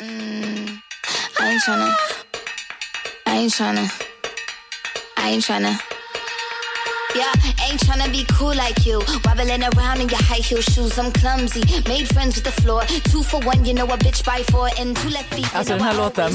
Mm, 0.00 0.80
I 1.40 1.48
ain't 1.50 1.62
tryna. 1.62 1.90
I 3.26 3.36
ain't 3.38 3.52
tryna. 3.52 3.86
I 5.16 5.30
ain't 5.30 5.42
tryna. 5.44 5.74
Yeah, 7.16 7.32
ain't 7.66 7.80
tryna 7.80 8.12
be 8.12 8.24
cool 8.38 8.54
like 8.54 8.86
you. 8.86 9.00
Wobbling 9.24 9.64
around 9.64 10.00
in 10.00 10.08
your 10.08 10.22
high 10.22 10.42
heel 10.42 10.62
shoes. 10.62 10.98
I'm 10.98 11.10
clumsy. 11.10 11.62
Made 11.88 12.06
friends 12.14 12.36
with 12.36 12.44
the 12.44 12.62
floor. 12.62 12.82
Two 13.10 13.24
for 13.24 13.40
one, 13.40 13.64
you 13.64 13.74
know 13.74 13.86
a 13.86 13.96
bitch 13.96 14.24
by 14.24 14.44
four. 14.52 14.68
And 14.78 14.96
two 14.96 15.08
left 15.08 15.34
feet. 15.34 15.54
Alltså 15.54 15.72
den 15.72 15.82
här 15.82 15.94
låten. 15.94 16.32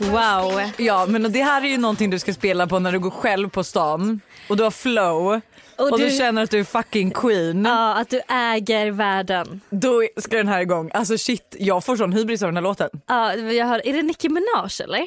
Wow. 0.00 0.70
Ja 0.76 1.06
men 1.06 1.32
det 1.32 1.42
här 1.42 1.62
är 1.62 1.66
ju 1.68 1.78
någonting 1.78 2.10
du 2.10 2.18
ska 2.18 2.32
spela 2.34 2.66
på 2.66 2.78
när 2.78 2.92
du 2.92 2.98
går 2.98 3.10
själv 3.10 3.48
på 3.48 3.64
stan 3.64 4.20
och 4.48 4.56
du 4.56 4.62
har 4.62 4.70
flow 4.70 5.40
och, 5.76 5.92
Och 5.92 5.98
du... 5.98 6.04
du- 6.04 6.10
känner 6.16 6.42
att 6.42 6.50
du 6.50 6.60
är 6.60 6.64
fucking 6.64 7.10
queen. 7.10 7.64
Ja, 7.64 7.94
att 7.94 8.10
du 8.10 8.20
äger 8.28 8.90
världen. 8.90 9.60
Då 9.70 10.02
ska 10.16 10.36
den 10.36 10.48
här 10.48 10.60
igång. 10.60 10.90
Alltså 10.94 11.18
shit, 11.18 11.56
jag 11.58 11.84
får 11.84 11.96
sån 11.96 12.12
hybris 12.12 12.42
av 12.42 12.48
den 12.48 12.56
här 12.56 12.62
låten. 12.62 12.90
Ja, 13.06 13.34
jag 13.34 13.66
hör, 13.66 13.86
är 13.88 13.92
det 13.92 14.02
Nicki 14.02 14.28
Minaj 14.28 14.70
eller? 14.84 15.06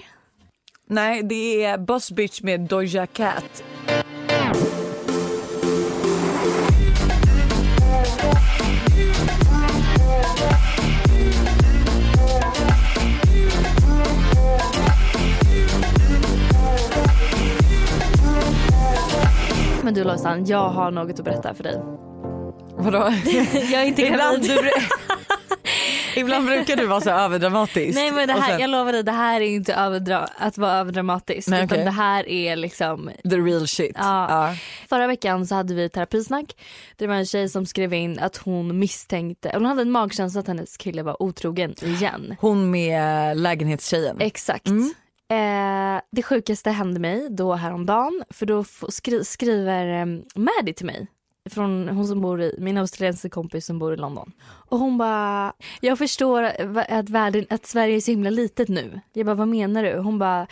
Nej 0.89 1.23
det 1.23 1.63
är 1.63 1.77
Boss 1.77 2.11
Bitch 2.11 2.41
med 2.41 2.59
Doja 2.59 3.07
Cat. 3.07 3.63
Men 19.87 19.93
du 19.93 20.03
Lojsan, 20.03 20.45
jag 20.45 20.69
har 20.69 20.91
något 20.91 21.19
att 21.19 21.25
berätta 21.25 21.53
för 21.53 21.63
dig. 21.63 21.81
Vadå? 22.77 22.97
Jag 23.71 23.81
är 23.81 23.85
inte 23.85 24.01
Ibland, 24.01 24.43
gravid. 24.45 24.63
du, 26.15 26.19
ibland 26.19 26.45
brukar 26.45 26.75
du 26.75 26.85
vara 26.85 27.01
så 27.01 27.09
överdramatisk. 27.09 27.95
Nej 27.97 28.11
men 28.11 28.27
det 28.27 28.33
här, 28.33 28.51
sen- 28.51 28.59
jag 28.61 28.69
lovar 28.69 28.91
dig, 28.93 29.03
det 29.03 29.11
här 29.11 29.41
är 29.41 29.45
inte 29.45 29.73
överdra- 29.73 30.27
att 30.37 30.57
vara 30.57 30.71
överdramatisk. 30.73 31.47
Nej, 31.47 31.63
utan 31.63 31.75
okej. 31.75 31.85
det 31.85 31.91
här 31.91 32.29
är 32.29 32.55
liksom 32.55 33.11
The 33.29 33.35
real 33.37 33.67
shit. 33.67 33.95
Ja. 33.95 34.55
Förra 34.89 35.07
veckan 35.07 35.47
så 35.47 35.55
hade 35.55 35.73
vi 35.73 35.89
terapisnack. 35.89 36.45
Det 36.95 37.07
var 37.07 37.15
en 37.15 37.25
tjej 37.25 37.49
som 37.49 37.65
skrev 37.65 37.93
in 37.93 38.19
att 38.19 38.37
hon 38.37 38.79
misstänkte, 38.79 39.51
hon 39.53 39.65
hade 39.65 39.81
en 39.81 39.91
magkänsla 39.91 40.39
att 40.41 40.47
hennes 40.47 40.77
kille 40.77 41.03
var 41.03 41.23
otrogen 41.23 41.75
igen. 41.83 42.35
Hon 42.39 42.71
med 42.71 43.37
lägenhetstjejen. 43.37 44.17
Exakt. 44.19 44.67
Eh, 45.29 46.01
det 46.11 46.23
sjukaste 46.23 46.71
hände 46.71 46.99
mig 46.99 47.27
då 47.29 47.53
häromdagen 47.53 48.23
för 48.29 48.45
då 48.45 48.63
skri- 48.89 49.23
skriver 49.25 49.87
eh, 49.87 50.05
Maddie 50.35 50.73
till 50.73 50.85
mig. 50.85 51.07
Från 51.49 51.89
hon 51.89 52.07
som 52.07 52.21
bor 52.21 52.41
i, 52.41 52.55
min 52.59 52.77
australiensiska 52.77 53.29
kompis 53.29 53.65
som 53.65 53.79
bor 53.79 53.93
i 53.93 53.97
London. 53.97 54.31
Och 54.41 54.79
hon 54.79 54.97
bara, 54.97 55.53
jag 55.81 55.97
förstår 55.97 56.43
att, 56.43 57.09
världen, 57.09 57.45
att 57.49 57.65
Sverige 57.65 57.95
är 57.95 58.01
så 58.01 58.11
himla 58.11 58.29
litet 58.29 58.69
nu. 58.69 59.01
Jag 59.13 59.25
bara, 59.25 59.35
vad 59.35 59.47
menar 59.47 59.83
du? 59.83 59.97
Hon 59.97 60.19
bara, 60.19 60.47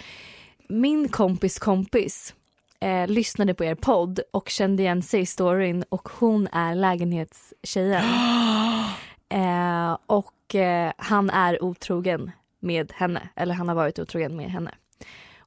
min 0.70 1.10
kompis 1.10 1.60
kompis 1.60 2.34
eh, 2.80 3.08
lyssnade 3.08 3.54
på 3.54 3.64
er 3.64 3.76
podd 3.76 4.20
och 4.32 4.50
kände 4.50 4.84
igen 4.84 5.02
sig 5.02 5.22
i 5.22 5.26
storyn 5.26 5.84
och 5.90 6.10
hon 6.20 6.48
är 6.52 6.76
lägenhetstjejen. 6.76 8.04
eh, 9.30 9.98
och 10.06 10.56
eh, 10.56 10.92
han 10.98 11.30
är 11.30 11.64
otrogen 11.64 12.32
med 12.66 12.92
henne, 12.96 13.30
eller 13.36 13.54
han 13.56 13.68
har 13.68 13.76
varit 13.76 14.00
otrogen 14.00 14.36
med 14.36 14.52
henne. 14.52 14.72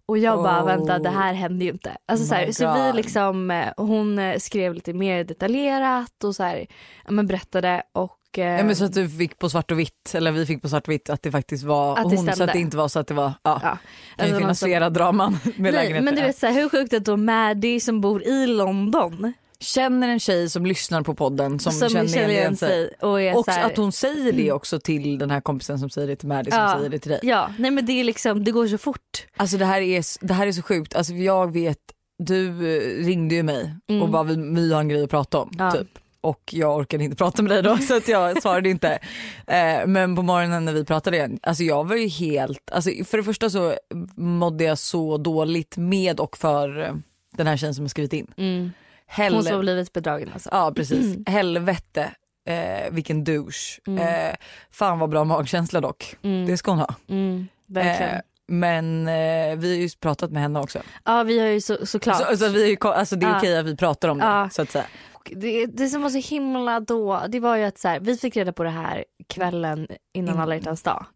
Och 0.07 0.19
jag 0.19 0.43
bara 0.43 0.63
Oh. 0.63 0.67
vänta 0.67 0.99
det 0.99 1.11
här 1.11 1.33
hände 1.35 1.65
ju 1.65 1.71
inte. 1.71 1.97
Alltså, 2.07 2.25
Oh 2.25 2.29
så, 2.29 2.35
här, 2.35 2.53
så 2.53 2.75
vi 2.93 2.93
liksom, 2.97 3.51
eh, 3.51 3.67
hon 3.77 4.19
eh, 4.19 4.39
skrev 4.39 4.75
lite 4.75 4.93
mer 4.93 5.25
detaljerat 5.25 6.25
och 6.25 6.35
så 6.37 6.43
här, 6.43 6.67
ja, 7.05 7.11
men 7.13 7.27
berättade 7.27 7.83
och 7.93 8.39
eh, 8.39 8.45
Ja, 8.59 8.65
men 8.65 8.77
så 8.77 8.85
att 8.85 8.93
du 8.95 9.09
fick 9.09 9.39
på 9.39 9.51
svart 9.51 9.71
och 9.71 9.79
vitt, 9.79 10.15
eller 10.15 10.33
vi 10.33 10.47
fick 10.47 10.63
på 10.63 10.69
svart 10.69 10.89
och 10.89 10.93
vitt 10.93 11.11
att 11.11 11.23
det 11.23 11.31
faktiskt 11.33 11.65
var 11.65 11.93
Att 11.97 12.03
hon 12.05 12.11
så 12.19 12.23
stämde. 12.23 12.45
att 12.45 12.53
det 12.53 12.59
inte 12.59 12.77
var 12.77 12.89
så 12.89 12.99
att 12.99 13.07
det 13.07 13.15
var, 13.15 13.33
ja. 13.43 13.61
ja. 13.63 13.79
Kan 14.17 14.29
ju 14.29 14.35
Alltså, 14.35 14.47
man- 14.47 14.55
flera 14.71 14.91
draman 14.91 15.33
med 15.45 15.53
Nej, 15.59 15.73
lägenheter. 15.73 16.05
men 16.05 16.15
du 16.15 16.23
vet 16.23 16.39
så 16.39 16.47
här, 16.47 16.53
hur 16.55 16.69
sjukt 16.69 16.95
att 16.95 17.05
då 17.05 17.17
Maddie 17.17 17.81
som 17.81 18.01
bor 18.01 18.23
i 18.23 18.47
London 18.47 19.33
Känner 19.61 20.09
en 20.09 20.21
tjej 20.21 20.51
som 20.51 20.67
lyssnar 20.67 21.03
på 21.03 21.15
podden 21.15 21.59
som, 21.59 21.73
känner, 21.73 22.29
igen 22.29 22.57
sig. 22.57 22.91
och 23.01 23.21
är 23.23 23.37
Och 23.37 23.47
här, 23.49 23.67
att 23.67 23.77
hon 23.77 23.93
säger 23.93 24.33
det 24.33 24.53
också 24.53 24.81
till 24.81 25.19
den 25.19 25.31
här 25.31 25.41
kompisen 25.41 25.79
som 25.79 25.91
säger 25.91 26.09
det 26.09 26.17
till 26.17 26.29
Maddie 26.29 26.51
som 26.51 26.61
Ja. 26.61 26.75
säger 26.77 26.91
det 26.91 26.99
till 26.99 27.11
dig. 27.11 27.21
Ja, 27.23 27.51
nej 27.59 27.71
men 27.71 27.87
det 27.87 27.93
är 27.93 28.05
liksom, 28.05 28.45
det 28.45 28.51
går 28.51 28.67
så 28.67 28.79
fort. 28.79 29.27
Alltså 29.37 29.57
det 29.57 29.65
här 29.65 29.81
är, 29.81 30.27
det 30.27 30.35
här 30.35 30.47
är 30.47 30.53
så 30.53 30.63
sjukt, 30.63 30.95
alltså 30.95 31.13
jag 31.13 31.53
vet, 31.53 31.79
du 32.19 32.49
eh, 32.49 33.05
ringde 33.07 33.35
ju 33.35 33.43
mig 33.43 33.75
Mm. 33.89 34.03
och 34.03 34.09
bara 34.09 34.23
vi, 34.23 34.37
vi 34.55 34.73
har 34.73 34.81
en 34.81 34.89
grej 34.89 35.03
att 35.05 35.11
prata 35.11 35.39
om 35.39 35.51
Ja. 35.59 35.73
typ. 35.73 35.89
Och 36.21 36.43
jag 36.53 36.77
orkade 36.77 37.05
inte 37.05 37.17
prata 37.17 37.43
med 37.43 37.51
dig 37.53 37.63
då 37.63 37.77
så 37.89 37.97
att 37.97 38.09
jag 38.09 38.43
svarade 38.43 38.69
inte. 38.69 38.99
Eh, 39.47 39.87
men 39.87 40.17
på 40.17 40.23
morgonen 40.23 40.65
när 40.65 40.73
vi 40.73 40.85
pratade 40.85 41.17
igen, 41.17 41.39
alltså 41.43 41.63
jag 41.63 41.89
var 41.89 41.97
ju 41.97 42.09
helt, 42.09 42.71
alltså 42.73 42.91
för 43.05 43.17
det 43.19 43.25
första 43.25 43.51
så 43.51 43.75
mådde 44.17 44.65
jag 44.65 44.79
så 44.79 45.17
dåligt 45.19 45.77
med 45.77 46.21
och 46.21 46.37
för 46.37 46.81
eh, 46.85 46.93
den 47.37 47.47
här 47.47 47.57
tjejen 47.57 47.75
som 47.75 47.85
har 47.85 47.89
skrivit 47.89 48.13
in. 48.13 48.27
Mm. 48.37 48.71
Hell- 49.09 49.35
Hon 49.35 49.45
som 49.45 49.61
blivit 49.61 49.93
bedragen 49.93 50.31
alltså. 50.33 50.49
Ja 50.53 50.73
precis, 50.77 51.17
helvete 51.27 52.11
eh, 52.49 52.91
vilken 52.91 53.25
douche. 53.25 53.81
Mm. 53.87 53.99
Eh, 54.31 54.35
fan 54.71 54.99
vad 54.99 55.11
bra 55.11 55.25
magkänsla 55.25 55.81
dock, 55.81 56.17
Mm. 56.23 56.47
det 56.47 56.57
ska 56.57 56.71
hon 56.71 56.79
ha. 56.81 56.95
Mm. 57.09 57.49
Eh, 57.77 58.21
men 58.51 59.09
eh, 59.09 59.57
vi 59.59 59.69
har 59.77 59.83
ju 59.83 59.89
pratat 60.01 60.31
med 60.31 60.43
henne 60.43 60.61
också. 60.61 60.79
ja 61.05 61.23
vi 61.23 61.39
har 61.39 61.47
ju 61.47 61.61
så, 61.61 61.87
såklart. 61.87 62.29
Så, 62.31 62.37
så 62.37 62.49
vi, 62.49 62.69
ju 62.69 62.77
alltså 62.83 63.17
det 63.17 63.27
är 63.27 63.31
Ja. 63.31 63.39
okej 63.39 63.59
att 63.59 63.67
vi 63.67 63.77
pratar 63.77 64.09
om 64.09 64.19
det 64.19 64.25
Ja. 64.25 64.51
så 64.51 64.63
att 64.63 64.71
säga. 64.71 64.85
Det, 65.31 65.67
det 65.67 65.89
som 65.89 66.03
var 66.03 66.11
så 66.11 66.19
himla 66.35 66.81
då, 66.81 67.23
det 67.29 67.41
var 67.41 67.57
ju 67.57 67.65
att 67.65 67.79
så 67.79 67.89
här, 67.89 68.01
vi 68.01 68.17
fick 68.17 68.37
reda 68.37 68.53
på 68.53 68.63
det 68.63 68.71
här 68.71 69.05
kvällen 69.29 69.87
innan 70.15 70.29
Mm. 70.35 70.41
alla 70.43 70.55
hjärtans 70.55 70.83
dag. 70.83 71.07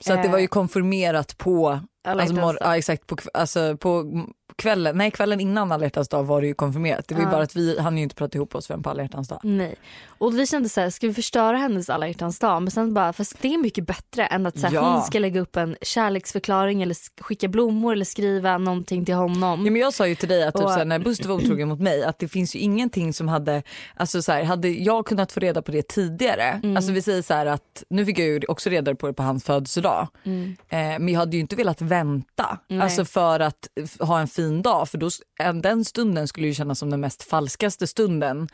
Så 0.00 0.12
att 0.12 0.22
det 0.22 0.28
Eh. 0.28 0.32
var 0.32 0.38
ju 0.38 0.46
konfirmerat 0.46 1.38
på, 1.38 1.80
Alla 2.04 2.22
alltså, 2.22 2.36
mor- 2.36 2.58
ja, 2.60 2.76
exakt, 2.76 3.06
på, 3.06 3.16
alltså, 3.34 3.76
på 3.76 4.04
kvällen, 4.56 4.98
nej 4.98 5.10
kvällen 5.10 5.40
innan 5.40 5.72
alla 5.72 5.84
hjärtans 5.84 6.08
dag 6.08 6.24
var 6.24 6.40
det 6.40 6.46
ju 6.46 6.54
konfirmerat. 6.54 7.08
Det 7.08 7.14
var 7.14 7.22
ju 7.22 7.28
bara 7.30 7.42
att 7.42 7.56
vi 7.56 7.78
hann 7.80 7.96
ju 7.96 8.02
inte 8.02 8.14
prata 8.14 8.38
ihop 8.38 8.54
oss 8.54 8.66
förrän 8.66 8.82
på 8.82 8.90
alla 8.90 9.02
hjärtans 9.02 9.28
dag. 9.28 9.40
Nej. 9.42 9.74
Och 10.18 10.38
vi 10.38 10.46
kände 10.46 10.68
så 10.68 10.80
här, 10.80 10.90
ska 10.90 11.06
vi 11.06 11.14
förstöra 11.14 11.56
hennes 11.56 11.90
alla 11.90 12.08
hjärtans 12.08 12.38
dag? 12.38 12.62
Men 12.62 12.70
sen 12.70 12.94
bara, 12.94 13.12
fast 13.12 13.36
det 13.40 13.54
är 13.54 13.58
mycket 13.58 13.86
bättre 13.86 14.26
än 14.26 14.46
att 14.46 14.58
så 14.58 14.66
här, 14.66 14.74
Ja. 14.74 14.92
hon 14.94 15.02
ska 15.02 15.18
lägga 15.18 15.40
upp 15.40 15.56
en 15.56 15.76
kärleksförklaring 15.82 16.82
eller 16.82 16.94
sk- 16.94 17.22
skicka 17.22 17.48
blommor 17.48 17.92
eller 17.92 18.04
skriva 18.04 18.58
någonting 18.58 19.04
till 19.04 19.14
honom. 19.14 19.64
Ja, 19.64 19.70
men 19.70 19.80
jag 19.80 19.94
sa 19.94 20.06
ju 20.06 20.14
till 20.14 20.28
dig 20.28 20.44
att 20.44 20.54
typ, 20.54 20.64
Och- 20.64 20.70
såhär, 20.70 20.84
när 20.84 20.98
Buster 20.98 21.28
var 21.28 21.34
otrogen 21.36 21.68
mot 21.68 21.80
mig 21.80 22.04
att 22.04 22.18
det 22.18 22.28
finns 22.28 22.56
ju 22.56 22.58
ingenting 22.60 23.12
som 23.12 23.28
hade, 23.28 23.62
alltså 23.96 24.22
såhär, 24.22 24.44
hade 24.44 24.68
jag 24.68 25.06
kunnat 25.06 25.32
få 25.32 25.40
reda 25.40 25.62
på 25.62 25.72
det 25.72 25.88
tidigare, 25.88 26.42
Mm. 26.64 26.76
alltså 26.76 26.92
vi 26.92 27.02
säger 27.02 27.22
så 27.22 27.34
att 27.34 27.84
nu 27.90 28.06
fick 28.06 28.18
jag 28.18 28.26
ju 28.26 28.40
också 28.48 28.70
reda 28.70 28.94
på 28.94 29.06
det 29.06 29.12
på 29.12 29.22
hans 29.22 29.44
födelsedag, 29.44 30.08
Mm. 30.24 30.56
eh, 30.68 30.78
men 30.78 31.08
jag 31.08 31.18
hade 31.20 31.36
ju 31.36 31.40
inte 31.40 31.56
velat 31.56 31.80
vänta 31.80 32.58
alltså 32.82 33.04
för 33.04 33.40
att 33.40 33.68
f- 33.80 33.96
ha 34.00 34.20
en 34.20 34.28
fin 34.28 34.43
dag 34.62 34.88
för 34.88 34.98
då, 34.98 35.10
den 35.62 35.84
stunden 35.84 36.28
skulle 36.28 36.46
ju 36.46 36.54
kännas 36.54 36.78
som 36.78 36.90
den 36.90 37.00
mest 37.00 37.22
falskaste 37.22 37.86
stunden 37.86 38.48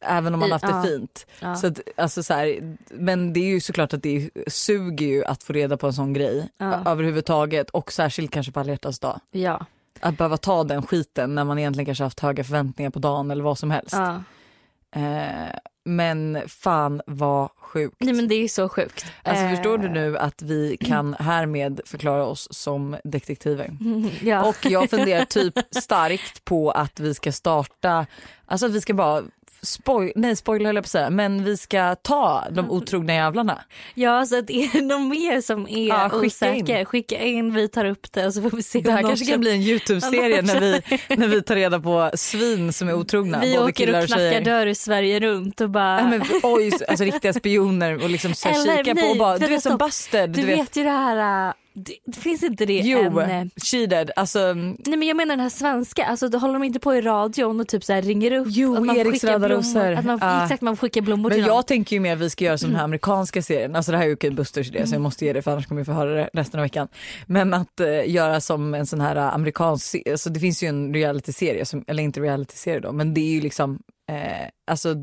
även 0.00 0.34
om 0.34 0.40
man 0.40 0.48
I- 0.48 0.52
haft 0.52 0.64
ja. 0.68 0.76
det 0.76 0.88
fint. 0.88 1.26
Ja. 1.40 1.56
Så 1.56 1.66
att, 1.66 1.80
alltså 1.96 2.22
så 2.22 2.34
här, 2.34 2.76
men 2.90 3.32
det 3.32 3.40
är 3.40 3.44
ju 3.48 3.60
såklart 3.60 3.92
att 3.92 4.02
det 4.02 4.30
suger 4.46 5.06
ju 5.06 5.24
att 5.24 5.42
få 5.42 5.52
reda 5.52 5.76
på 5.76 5.86
en 5.86 5.92
sån 5.92 6.12
grej 6.12 6.48
Ja. 6.58 6.82
överhuvudtaget 6.86 7.70
och 7.70 7.92
särskilt 7.92 8.30
kanske 8.30 8.52
på 8.52 8.60
alla 8.60 8.70
hjärtans 8.70 8.98
dag. 8.98 9.20
Ja. 9.30 9.66
Att 10.00 10.18
behöva 10.18 10.36
ta 10.36 10.64
den 10.64 10.82
skiten 10.82 11.34
när 11.34 11.44
man 11.44 11.58
egentligen 11.58 11.86
kanske 11.86 12.04
haft 12.04 12.20
höga 12.20 12.44
förväntningar 12.44 12.90
på 12.90 12.98
dagen 12.98 13.30
eller 13.30 13.44
vad 13.44 13.58
som 13.58 13.70
helst. 13.70 13.94
Eh, 13.94 15.46
men 15.86 16.42
fan 16.48 17.02
vad 17.06 17.50
sjukt. 17.56 17.96
Nej 17.98 18.14
men 18.14 18.28
det 18.28 18.34
är 18.34 18.48
så 18.48 18.68
sjukt. 18.68 19.06
Alltså 19.22 19.44
Eh, 19.44 19.50
förstår 19.50 19.78
du 19.78 19.88
nu 19.88 20.18
att 20.18 20.42
vi 20.42 20.76
kan 20.76 21.14
härmed 21.18 21.80
förklara 21.84 22.24
oss 22.24 22.48
som 22.50 22.96
detektiver? 23.04 23.70
Ja. 24.22 24.48
Och 24.48 24.56
jag 24.62 24.90
funderar 24.90 25.24
typ 25.24 25.54
starkt 25.70 26.44
på 26.44 26.70
att 26.70 27.00
vi 27.00 27.14
ska 27.14 27.32
starta, 27.32 28.06
alltså 28.46 28.66
att 28.66 28.72
vi 28.72 28.80
ska 28.80 28.94
bara 28.94 29.22
Spoil, 29.62 30.12
nej 30.16 30.36
spoiler 30.36 30.66
höll 30.66 30.74
jag 30.74 30.84
på 30.84 30.86
att 30.86 30.90
säga, 30.90 31.10
men 31.10 31.44
vi 31.44 31.56
ska 31.56 31.94
ta 31.94 32.44
de 32.50 32.70
otrogna 32.70 33.14
jävlarna. 33.14 33.58
ja 33.94 34.26
så 34.26 34.38
att 34.38 34.50
är 34.50 34.72
det 34.72 34.80
någon 34.84 35.08
mer 35.08 35.40
som 35.40 35.68
är 35.68 35.88
Ja, 35.88 36.08
skicka 36.08 36.26
osäker, 36.26 36.84
skicka 36.84 37.18
in, 37.18 37.54
vi 37.54 37.68
tar 37.68 37.84
upp 37.84 38.12
det 38.12 38.26
och 38.26 38.34
så 38.34 38.42
får 38.42 38.50
vi 38.50 38.62
se 38.62 38.80
Det 38.80 38.92
här 38.92 39.02
kanske 39.02 39.26
kan 39.26 39.40
bli 39.40 39.50
en 39.50 39.62
Youtube-serie 39.62 40.42
när 40.42 40.60
vi, 40.60 40.82
när 41.16 41.28
vi 41.28 41.42
tar 41.42 41.54
reda 41.54 41.80
på 41.80 42.10
svin 42.14 42.72
som 42.72 42.88
är 42.88 42.94
otrogna. 42.94 43.40
Vi 43.40 43.58
åker 43.58 43.88
och 43.88 44.06
knackar 44.06 44.16
tjejer. 44.16 44.40
dör 44.44 44.66
i 44.66 44.74
Sverige 44.74 45.20
runt 45.20 45.60
och 45.60 45.70
bara 45.70 46.00
Ja, 46.00 46.08
men, 46.08 46.22
oj, 46.42 46.72
alltså 46.88 47.04
riktiga 47.04 47.32
spioner 47.32 48.02
och 48.04 48.10
liksom 48.10 48.34
så 48.34 48.48
här 48.48 48.54
Eller, 48.62 48.76
kika 48.76 48.94
på 48.94 49.00
nej, 49.00 49.10
och 49.10 49.16
bara, 49.16 49.38
du 49.38 49.46
vet 49.46 49.62
som 49.62 49.70
stopp. 49.70 49.78
Busted. 49.88 50.30
Du 50.30 50.42
vet 50.46 50.76
ju 50.76 50.82
det 50.82 50.90
här, 50.90 51.48
äh, 51.48 51.54
det, 51.78 51.94
det 52.06 52.16
finns 52.20 52.42
inte 52.42 52.66
det 52.66 52.78
Jo, 52.84 53.20
en... 53.20 53.30
eh, 53.30 53.46
cheated. 53.64 54.10
Alltså, 54.16 54.52
Nej 54.54 54.76
men 54.98 55.02
jag 55.02 55.16
menar 55.16 55.36
den 55.36 55.40
här 55.40 55.48
svenska, 55.50 56.04
alltså 56.06 56.28
då 56.28 56.38
håller 56.38 56.54
de 56.54 56.62
inte 56.64 56.80
på 56.80 56.94
i 56.94 57.00
radion 57.00 57.60
och 57.60 57.68
typ 57.68 57.84
så 57.84 57.92
här 57.92 58.02
ringer 58.02 58.32
upp. 58.32 58.46
Jo, 58.50 58.76
att 58.76 58.84
man 58.84 58.96
Eriks 58.96 59.10
skickar 59.12 59.28
röda 59.32 59.46
blommor, 59.48 59.62
rosor. 59.62 59.92
Att 59.92 60.04
man, 60.04 60.18
Ja. 60.22 60.42
Exakt, 60.42 60.62
man 60.62 60.76
skickar 60.76 61.00
blommor 61.00 61.28
men 61.30 61.38
till 61.38 61.46
jag 61.46 61.56
dem. 61.56 61.62
tänker 61.62 61.96
ju 61.96 62.00
mer 62.00 62.12
att 62.12 62.18
vi 62.18 62.30
ska 62.30 62.44
göra 62.44 62.58
som 62.58 62.68
den 62.68 62.76
här 62.76 62.84
amerikanska 62.84 63.42
serien. 63.42 63.76
Alltså 63.76 63.92
det 63.92 63.98
här 63.98 64.04
är 64.04 64.08
ju 64.08 64.14
okej 64.14 64.30
Busters 64.30 64.68
idé 64.68 64.86
så 64.86 64.94
jag 64.94 65.02
måste 65.02 65.24
ge 65.24 65.32
det 65.32 65.42
för 65.42 65.50
annars 65.50 65.66
kommer 65.66 65.80
vi 65.80 65.84
få 65.84 65.92
höra 65.92 66.10
det 66.14 66.30
resten 66.32 66.60
av 66.60 66.64
veckan. 66.64 66.88
Men 67.26 67.54
att 67.54 67.80
eh, 67.80 68.10
göra 68.10 68.40
som 68.40 68.74
en 68.74 68.86
sån 68.86 69.00
här 69.00 69.16
eh, 69.16 69.34
amerikansk, 69.34 69.84
se- 69.86 70.10
alltså 70.10 70.30
det 70.30 70.40
finns 70.40 70.62
ju 70.62 70.66
en 70.68 70.94
reality-serie, 70.94 71.64
som, 71.64 71.84
eller 71.86 72.02
inte 72.02 72.20
reality-serie 72.20 72.80
då, 72.80 72.92
men 72.92 73.14
det 73.14 73.20
är 73.20 73.32
ju 73.34 73.40
liksom 73.40 73.78
Eh, 74.08 74.48
alltså 74.66 74.94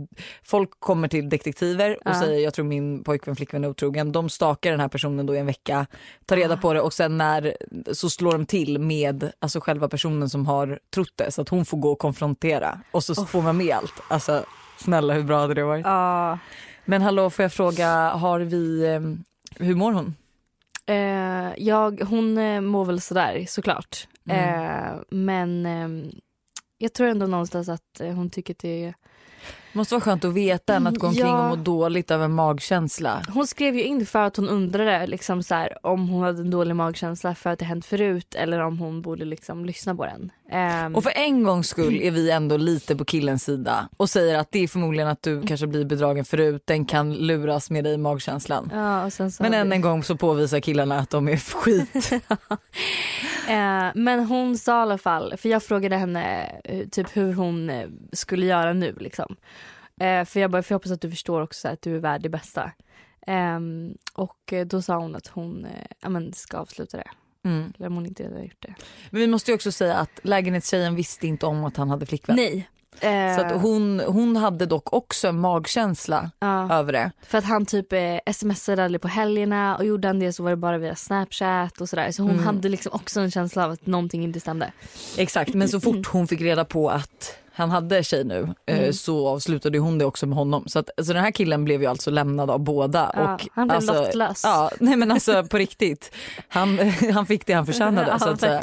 folk 0.44 0.70
kommer 0.80 1.08
till 1.08 1.30
detektiver 1.30 1.92
och 1.96 2.02
Ja. 2.06 2.20
säger 2.22 2.44
jag 2.44 2.54
tror 2.54 2.66
min 2.66 3.04
pojkvän 3.04 3.36
flickvän 3.36 3.64
är 3.64 3.68
otrogen. 3.70 4.12
De 4.12 4.30
stakar 4.30 4.72
den 4.72 4.80
här 4.80 4.88
personen 4.88 5.26
då 5.26 5.36
i 5.36 5.38
en 5.40 5.46
vecka, 5.46 5.86
tar 6.26 6.36
reda 6.36 6.54
Ah. 6.54 6.58
på 6.58 6.74
det 6.74 6.82
och 6.82 6.94
sen 6.94 7.18
när 7.18 7.54
så 7.94 8.10
slår 8.10 8.32
de 8.32 8.46
till 8.46 8.80
med 8.80 9.32
alltså 9.40 9.60
själva 9.60 9.90
personen 9.90 10.30
som 10.30 10.46
har 10.46 10.80
trott 10.94 11.14
det 11.16 11.32
så 11.32 11.42
att 11.42 11.50
hon 11.50 11.66
får 11.66 11.78
gå 11.78 11.92
och 11.92 12.00
konfrontera 12.00 12.80
och 12.92 13.04
så 13.04 13.26
får 13.26 13.42
man 13.42 13.58
med 13.58 13.76
allt. 13.76 13.94
Alltså 14.08 14.46
snälla 14.78 15.14
hur 15.14 15.24
bra 15.24 15.40
hade 15.42 15.54
det 15.54 15.64
varit? 15.64 15.86
Ja. 15.86 16.40
Men 16.86 17.02
hallå 17.02 17.30
får 17.30 17.44
jag 17.44 17.54
fråga, 17.54 18.10
har 18.10 18.40
vi, 18.40 18.86
eh, 18.86 19.02
hur 19.66 19.76
mår 19.76 19.92
hon? 19.92 20.16
Eh, 20.86 21.54
jag, 21.58 22.02
hon 22.02 22.38
eh, 22.38 22.62
mår 22.62 22.86
väl 22.86 23.02
sådär 23.02 23.46
såklart. 23.48 24.08
Mm. 24.30 24.66
Eh, 24.66 24.92
men 25.10 25.66
eh, 25.66 26.12
jag 26.83 26.94
tror 26.94 27.07
ändå 27.07 27.25
någonstans 27.27 27.69
att 27.69 28.00
eh, 28.00 28.13
hon 28.13 28.30
tycker 28.30 28.53
att 28.53 28.59
det 28.59 28.85
är... 28.85 28.94
Måste 29.74 29.94
vara 29.95 30.01
skönt 30.01 30.25
att 30.25 30.33
veta 30.33 30.75
än 30.75 30.88
att 30.88 30.97
gå 30.97 31.07
omkring 31.07 31.25
Ja. 31.25 31.51
och 31.51 31.57
må 31.57 31.63
dåligt 31.63 32.12
av 32.12 32.24
en 32.24 32.33
magkänsla. 32.33 33.21
Hon 33.33 33.47
skrev 33.47 33.75
ju 33.75 33.83
in 33.83 34.06
för 34.06 34.19
att 34.19 34.35
hon 34.38 34.50
undrade 34.50 35.07
liksom 35.07 35.44
så 35.44 35.56
här, 35.56 35.85
om 35.85 36.09
hon 36.09 36.24
hade 36.24 36.41
en 36.41 36.50
dålig 36.51 36.75
magkänsla 36.75 37.35
för 37.35 37.50
att 37.50 37.59
det 37.59 37.65
hänt 37.65 37.85
förut 37.85 38.35
eller 38.35 38.59
om 38.59 38.77
hon 38.80 39.01
borde 39.01 39.25
liksom 39.25 39.65
lyssna 39.65 39.95
på 39.95 40.06
den. 40.06 40.31
Ehm, 40.54 40.96
Och 40.96 41.04
för 41.04 41.12
en 41.16 41.44
gångs 41.44 41.68
skull 41.68 42.02
är 42.02 42.12
vi 42.12 42.32
ändå 42.32 42.58
lite 42.58 42.96
på 42.96 43.06
killens 43.06 43.44
sida 43.44 43.90
och 43.98 44.10
säger 44.10 44.38
att 44.38 44.52
det 44.52 44.60
är 44.60 44.68
förmodligen 44.68 45.08
att 45.08 45.22
du 45.22 45.42
kanske 45.42 45.68
blir 45.68 45.86
bedragen 45.86 46.26
förut, 46.26 46.64
den 46.66 46.86
kan 46.86 47.14
luras 47.14 47.70
med 47.70 47.84
dig 47.84 47.94
i 47.94 47.98
magkänslan. 47.98 48.70
ja, 48.74 49.10
Men 49.40 49.54
än 49.54 49.72
en 49.72 49.82
gång 49.82 50.04
så 50.04 50.18
påvisar 50.18 50.60
killarna 50.60 51.00
att 51.00 51.10
de 51.10 51.28
är 51.28 51.38
skit. 51.38 52.12
Eh, 53.48 53.92
men 53.96 54.26
hon 54.26 54.58
sa 54.58 54.80
i 54.80 54.82
alla 54.82 54.98
fall, 54.98 55.34
för 55.38 55.50
jag 55.50 55.64
frågade 55.64 55.96
henne 55.96 56.52
eh, 56.64 56.88
typ 56.88 57.18
hur 57.18 57.34
hon 57.34 57.70
eh, 57.70 57.88
skulle 58.12 58.46
göra 58.46 58.74
nu 58.74 58.96
liksom. 59.00 59.36
Eh, 60.00 60.26
för 60.26 60.40
jag 60.40 60.52
bara, 60.52 60.64
för 60.64 60.74
jag 60.74 60.76
hoppas 60.80 60.92
att 60.92 61.02
du 61.02 61.10
förstår 61.10 61.42
också 61.42 61.68
att 61.68 61.82
du 61.82 61.96
är 61.96 62.00
värd 62.00 62.22
det 62.22 62.30
bästa. 62.30 62.72
Ehm, 63.28 63.98
och 64.14 64.54
då 64.66 64.82
sa 64.82 64.98
hon 64.98 65.16
att 65.16 65.28
hon 65.28 65.66
eh, 65.66 65.72
ja, 66.02 66.10
men 66.10 66.34
ska 66.34 66.58
avsluta 66.58 66.98
det. 66.98 67.10
Mm. 67.44 67.74
Eller 67.78 67.88
om 67.88 67.95
hon 67.95 68.06
inte 68.06 68.24
redan 68.24 68.42
gjort 68.44 68.62
det. 68.62 68.74
Men 69.10 69.22
vi 69.22 69.28
måste 69.28 69.51
ju 69.51 69.56
också 69.56 69.72
säga 69.72 69.95
att 69.95 70.19
lägenhetstjejen 70.24 70.95
visste 70.95 71.28
inte 71.28 71.45
om 71.45 71.66
att 71.66 71.78
han 71.78 71.90
hade 71.90 72.06
flickvän. 72.06 72.36
Nej. 72.36 72.69
Eh, 73.00 73.36
Så 73.36 73.42
att 73.45 73.62
hon, 73.62 74.00
hon 74.07 74.36
hade 74.36 74.66
dock 74.66 74.94
också 74.94 75.28
en 75.28 75.40
magkänsla 75.40 76.31
ja, 76.40 76.74
över 76.74 76.94
det. 76.94 77.12
för 77.28 77.38
att 77.38 77.44
han 77.44 77.66
typ 77.66 77.94
eh, 77.94 78.34
smsade 78.34 78.84
aldrig 78.86 79.01
på 79.01 79.07
helgerna 79.07 79.78
och 79.78 79.86
gjorde 79.86 80.07
han 80.07 80.19
det 80.19 80.34
så 80.34 80.44
var 80.44 80.50
det 80.50 80.56
bara 80.56 80.78
via 80.78 80.95
snapchat 80.95 81.81
och 81.81 81.90
sådär. 81.90 82.12
Så 82.12 82.22
hon 82.24 82.31
Mm. 82.31 82.44
hade 82.45 82.69
liksom 82.69 82.92
också 82.94 83.19
en 83.19 83.31
känsla 83.31 83.66
av 83.66 83.72
att 83.72 83.86
någonting 83.86 84.24
inte 84.24 84.40
stämde. 84.40 84.72
Exakt, 85.18 85.54
men 85.54 85.69
så 85.69 85.80
fort 85.81 86.07
hon 86.07 86.28
fick 86.28 86.42
reda 86.42 86.66
på 86.66 86.90
att 86.90 87.38
han 87.54 87.72
hade 87.72 88.04
tjej 88.04 88.24
nu 88.24 88.48
eh, 88.66 88.78
Mm. 88.80 88.94
så 88.94 89.28
avslutade 89.28 89.80
hon 89.80 89.98
det 89.98 90.06
också 90.06 90.26
med 90.26 90.38
honom. 90.38 90.64
Så, 90.68 90.80
att, 90.80 90.90
så 91.04 91.14
den 91.14 91.24
här 91.24 91.32
killen 91.32 91.66
blev 91.66 91.82
ju 91.82 91.88
alltså 91.88 92.12
lämnad 92.12 92.50
av 92.52 92.60
båda. 92.60 93.12
Ja, 93.16 93.34
och, 93.34 93.48
han 93.54 93.68
blev 93.68 93.76
alltså, 93.76 93.94
lottlös. 93.94 94.42
Ja, 94.44 94.72
nej 94.80 94.96
men 94.96 95.12
alltså 95.12 95.44
på 95.44 95.58
riktigt. 95.58 96.12
Han, 96.48 96.80
han 97.14 97.26
fick 97.26 97.46
det 97.46 97.54
han 97.54 97.66
förtjänade 97.66 98.20
så 98.20 98.28
Ja, 98.28 98.34
att 98.34 98.40
säga. 98.40 98.62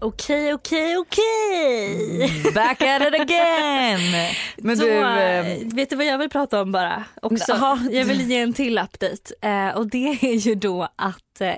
Okej, 0.00 0.54
okej, 0.54 0.96
okej. 0.98 2.52
Back 2.54 2.82
at 2.82 3.02
it 3.02 3.20
again! 3.20 4.00
Men 4.56 4.78
Då, 4.78 4.84
du, 4.84 4.90
eh, 5.00 5.44
vet 5.74 5.90
du 5.90 5.96
vad 5.96 6.06
jag 6.06 6.18
vill 6.18 6.30
prata 6.30 6.62
om 6.62 6.72
bara? 6.72 7.04
Också? 7.22 7.78
Jag 7.90 8.04
vill 8.04 8.30
ge 8.30 8.38
en 8.40 8.52
till 8.52 8.78
update. 8.78 9.34
Eh, 9.40 9.76
och 9.76 9.86
det 9.86 10.18
är 10.22 10.34
ju 10.34 10.54
då 10.54 10.82
att 10.96 11.23
eh, 11.40 11.54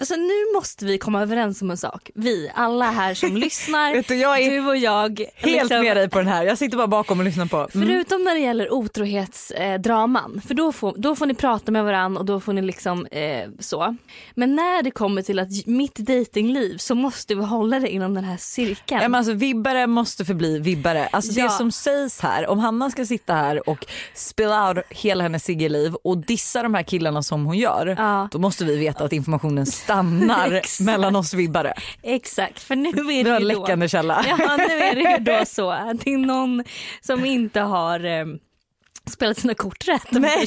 alltså 0.00 0.14
nu 0.16 0.54
måste 0.54 0.84
vi 0.84 0.98
komma 0.98 1.22
överens 1.22 1.62
om 1.62 1.70
en 1.70 1.76
sak. 1.76 2.10
Vi, 2.14 2.50
alla 2.54 2.90
här 2.90 3.14
som 3.14 3.36
lyssnar, 3.36 4.02
du, 4.08 4.14
jag 4.14 4.40
är 4.40 4.50
du 4.50 4.66
och 4.66 4.76
jag. 4.76 5.20
helt 5.34 5.62
liksom, 5.62 5.80
med 5.80 5.96
dig 5.96 6.08
på 6.08 6.18
den 6.18 6.28
här. 6.28 6.44
Jag 6.44 6.58
sitter 6.58 6.76
bara 6.76 6.86
bakom 6.86 7.18
och 7.18 7.24
lyssnar 7.24 7.46
på. 7.46 7.56
Mm. 7.56 7.68
Förutom 7.88 8.24
när 8.24 8.34
det 8.34 8.40
gäller 8.40 8.72
otrohetsdraman, 8.72 10.40
för 10.46 10.54
då 10.54 10.72
får, 10.72 10.94
då 10.96 11.16
får 11.16 11.26
ni 11.26 11.34
prata 11.34 11.72
med 11.72 11.84
varandra 11.84 12.18
och 12.20 12.24
då 12.26 12.40
får 12.40 12.52
ni 12.52 12.62
liksom 12.62 13.06
eh, 13.06 13.48
så. 13.60 13.96
Men 14.34 14.54
när 14.56 14.82
det 14.82 14.90
kommer 14.90 15.22
till 15.22 15.38
att 15.38 15.66
mitt 15.66 15.94
datingliv 15.96 16.76
så 16.78 16.94
måste 16.94 17.34
vi 17.34 17.44
hålla 17.44 17.80
det 17.80 17.88
inom 17.88 18.14
den 18.14 18.24
här 18.24 18.36
cirkeln. 18.36 19.02
Ja, 19.02 19.08
men 19.08 19.14
alltså, 19.14 19.32
vibbare 19.32 19.86
måste 19.86 20.24
förbli 20.24 20.58
vibbare. 20.58 21.06
Alltså, 21.06 21.32
Ja. 21.36 21.44
Det 21.44 21.50
som 21.50 21.72
sägs 21.72 22.20
här, 22.20 22.46
om 22.46 22.58
Hanna 22.58 22.90
ska 22.90 23.06
sitta 23.06 23.34
här 23.34 23.68
och 23.68 23.86
spill 24.14 24.46
out 24.48 24.78
hela 24.90 25.22
hennes 25.22 25.44
singelliv 25.44 25.94
och 25.94 26.18
dissa 26.18 26.62
de 26.62 26.74
här 26.74 26.82
killarna 26.82 27.22
som 27.22 27.44
hon 27.46 27.58
gör, 27.58 27.94
Ja. 27.98 28.28
då 28.32 28.38
måste 28.38 28.64
vi 28.64 28.76
veta 28.76 29.04
att 29.06 29.12
informationen 29.12 29.66
stannar 29.66 30.62
mellan 30.84 31.16
oss 31.16 31.34
vibbare. 31.34 31.74
Exakt, 32.02 32.62
för 32.62 32.76
nu 32.76 32.88
är 32.88 33.24
det 33.24 33.30
har 33.30 33.40
ju 33.40 33.48
en 33.50 33.54
då. 33.54 33.60
läckande 33.62 33.88
källa. 33.88 34.24
Ja, 34.38 34.56
nu 34.56 34.74
är 34.74 34.94
det 34.94 35.10
ju 35.10 35.18
då 35.38 35.44
så 35.46 35.70
att 35.70 36.00
det 36.00 36.12
är 36.12 36.18
någon 36.18 36.64
som 37.00 37.24
inte 37.24 37.60
har 37.60 38.04
eh, 38.04 38.26
spelat 39.10 39.38
sina 39.38 39.54
kort 39.54 39.88
rätt. 39.88 40.10
Nej. 40.10 40.46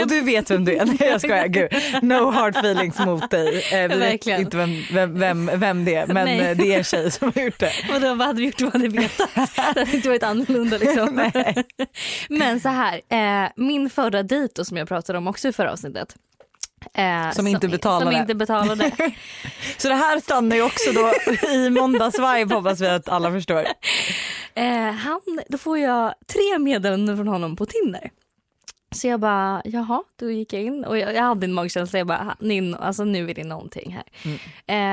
Och 0.00 0.08
du 0.08 0.20
vet 0.20 0.50
vem 0.50 0.64
du 0.64 0.76
är. 0.76 0.84
Nej 0.84 0.96
jag 1.00 1.20
skojar, 1.20 1.46
gud. 1.46 1.68
No 2.02 2.30
hard 2.30 2.56
feelings 2.56 2.98
mot 2.98 3.30
dig. 3.30 3.48
Eh, 3.72 3.80
vi 3.80 3.88
vet 3.88 3.98
Verkligen. 3.98 4.40
inte 4.40 4.56
vem, 4.56 4.82
vem, 4.92 5.18
vem, 5.18 5.50
vem 5.54 5.84
det 5.84 5.94
är 5.94 6.06
men 6.06 6.24
Nej. 6.24 6.54
det 6.54 6.74
är 6.74 6.78
en 6.78 6.84
tjej 6.84 7.10
som 7.10 7.32
har 7.34 7.42
gjort 7.42 7.58
det. 7.58 7.72
Och 7.94 8.00
då, 8.00 8.14
vad 8.14 8.26
hade 8.26 8.40
vi 8.40 8.46
gjort 8.46 8.60
om 8.60 8.70
vi 8.74 8.78
hade 8.78 8.88
vetat? 8.88 9.30
Det 9.54 9.60
hade 9.62 9.96
inte 9.96 10.08
varit 10.08 10.22
annorlunda 10.22 10.78
liksom. 10.78 11.30
Men 12.28 12.60
så 12.60 12.68
här, 12.68 13.00
eh, 13.08 13.50
min 13.56 13.90
förra 13.90 14.22
dejt 14.22 14.52
då, 14.56 14.64
som 14.64 14.76
jag 14.76 14.88
pratade 14.88 15.18
om 15.18 15.26
också 15.26 15.48
i 15.48 15.52
förra 15.52 15.72
avsnittet. 15.72 16.16
Eh, 16.94 17.30
Som 17.30 17.46
inte 17.46 17.68
betalade. 17.68 18.10
Som 18.10 18.20
inte 18.20 18.34
betalade. 18.34 18.90
Så 19.76 19.88
det 19.88 19.94
här 19.94 20.20
stannar 20.20 20.56
ju 20.56 20.62
också 20.62 20.92
då 20.92 21.12
i 21.50 21.70
måndagsvibe 21.70 22.54
hoppas 22.54 22.80
vi 22.80 22.88
att 22.88 23.08
alla 23.08 23.30
förstår. 23.30 23.66
Eh, 24.54 24.90
han, 24.92 25.20
då 25.48 25.58
får 25.58 25.78
jag 25.78 26.14
tre 26.32 26.58
meddelanden 26.58 27.16
från 27.16 27.28
honom 27.28 27.56
på 27.56 27.66
Tinder. 27.66 28.10
Så 28.92 29.06
jag 29.08 29.20
bara, 29.20 29.62
jaha, 29.64 30.02
då 30.16 30.30
gick 30.30 30.52
jag 30.52 30.62
in 30.62 30.84
och 30.84 30.98
jag, 30.98 31.14
jag 31.14 31.22
hade 31.22 31.44
en 31.46 31.52
magkänsla, 31.52 31.98
jag 31.98 32.06
bara, 32.06 32.36
"Ni- 32.40 32.74
alltså 32.78 33.04
nu 33.04 33.30
är 33.30 33.34
det 33.34 33.44
någonting 33.44 33.96
här. 33.96 34.04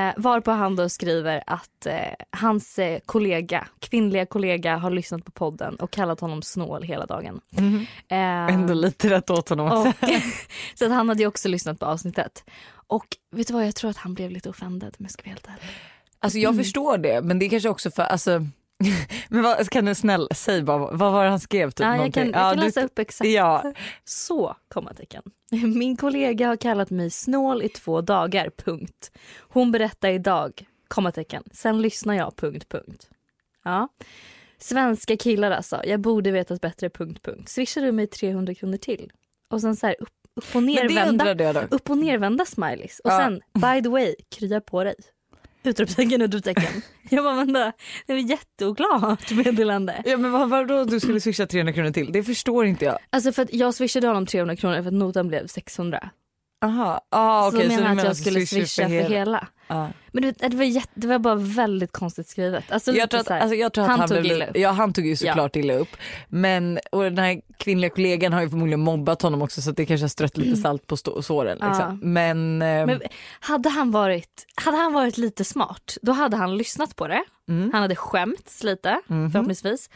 Eh, 0.08 0.14
varpå 0.16 0.50
han 0.50 0.76
då 0.76 0.88
skriver 0.88 1.42
att 1.46 1.86
eh, 1.86 1.94
hans 2.30 2.78
eh, 2.78 2.98
kollega, 3.06 3.66
kvinnliga 3.78 4.26
kollega 4.26 4.76
har 4.76 4.90
lyssnat 4.90 5.24
på 5.24 5.30
podden 5.30 5.74
och 5.76 5.90
kallat 5.90 6.20
honom 6.20 6.42
snål 6.42 6.82
hela 6.82 7.06
dagen. 7.06 7.40
Eh, 8.08 8.54
Ändå 8.54 8.74
lite 8.74 9.10
rätt 9.10 9.30
åt 9.30 9.48
honom 9.48 9.66
och, 9.72 9.86
så 10.74 10.84
att 10.84 10.92
han 10.92 11.08
hade 11.08 11.20
ju 11.22 11.26
också 11.26 11.48
lyssnat 11.48 11.78
på 11.80 11.86
avsnittet. 11.86 12.44
Och 12.72 13.06
vet 13.32 13.46
du 13.48 13.54
vad, 13.54 13.66
jag 13.66 13.74
tror 13.74 13.90
att 13.90 13.96
han 13.96 14.14
blev 14.14 14.30
lite 14.30 14.50
offended 14.50 14.94
om 14.98 15.04
jag 15.04 15.10
ska 15.10 15.22
vara 15.22 15.30
helt 15.30 15.46
ärlig. 15.46 15.70
Alltså 16.22 16.38
jag 16.38 16.56
förstår 16.56 16.98
det 16.98 17.22
men 17.22 17.38
det 17.38 17.46
är 17.46 17.50
kanske 17.50 17.68
också 17.68 17.90
för, 17.90 18.02
alltså, 18.02 18.46
men 19.28 19.42
vad, 19.42 19.68
kan 19.70 19.84
du 19.84 19.94
snälla 19.94 20.28
säg 20.34 20.62
bara, 20.62 20.78
vad 20.78 21.12
var 21.12 21.26
han 21.26 21.40
skrev? 21.40 21.70
Typ, 21.70 21.80
Ja, 21.80 21.96
jag 21.96 22.14
kan, 22.14 22.24
jag 22.26 22.34
kan 22.34 22.56
du- 22.56 22.62
läsa 22.62 22.82
upp 22.84 22.98
exakt. 22.98 23.30
Ja, 23.30 23.72
Så, 24.04 24.56
kommatecken. 24.68 25.22
Min 25.76 25.96
kollega 25.96 26.46
har 26.46 26.56
kallat 26.56 26.90
mig 26.90 27.10
snål 27.10 27.62
i 27.62 27.68
två 27.68 28.00
dagar, 28.00 28.50
punkt. 28.64 29.10
Hon 29.40 29.72
berättar 29.72 30.08
idag, 30.08 30.64
kommatecken. 30.88 31.42
Sen 31.52 31.82
lyssnar 31.82 32.14
jag, 32.14 32.36
punkt, 32.36 32.68
punkt. 32.68 33.08
Ja. 33.64 33.88
Svenska 34.58 35.16
killar 35.16 35.50
alltså, 35.50 35.80
jag 35.84 36.00
borde 36.00 36.30
vetat 36.30 36.60
bättre, 36.60 36.90
punkt, 36.90 37.22
punkt. 37.22 37.48
Swishar 37.48 37.82
du 37.82 37.92
mig 37.92 38.06
300 38.06 38.54
kronor 38.54 38.76
till? 38.76 39.12
Och 39.50 39.60
sen 39.60 39.76
så 39.76 39.86
här 39.86 39.96
upp, 40.00 40.08
upp 40.36 40.56
och 40.56 40.62
nervända, 40.62 41.66
upp 41.70 41.90
och 41.90 41.98
nervända 41.98 42.44
smileys. 42.44 43.00
Och 43.04 43.10
Ja. 43.10 43.18
sen, 43.18 43.40
by 43.54 43.82
the 43.82 43.88
way, 43.88 44.14
krya 44.30 44.60
på 44.60 44.84
dig. 44.84 44.94
Utropstecken, 45.62 46.22
utropstecken. 46.22 46.82
Jag 47.10 47.24
bara, 47.24 47.34
vänta, 47.34 47.72
det 48.06 48.12
var 48.12 48.20
jätteoklart 48.20 49.30
meddelande. 49.30 50.02
Ja 50.04 50.16
men 50.16 50.32
vad 50.32 50.50
var 50.50 50.64
då 50.64 50.84
du 50.84 51.00
skulle 51.00 51.20
swisha 51.20 51.46
300 51.46 51.72
kronor 51.72 51.90
till? 51.90 52.12
Det 52.12 52.22
förstår 52.22 52.66
inte 52.66 52.84
jag. 52.84 52.98
Alltså 53.10 53.32
för 53.32 53.42
att 53.42 53.52
jag 53.52 53.74
swishade 53.74 54.06
honom 54.06 54.26
300 54.26 54.56
kronor 54.56 54.82
för 54.82 54.88
att 54.88 54.94
notan 54.94 55.28
blev 55.28 55.46
600. 55.46 56.10
Aha, 56.64 57.00
ah, 57.10 57.50
så 57.50 57.56
okej 57.56 57.68
då 57.68 57.74
så 57.74 57.80
menar 57.80 57.96
att 57.96 58.04
jag 58.04 58.16
skulle 58.16 58.46
swisha 58.46 58.88
för 58.88 59.08
hela. 59.08 59.48
Ja. 59.70 59.88
Men 60.12 60.22
du, 60.22 60.30
det, 60.32 60.56
var 60.56 60.64
jätte, 60.64 60.90
det 60.94 61.06
var 61.06 61.18
bara 61.18 61.34
väldigt 61.34 61.92
konstigt 61.92 62.28
skrivet. 62.28 62.72
Alltså, 62.72 62.92
Jag 62.92 63.10
tror 63.10 63.20
att, 63.20 63.30
alltså, 63.30 63.54
jag 63.54 63.72
tror 63.72 63.84
att 63.84 63.90
han 63.90 64.00
han, 64.00 64.08
tog 64.08 64.26
illa 64.26 64.46
upp. 64.46 64.56
Ja 64.56 64.70
han 64.70 64.92
tog 64.92 65.06
ju 65.06 65.16
såklart 65.16 65.56
illa 65.56 65.74
upp. 65.74 65.96
Men 66.28 66.78
och 66.92 67.02
den 67.02 67.18
här 67.18 67.40
kvinnliga 67.56 67.90
kollegan 67.90 68.32
har 68.32 68.42
ju 68.42 68.48
förmodligen 68.50 68.80
mobbat 68.80 69.22
honom 69.22 69.42
också 69.42 69.62
så 69.62 69.70
det 69.70 69.86
kanske 69.86 70.04
har 70.04 70.08
strött 70.08 70.36
lite 70.36 70.56
salt 70.56 70.86
på 70.86 70.96
stå- 70.96 71.22
såren. 71.22 71.58
Liksom. 71.58 71.78
Ja. 71.78 71.98
Men, 72.02 72.62
eh, 72.62 72.86
Men 72.86 73.00
hade 73.40 73.68
han, 73.68 73.90
varit, 73.90 74.46
hade 74.54 74.76
han 74.76 74.92
varit 74.92 75.18
lite 75.18 75.44
smart, 75.44 75.96
då 76.02 76.12
hade 76.12 76.36
han 76.36 76.56
lyssnat 76.56 76.96
på 76.96 77.06
det. 77.08 77.22
Mm. 77.48 77.70
Han 77.72 77.82
hade 77.82 77.96
skämts 77.96 78.62
lite, 78.64 79.00
Mhm. 79.06 79.30
förhoppningsvis. 79.30 79.90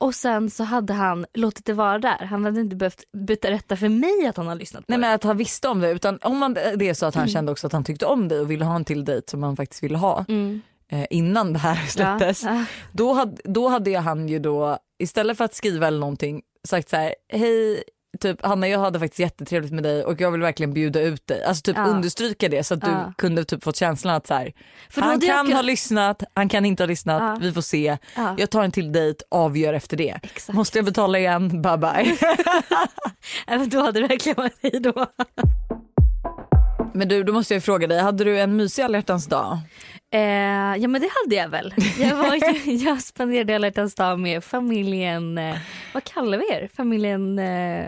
Och 0.00 0.14
sen 0.14 0.50
så 0.50 0.64
hade 0.64 0.92
han 0.92 1.26
låtit 1.34 1.64
det 1.66 1.72
vara 1.72 1.98
där. 1.98 2.18
Han 2.30 2.44
hade 2.44 2.60
inte 2.60 2.76
behövt 2.76 3.04
berätta 3.42 3.76
för 3.76 3.88
mig 3.88 4.26
att 4.26 4.36
han 4.36 4.46
har 4.46 4.54
lyssnat 4.54 4.86
på 4.86 4.92
Nej 4.92 4.96
det. 4.96 5.00
men 5.00 5.14
att 5.14 5.24
han 5.24 5.36
visste 5.36 5.68
om 5.68 5.80
det 5.80 5.90
utan 5.90 6.18
om 6.22 6.38
man, 6.38 6.54
det 6.54 6.88
är 6.88 6.94
så 6.94 7.06
att 7.06 7.14
han 7.14 7.28
kände 7.28 7.52
också 7.52 7.66
att 7.66 7.72
han 7.72 7.84
tyckte 7.84 8.06
om 8.06 8.28
dig 8.28 8.40
och 8.40 8.50
ville 8.50 8.64
ha 8.64 8.76
en 8.76 8.84
till 8.84 9.04
dejt 9.04 9.30
som 9.30 9.42
han 9.42 9.56
faktiskt 9.56 9.82
ville 9.82 9.98
ha 9.98 10.24
Mm. 10.28 10.60
eh, 10.92 11.06
innan 11.10 11.52
det 11.52 11.58
här 11.58 11.86
släpptes. 11.88 12.42
Ja. 12.44 12.64
Då, 12.92 13.12
hade, 13.12 13.36
då 13.44 13.68
hade 13.68 13.98
han 13.98 14.28
ju 14.28 14.38
då 14.38 14.78
istället 14.98 15.36
för 15.36 15.44
att 15.44 15.54
skriva 15.54 15.86
eller 15.86 15.98
någonting 15.98 16.42
sagt 16.68 16.88
så 16.88 16.96
här 16.96 17.14
hej 17.32 17.82
typ 18.20 18.46
Hanna 18.46 18.68
jag 18.68 18.78
hade 18.78 18.98
faktiskt 18.98 19.20
jättetrevligt 19.20 19.72
med 19.72 19.82
dig 19.82 20.04
och 20.04 20.20
jag 20.20 20.30
vill 20.30 20.40
verkligen 20.40 20.72
bjuda 20.72 21.00
ut 21.00 21.26
dig. 21.26 21.44
Alltså 21.44 21.62
typ 21.62 21.76
Ja. 21.76 21.84
understryka 21.84 22.48
det 22.48 22.64
så 22.64 22.74
att 22.74 22.80
du 22.80 22.90
Ja. 22.90 23.12
kunde 23.18 23.44
typ 23.44 23.64
fått 23.64 23.76
känslan 23.76 24.14
att 24.14 24.26
så 24.26 24.34
här, 24.34 24.52
han 24.94 25.20
kan 25.20 25.20
kunnat- 25.20 25.52
ha 25.54 25.62
lyssnat, 25.62 26.22
han 26.34 26.48
kan 26.48 26.64
inte 26.64 26.82
ha 26.82 26.86
lyssnat, 26.88 27.22
Ja. 27.22 27.38
vi 27.40 27.52
får 27.52 27.60
se. 27.60 27.98
Ja. 28.16 28.34
Jag 28.38 28.50
tar 28.50 28.62
en 28.64 28.70
till 28.72 28.92
dejt, 28.92 29.24
avgör 29.30 29.74
efter 29.74 29.96
det. 29.96 30.18
Exakt. 30.22 30.56
Måste 30.56 30.78
jag 30.78 30.84
betala 30.84 31.18
igen, 31.18 31.62
bye 31.62 31.76
bye. 31.78 32.16
Men 33.46 33.68
då 33.68 33.80
hade 33.82 34.00
det 34.00 34.06
verkligen 34.08 34.36
varit 34.36 34.58
hej 34.62 34.80
då. 34.80 35.06
Men 36.94 37.08
du, 37.08 37.22
då 37.24 37.32
måste 37.32 37.54
jag 37.54 37.62
fråga 37.64 37.86
dig, 37.86 38.00
hade 38.00 38.24
du 38.24 38.40
en 38.40 38.56
mysig 38.56 38.82
alla 38.82 39.02
dag? 39.02 39.58
Eh, 40.10 40.20
ja 40.82 40.88
men 40.88 41.00
det 41.00 41.08
hade 41.24 41.34
jag 41.36 41.48
väl. 41.48 41.74
Jag, 42.00 42.16
var, 42.16 42.34
ju- 42.34 42.72
jag 42.86 43.02
spenderade 43.02 43.56
alla 43.56 43.66
hjärtans 43.66 43.94
dag 43.94 44.18
med 44.18 44.44
familjen, 44.44 45.38
eh, 45.38 45.56
vad 45.94 46.04
kallar 46.04 46.38
vi 46.38 46.44
er? 46.52 46.68
Familjen, 46.76 47.38
eh, 47.38 47.86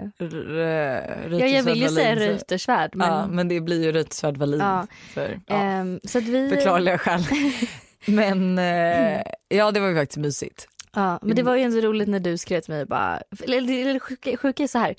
ja, 1.31 1.47
jag 1.47 1.63
vill 1.63 1.83
ju 1.83 1.89
säga 1.89 2.17
Reuterswärd 2.17 2.91
men, 2.95 3.09
Ja, 3.09 3.27
men 3.27 3.49
det 3.49 3.61
blir 3.61 3.85
ju 3.85 3.93
Reuterswärd 3.93 4.37
Wallin 4.37 4.61
Ja. 4.61 4.87
för 5.15 5.41
ja, 5.47 5.55
ehm, 5.57 6.01
så 6.05 6.19
att 6.19 6.25
vi, 6.25 6.49
förklarliga 6.51 6.99
skäl. 6.99 7.21
Men 8.07 8.59
eh, 8.59 9.23
ja 9.49 9.71
det 9.71 9.81
var 9.81 9.89
ju 9.89 9.97
faktiskt 9.97 10.19
mysigt. 10.19 10.69
ja, 10.95 11.19
men 11.23 11.37
det 11.37 11.43
var 11.43 11.57
ju 11.57 11.63
ändå 11.63 11.81
roligt 11.81 12.09
när 12.09 12.21
du 12.21 12.39
skrev 12.39 12.61
till 12.61 12.75
mig 12.75 12.87
bara, 12.87 13.23
eller, 13.45 13.57
eller 13.89 13.99
sjuka, 13.99 14.37
sjuka 14.37 14.63
är 14.63 14.67
så 14.67 14.79
här. 14.79 14.95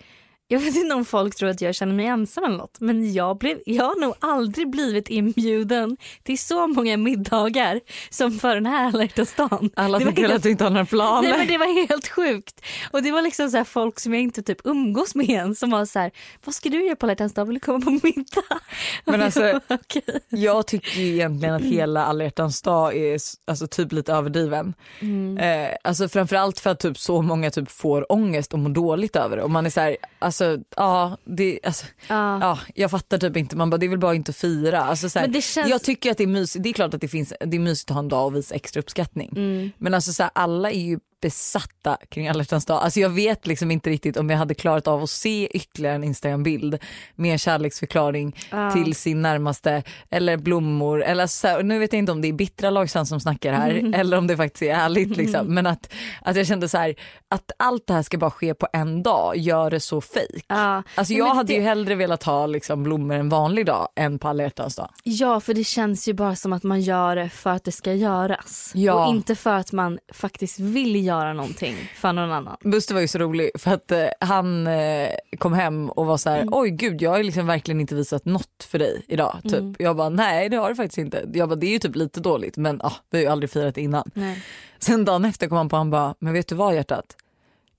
Jag 0.52 0.60
vet 0.60 0.76
inte 0.76 0.96
om 0.96 1.06
folk 1.06 1.36
tror 1.36 1.50
att 1.50 1.62
jag 1.62 1.76
känner 1.76 1.94
mig 1.94 2.06
ensam 2.06 2.44
eller 2.44 2.58
något 2.58 2.80
men 2.80 3.14
jag, 3.14 3.38
blev, 3.38 3.60
jag 3.66 3.84
har 3.84 4.02
nog 4.02 4.14
aldrig 4.20 4.72
blivit 4.72 5.10
inbjuden 5.10 5.98
till 6.24 6.40
så 6.40 6.68
många 6.68 6.98
middagar 6.98 7.80
som 8.10 8.32
för 8.32 8.56
den 8.56 8.66
här 8.66 8.86
alla 8.86 9.08
dagen. 9.38 9.70
Alla 9.76 10.00
tycker 10.00 10.22
helt- 10.22 10.34
att 10.34 10.44
du 10.44 10.52
inte 10.52 10.64
har 10.64 10.72
några 10.72 10.86
planer. 10.86 11.30
Nej 11.30 11.38
men 11.38 11.48
det 11.48 11.58
var 11.58 11.88
helt 11.88 12.08
sjukt. 12.08 12.62
Och 12.92 13.04
det 13.04 13.12
var 13.12 13.22
liksom 13.22 13.50
så 13.52 13.66
folk 13.66 14.00
som 14.00 14.14
jag 14.14 14.24
inte 14.24 14.44
typ 14.44 14.58
umgås 14.64 15.16
med 15.16 15.30
än 15.30 15.56
som 15.56 15.70
var 15.70 15.86
så 15.86 16.00
här, 16.00 16.12
vad 16.46 16.56
ska 16.56 16.70
du 16.70 16.86
göra 16.86 16.96
på 16.96 17.06
alla 17.06 17.16
dag? 17.16 17.46
Vill 17.46 17.54
du 17.54 17.60
komma 17.60 17.80
på 17.80 17.92
middag? 17.92 18.60
Men 19.06 19.22
alltså, 19.22 19.46
jag 19.46 19.62
bara, 19.68 19.78
Okej. 19.82 20.20
Jag 20.30 20.68
tycker 20.68 21.00
egentligen 21.00 21.56
att 21.56 21.62
hela 21.62 22.06
alla 22.06 22.30
dag 22.64 22.96
är 22.96 23.18
alltså, 23.48 23.68
typ 23.68 23.92
lite 23.92 24.14
överdriven. 24.14 24.74
Mm. 25.00 25.38
Eh, 25.38 25.76
alltså 25.84 26.10
framförallt 26.10 26.60
för 26.60 26.70
att 26.70 26.80
typ 26.80 26.98
så 26.98 27.22
många 27.22 27.52
typ 27.52 27.72
får 27.72 28.12
ångest 28.12 28.54
och 28.54 28.60
mår 28.60 28.70
dåligt 28.70 29.16
över 29.16 29.38
det. 29.38 29.44
Och 29.44 29.52
man 29.52 29.66
är 29.66 29.70
så 29.70 29.82
här, 29.82 29.98
alltså 30.20 30.41
ja, 30.76 31.18
det, 31.26 31.60
alltså, 31.64 31.86
Ja. 32.08 32.40
ja 32.42 32.60
jag 32.76 32.92
fattar 32.92 33.18
typ 33.18 33.38
inte. 33.38 33.56
Man 33.56 33.70
bara 33.70 33.78
det 33.78 33.86
är 33.86 33.90
väl 33.90 34.00
bara 34.00 34.16
inte 34.16 34.30
att 34.30 34.36
fira. 34.36 34.82
Alltså, 34.84 35.10
så 35.10 35.20
här, 35.20 35.26
Men 35.28 35.34
det 35.34 35.42
känns- 35.42 35.70
Jag 35.70 35.84
tycker 35.84 36.12
att 36.12 36.18
det 36.18 36.24
är 36.24 36.28
mysigt. 36.28 36.64
Det 36.64 36.70
är 36.70 36.74
klart 36.74 36.94
att 36.94 37.02
det, 37.02 37.08
finns, 37.08 37.34
det 37.40 37.58
är 37.58 37.60
mysigt 37.60 37.92
att 37.92 37.96
ha 37.96 38.00
en 38.00 38.08
dag 38.10 38.26
och 38.26 38.36
visa 38.36 38.56
extra 38.56 38.80
uppskattning. 38.80 39.30
Mm. 39.36 39.72
Men 39.78 39.94
alltså 39.94 40.14
så 40.14 40.24
här, 40.24 40.32
alla 40.36 40.72
är 40.72 40.80
ju 40.80 41.00
besatta 41.22 41.98
kring 42.10 42.28
alla 42.28 42.44
dag. 42.44 42.62
Alltså 42.70 43.00
jag 43.00 43.10
vet 43.10 43.48
liksom 43.48 43.72
inte 43.72 43.90
riktigt 43.90 44.18
om 44.18 44.30
jag 44.30 44.38
hade 44.38 44.54
klarat 44.54 44.88
av 44.88 45.04
att 45.04 45.10
se 45.10 45.48
ytterligare 45.48 45.96
en 45.96 46.04
Instagram-bild 46.04 46.78
med 47.16 47.32
en 47.32 47.38
kärleksförklaring 47.38 48.36
Ja. 48.52 48.72
till 48.72 48.96
sin 48.96 49.22
närmaste 49.22 49.84
eller 50.10 50.38
blommor. 50.38 51.04
Eller 51.04 51.28
så 51.28 51.48
här, 51.48 51.64
nu 51.64 51.80
vet 51.80 51.94
jag 51.94 51.98
inte 52.00 52.12
om 52.12 52.22
det 52.22 52.28
är 52.28 52.34
bittra 52.34 52.70
Lojsan 52.70 53.06
som 53.06 53.20
snackar 53.20 53.54
här 53.54 53.92
eller 53.96 54.18
om 54.18 54.28
det 54.28 54.38
faktiskt 54.38 54.64
är 54.64 54.74
ärligt. 54.74 55.18
Liksom. 55.18 55.48
Men 55.48 55.68
att, 55.68 55.94
att 56.22 56.36
jag 56.36 56.48
kände 56.48 56.70
så 56.70 56.78
här 56.78 56.96
att 57.28 57.52
allt 57.58 57.88
det 57.88 57.94
här 57.94 58.04
ska 58.04 58.18
bara 58.18 58.32
ske 58.32 58.54
på 58.54 58.68
en 58.74 59.04
dag 59.04 59.38
gör 59.38 59.70
det 59.72 59.80
så 59.80 60.02
fejk. 60.02 60.46
Ja. 60.48 60.84
Alltså 60.96 61.14
jag 61.14 61.36
hade 61.36 61.48
det, 61.48 61.54
ju 61.54 61.62
hellre 61.62 61.96
velat 61.96 62.24
ha 62.24 62.46
liksom 62.46 62.84
blommor 62.84 63.16
en 63.16 63.30
vanlig 63.30 63.66
dag 63.66 63.88
än 63.96 64.20
på 64.20 64.28
alla 64.28 64.50
dag. 64.50 64.90
Ja 65.04 65.40
för 65.40 65.54
det 65.54 65.64
känns 65.64 66.08
ju 66.08 66.14
bara 66.14 66.36
som 66.36 66.54
att 66.54 66.64
man 66.64 66.82
gör 66.82 67.16
det 67.16 67.30
för 67.30 67.50
att 67.50 67.64
det 67.64 67.72
ska 67.72 67.94
göras. 67.94 68.72
Ja. 68.76 69.06
Och 69.06 69.14
inte 69.14 69.36
för 69.36 69.54
att 69.54 69.72
man 69.72 70.00
faktiskt 70.14 70.60
vill 70.60 71.06
göra 71.06 71.11
någonting 71.12 71.76
för 71.96 72.14
någon 72.14 72.32
annan. 72.32 72.58
Buster 72.62 72.94
var 72.94 73.02
ju 73.02 73.08
så 73.08 73.20
rolig 73.20 73.52
för 73.56 73.72
att 73.72 73.92
eh, 73.92 74.06
han 74.20 74.68
eh, 74.68 75.10
kom 75.38 75.54
hem 75.54 75.90
och 75.90 76.06
var 76.06 76.18
så 76.18 76.30
här: 76.30 76.48
oj 76.52 76.70
gud 76.70 77.02
jag 77.02 77.12
har 77.12 77.24
liksom 77.24 77.48
verkligen 77.48 77.82
inte 77.82 77.96
visat 77.96 78.26
något 78.26 78.68
för 78.68 78.80
dig 78.80 79.06
idag. 79.08 79.40
Typ. 79.44 79.64
Jag 79.80 79.96
bara 79.96 80.10
nej 80.10 80.50
det 80.50 80.58
har 80.58 80.70
du 80.70 80.76
faktiskt 80.76 80.98
inte. 80.98 81.30
Jag 81.34 81.50
bara 81.50 81.56
det 81.56 81.68
är 81.68 81.72
ju 81.72 81.80
typ 81.80 81.96
lite 81.96 82.20
dåligt 82.20 82.58
men 82.58 82.82
ah, 82.82 82.94
vi 83.10 83.18
har 83.18 83.24
ju 83.24 83.30
aldrig 83.30 83.50
firat 83.52 83.78
innan. 83.78 84.12
Nej. 84.14 84.44
Sen 84.80 85.06
dagen 85.06 85.26
efter 85.26 85.48
kom 85.48 85.58
han 85.58 85.70
på 85.70 85.76
han 85.76 85.90
bara 85.90 86.16
men 86.20 86.34
vet 86.34 86.48
du 86.48 86.56
vad 86.56 86.76
hjärtat? 86.76 87.16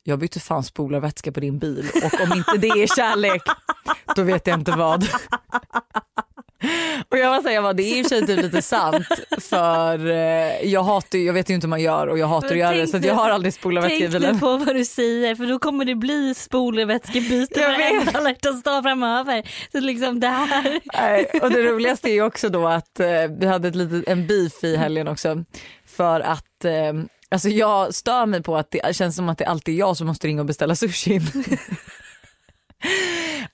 Jag 0.04 0.18
bytte 0.18 0.40
fan 0.40 0.62
spolarvätska 0.62 1.32
på 1.32 1.40
din 1.40 1.58
bil 1.58 1.86
och 2.04 2.20
om 2.20 2.32
inte 2.38 2.56
det 2.58 2.82
är 2.82 2.96
kärlek 2.96 3.42
då 4.16 4.22
vet 4.22 4.46
jag 4.46 4.58
inte 4.60 4.72
vad. 4.72 5.06
Och 7.08 7.18
jag 7.18 7.30
var 7.30 7.42
säga 7.42 7.62
bara, 7.62 7.72
det 7.72 7.82
är 7.82 7.98
i 7.98 8.02
och 8.02 8.06
för 8.08 8.16
sig 8.16 8.26
typ 8.26 8.42
lite 8.42 8.62
sant 8.62 9.06
för 9.40 10.10
eh, 10.10 10.62
jag 10.70 10.82
hatar 10.82 11.18
ju- 11.18 11.24
jag 11.24 11.32
vet 11.32 11.50
ju 11.50 11.54
inte 11.54 11.66
hur 11.66 11.68
man 11.70 11.80
gör 11.82 12.06
och 12.06 12.18
jag 12.18 12.26
hatar 12.26 12.48
att 12.50 12.56
göra 12.56 12.70
det 12.70 12.76
tänk 12.78 12.90
så 12.90 12.96
att 12.96 13.04
jag 13.04 13.14
har 13.14 13.30
aldrig 13.30 13.54
spolarvätska 13.54 13.96
i 13.96 14.00
Tänk 14.00 14.12
bilen. 14.12 14.34
nu 14.34 14.40
på 14.40 14.56
vad 14.56 14.74
du 14.76 14.84
säger 14.84 15.34
för 15.34 15.46
då 15.46 15.58
kommer 15.58 15.84
det 15.84 15.94
bli 15.94 16.34
spolarvätskebyte 16.34 17.60
Jag 17.60 17.68
vet. 17.78 17.92
varenda 17.92 18.18
alla 18.18 18.28
hjärtans 18.28 18.62
dag 18.62 18.82
framöver. 18.82 19.42
Så 19.72 19.80
liksom 19.80 20.20
det 20.20 20.26
här. 20.28 20.80
Nej, 21.00 21.30
och 21.42 21.50
det 21.50 21.62
roligaste 21.62 22.10
är 22.10 22.12
ju 22.14 22.22
också 22.22 22.48
då 22.48 22.66
att 22.68 23.00
eh, 23.00 23.06
vi 23.40 23.46
hade 23.46 23.68
ett 23.68 23.74
litet, 23.76 24.08
en 24.08 24.26
beef 24.26 24.64
i 24.64 24.76
helgen 24.76 25.08
också. 25.08 25.44
För 25.86 26.20
att 26.20 26.64
eh, 26.64 26.72
alltså 27.30 27.48
jag 27.48 27.94
stör 27.94 28.26
mig 28.26 28.42
på 28.42 28.56
att 28.56 28.70
det 28.70 28.96
känns 28.96 29.16
som 29.16 29.28
att 29.28 29.38
det 29.38 29.44
alltid 29.44 29.74
är 29.74 29.78
jag 29.78 29.96
som 29.96 30.06
måste 30.06 30.26
ringa 30.26 30.40
och 30.42 30.46
beställa 30.46 30.74
sushin. 30.76 31.22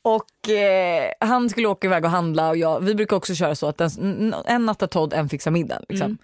Och 0.03 0.51
eh, 0.51 1.13
han 1.21 1.51
skulle 1.51 1.69
åka 1.69 1.87
iväg 1.87 2.05
och 2.05 2.11
handla 2.11 2.49
och 2.49 2.57
jag, 2.57 2.81
vi 2.81 2.95
brukar 2.95 3.17
också 3.17 3.35
köra 3.35 3.55
så 3.55 3.69
att 3.69 3.81
en, 3.81 4.35
en 4.47 4.67
nattar 4.67 4.87
Todd, 4.87 5.13
en 5.13 5.29
fixar 5.29 5.51
middagen. 5.51 5.85
Liksom. 5.89 6.19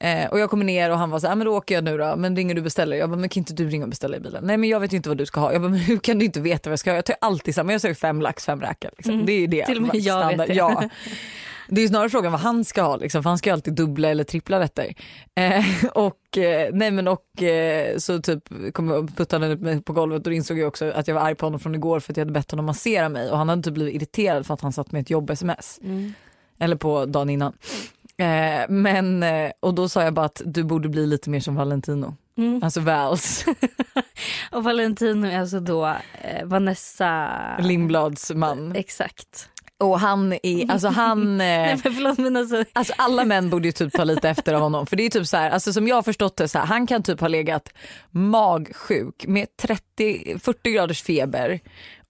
Eh, 0.00 0.26
och 0.26 0.38
jag 0.38 0.50
kommer 0.50 0.64
ner 0.64 0.90
och 0.90 0.98
han 0.98 1.10
var 1.10 1.18
så 1.18 1.26
här, 1.26 1.32
"Ah, 1.32 1.36
men 1.36 1.44
då 1.46 1.56
åker 1.56 1.74
jag 1.74 1.84
nu 1.84 1.98
då, 1.98 2.16
men 2.16 2.36
ringer 2.36 2.54
du 2.54 2.60
och 2.60 2.64
beställer? 2.64 2.96
Jag 2.96 3.10
bara, 3.10 3.16
men 3.16 3.28
kan 3.28 3.40
inte 3.40 3.52
du 3.54 3.68
ringa 3.68 3.84
och 3.84 3.88
beställa 3.90 4.16
i 4.16 4.20
bilen? 4.20 4.44
Nej 4.44 4.56
men 4.56 4.68
jag 4.68 4.80
vet 4.80 4.92
ju 4.92 4.96
inte 4.96 5.08
vad 5.08 5.18
du 5.18 5.26
ska 5.26 5.40
ha. 5.40 5.52
Jag 5.52 5.62
bara, 5.62 5.68
men 5.70 5.78
hur 5.80 5.98
kan 5.98 6.18
du 6.18 6.24
inte 6.24 6.40
veta 6.40 6.70
vad 6.70 6.72
jag 6.72 6.78
ska 6.78 6.90
ha? 6.90 6.94
Jag 6.96 7.04
tar 7.04 7.16
alltid 7.20 7.54
samma, 7.54 7.72
jag 7.72 7.80
säger 7.80 7.94
fem 7.94 8.20
lax, 8.20 8.44
fem 8.44 8.60
räkor. 8.60 8.90
Liksom. 8.96 9.26
Det 9.26 9.32
är 9.32 9.40
ju 9.40 9.46
det. 9.46 9.66
Till 9.66 9.76
och 9.76 9.82
med 9.82 9.96
jag 9.96 10.36
vet 10.36 10.46
det. 10.46 10.54
Ja. 10.54 10.88
Det 11.68 11.80
är 11.80 11.88
snarare 11.88 12.10
frågan 12.10 12.32
vad 12.32 12.40
han 12.40 12.64
ska 12.64 12.82
ha, 12.82 12.96
liksom, 12.96 13.22
för 13.22 13.30
han 13.30 13.38
ska 13.38 13.50
ju 13.50 13.54
alltid 13.54 13.74
dubbla 13.74 14.08
eller 14.08 14.24
trippla 14.24 14.60
rätter. 14.60 14.94
Eh, 15.34 15.64
och, 15.94 16.38
eh, 16.38 16.70
nej 16.72 16.90
men 16.90 17.08
och 17.08 17.42
eh, 17.42 17.96
så 17.96 18.22
typ 18.22 18.42
kom 18.74 18.88
jag 18.88 19.04
och 19.04 19.16
puttade 19.16 19.52
upp 19.52 19.60
mig 19.60 19.82
på 19.82 19.92
golvet 19.92 20.16
och 20.16 20.22
då 20.22 20.32
insåg 20.32 20.58
jag 20.58 20.68
också 20.68 20.90
att 20.90 21.08
jag 21.08 21.14
var 21.14 21.22
arg 21.22 21.34
på 21.34 21.46
honom 21.46 21.60
från 21.60 21.74
igår 21.74 22.00
för 22.00 22.12
att 22.12 22.16
jag 22.16 22.24
hade 22.24 22.32
bett 22.32 22.50
honom 22.50 22.66
massera 22.66 23.08
mig 23.08 23.30
och 23.30 23.38
han 23.38 23.48
hade 23.48 23.62
typ 23.62 23.74
blivit 23.74 23.94
irriterad 23.94 24.46
för 24.46 24.54
att 24.54 24.60
han 24.60 24.72
satt 24.72 24.92
med 24.92 25.00
ett 25.00 25.10
jobb-sms. 25.10 25.80
Eller 26.58 26.76
på 26.76 27.06
dagen 27.06 27.30
innan. 27.30 27.52
Eh, 28.16 28.68
men, 28.68 29.24
och 29.60 29.74
då 29.74 29.88
sa 29.88 30.02
jag 30.02 30.14
bara 30.14 30.26
att 30.26 30.42
du 30.44 30.64
borde 30.64 30.88
bli 30.88 31.06
lite 31.06 31.30
mer 31.30 31.40
som 31.40 31.54
Valentino. 31.54 32.16
Mm. 32.38 32.60
Alltså 32.62 32.80
Vals, 32.80 33.44
Och 34.50 34.64
Valentino 34.64 35.26
är 35.26 35.40
alltså 35.40 35.60
då 35.60 35.96
Vanessa. 36.44 37.30
Lindblads 37.58 38.32
man. 38.34 38.76
Exakt. 38.76 39.48
Och 39.78 40.00
han 40.00 40.32
är, 40.42 40.70
alltså 40.70 40.88
han... 40.88 41.36
Nej 41.38 41.72
Eh, 41.72 41.78
förlåt 41.82 42.18
men 42.18 42.36
alltså. 42.36 42.64
Alltså 42.72 42.94
alla 42.96 43.24
män 43.24 43.50
borde 43.50 43.68
ju 43.68 43.72
typ 43.72 43.92
ta 43.92 44.04
lite 44.04 44.28
efter 44.28 44.54
av 44.54 44.60
honom 44.60 44.86
för 44.86 44.96
det 44.96 45.02
är 45.02 45.10
typ 45.10 45.26
så 45.26 45.36
här, 45.36 45.50
alltså 45.50 45.72
som 45.72 45.88
jag 45.88 45.96
har 45.96 46.02
förstått 46.02 46.36
det 46.36 46.48
så 46.48 46.58
här, 46.58 46.66
han 46.66 46.86
kan 46.86 47.02
typ 47.02 47.20
ha 47.20 47.28
legat 47.28 47.72
magsjuk 48.10 49.24
med 49.26 49.46
30-40 49.98 50.72
graders 50.74 51.02
feber 51.02 51.60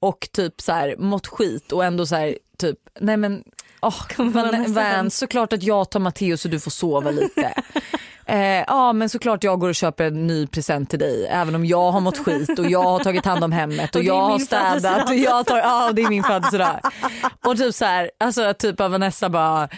och 0.00 0.28
typ 0.32 0.60
så 0.60 0.72
här 0.72 0.96
mått 0.98 1.26
skit 1.26 1.72
och 1.72 1.84
ändå 1.84 2.06
så 2.06 2.16
här 2.16 2.38
typ 2.58 2.78
nej 3.00 3.16
men 3.16 3.44
Van? 4.32 4.72
Van, 4.72 5.10
såklart 5.10 5.52
att 5.52 5.62
jag 5.62 5.90
tar 5.90 6.00
Matteo 6.00 6.36
så 6.36 6.48
du 6.48 6.60
får 6.60 6.70
sova 6.70 7.10
lite. 7.10 7.54
Eh, 8.28 8.64
ja 8.66 8.92
men 8.92 9.08
såklart 9.08 9.44
jag 9.44 9.60
går 9.60 9.68
och 9.68 9.74
köper 9.74 10.04
en 10.04 10.26
ny 10.26 10.46
present 10.46 10.90
till 10.90 10.98
dig 10.98 11.26
även 11.30 11.54
om 11.54 11.64
jag 11.64 11.92
har 11.92 12.00
mått 12.00 12.18
skit 12.18 12.58
och 12.58 12.70
jag 12.70 12.82
har 12.82 12.98
tagit 12.98 13.24
hand 13.24 13.44
om 13.44 13.52
hemmet 13.52 13.94
och, 13.94 14.00
Och 14.00 14.04
jag 14.04 14.20
har 14.20 14.38
städat 14.38 15.08
och 15.08 15.14
jag 15.14 15.46
tar, 15.46 15.58
ja 15.58 15.92
det 15.92 16.02
är 16.02 16.08
min 16.08 16.22
födelsedag. 16.22 16.80
Och 17.46 17.56
typ 17.56 17.74
så 17.74 17.84
här, 17.84 18.10
alltså 18.20 18.54
typ 18.58 18.80
av 18.80 18.90
Vanessa 18.90 19.28
bara, 19.28 19.68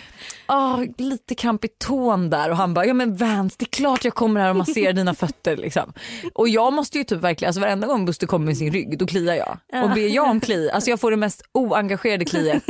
ah, 0.47 0.79
lite 0.99 1.35
kramp 1.35 1.65
i 1.65 1.69
tån 1.69 2.31
där 2.31 2.51
och 2.51 2.57
han 2.57 2.75
bara, 2.75 2.87
ja 2.87 2.95
men 2.95 3.17
Vans 3.17 3.57
det 3.57 3.65
är 3.65 3.71
klart 3.71 4.05
jag 4.05 4.15
kommer 4.15 4.41
här 4.41 4.51
och 4.51 4.57
masserar 4.57 4.93
dina 4.93 5.15
fötter 5.15 5.57
liksom. 5.57 5.93
Och 6.35 6.49
jag 6.49 6.73
måste 6.73 6.99
ju 6.99 7.05
typ 7.05 7.21
verkligen, 7.21 7.49
alltså 7.49 7.61
varenda 7.61 7.87
gång 7.87 8.05
Buster 8.05 8.27
kommer 8.27 8.47
med 8.47 8.57
sin 8.57 8.73
rygg 8.73 8.99
då 8.99 9.07
kliar 9.07 9.35
jag. 9.35 9.85
Och 9.85 9.91
ber 9.91 10.15
jag 10.15 10.29
om 10.31 10.41
kli, 10.41 10.71
alltså 10.71 10.91
jag 10.91 11.01
får 11.01 11.11
det 11.11 11.17
mest 11.17 11.43
oengagerade 11.53 12.25
kliet 12.25 12.63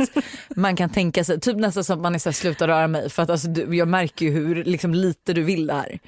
man 0.55 0.75
kan 0.75 0.89
tänka 0.89 1.23
sig. 1.23 1.39
Typ 1.39 1.57
nästan 1.57 1.83
som 1.83 1.95
att 1.95 2.01
man 2.01 2.15
är 2.15 2.19
så 2.19 2.29
här, 2.29 2.33
sluta 2.33 2.67
röra 2.67 2.87
mig 2.87 3.09
för 3.09 3.23
att 3.23 3.29
alltså, 3.29 3.47
du, 3.47 3.75
jag 3.75 3.87
märker 3.87 4.25
ju 4.25 4.31
hur 4.31 4.63
liksom, 4.63 4.93
lite 4.93 5.33
du 5.33 5.43
vill 5.43 5.68
det 5.69 5.75
här. 5.75 5.99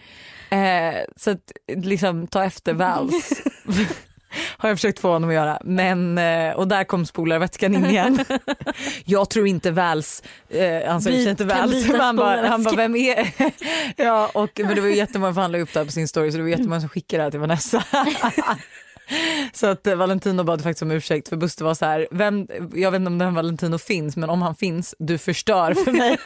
Eh, 0.51 0.99
så 1.15 1.31
att 1.31 1.51
liksom 1.67 2.27
ta 2.27 2.43
efter 2.43 2.73
Vals. 2.73 3.41
Har 4.57 4.69
jag 4.69 4.77
försökt 4.77 4.99
få 4.99 5.11
honom 5.11 5.29
att 5.29 5.35
göra. 5.35 5.59
Men, 5.63 6.17
eh, 6.17 6.53
och 6.53 6.67
där 6.67 6.83
kom 6.83 7.05
spolarvätskan 7.05 7.75
in 7.75 7.85
igen. 7.85 8.25
Jag 9.05 9.29
tror 9.29 9.47
inte 9.47 9.71
Vals, 9.71 10.23
eh, 10.49 10.89
han 10.89 11.01
sa 11.01 11.09
inte 11.09 11.45
men 11.45 11.57
han 11.99 12.15
bara, 12.15 12.47
han 12.47 12.63
bara 12.63 12.75
vem 12.75 12.95
är 12.95 13.31
ja, 13.95 14.31
och, 14.33 14.49
Men 14.63 14.75
det 14.75 14.81
var 14.81 14.87
ju 14.87 14.95
jättemånga, 14.95 15.33
för 15.33 15.41
han 15.41 15.51
la 15.51 15.57
upp 15.57 15.73
det 15.73 15.79
här 15.79 15.85
på 15.85 15.91
sin 15.91 16.07
story 16.07 16.31
så 16.31 16.37
det 16.37 16.43
var 16.43 16.49
jättemånga 16.49 16.79
som 16.79 16.89
skickade 16.89 17.17
det 17.17 17.23
här 17.23 17.31
till 17.31 17.39
Vanessa. 17.39 17.83
Så 19.53 19.67
att 19.67 19.87
eh, 19.87 19.95
Valentino 19.95 20.43
bad 20.43 20.63
faktiskt 20.63 20.81
om 20.81 20.91
ursäkt 20.91 21.29
för 21.29 21.35
Buster 21.37 21.65
var 21.65 21.73
så 21.73 21.85
här, 21.85 22.07
vem, 22.11 22.47
jag 22.73 22.91
vet 22.91 22.99
inte 22.99 23.07
om 23.07 23.17
den 23.17 23.33
Valentino 23.33 23.77
finns 23.77 24.17
men 24.17 24.29
om 24.29 24.41
han 24.41 24.55
finns, 24.55 24.95
du 24.99 25.17
förstör 25.17 25.73
för 25.73 25.91
mig. 25.91 26.17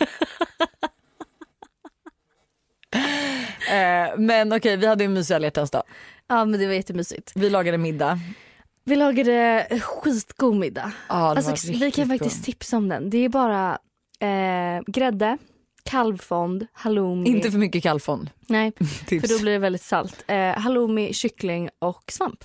Eh, 3.69 4.17
men 4.17 4.53
okej, 4.53 4.77
vi 4.77 4.87
hade 4.87 5.03
en 5.03 5.13
mysig 5.13 5.35
alla 5.35 5.49
dag. 5.49 5.83
Ja 6.27 6.45
men 6.45 6.59
det 6.59 6.67
var 6.67 6.73
jättemysigt. 6.73 7.31
Vi 7.35 7.49
lagade 7.49 7.77
middag. 7.77 8.19
Vi 8.83 8.95
lagade 8.95 9.67
skitgod 9.81 10.55
middag. 10.55 10.91
Var 11.09 11.35
Alltså, 11.35 11.71
vi 11.71 11.91
kan 11.91 12.07
faktiskt 12.07 12.45
tipsa 12.45 12.77
om 12.77 12.89
den. 12.89 13.09
Det 13.09 13.17
är 13.17 13.29
bara 13.29 13.77
eh, 14.19 14.83
grädde, 14.87 15.37
kalvfond, 15.83 16.67
halloumi. 16.73 17.29
Inte 17.29 17.51
för 17.51 17.57
mycket 17.57 17.83
kallfond. 17.83 18.29
Nej, 18.47 18.71
för 19.07 19.27
då 19.27 19.39
blir 19.41 19.51
det 19.51 19.59
väldigt 19.59 19.81
salt. 19.81 20.23
Eh, 20.27 20.37
halloumi, 20.37 21.13
kyckling 21.13 21.69
och 21.79 22.03
svamp. 22.11 22.43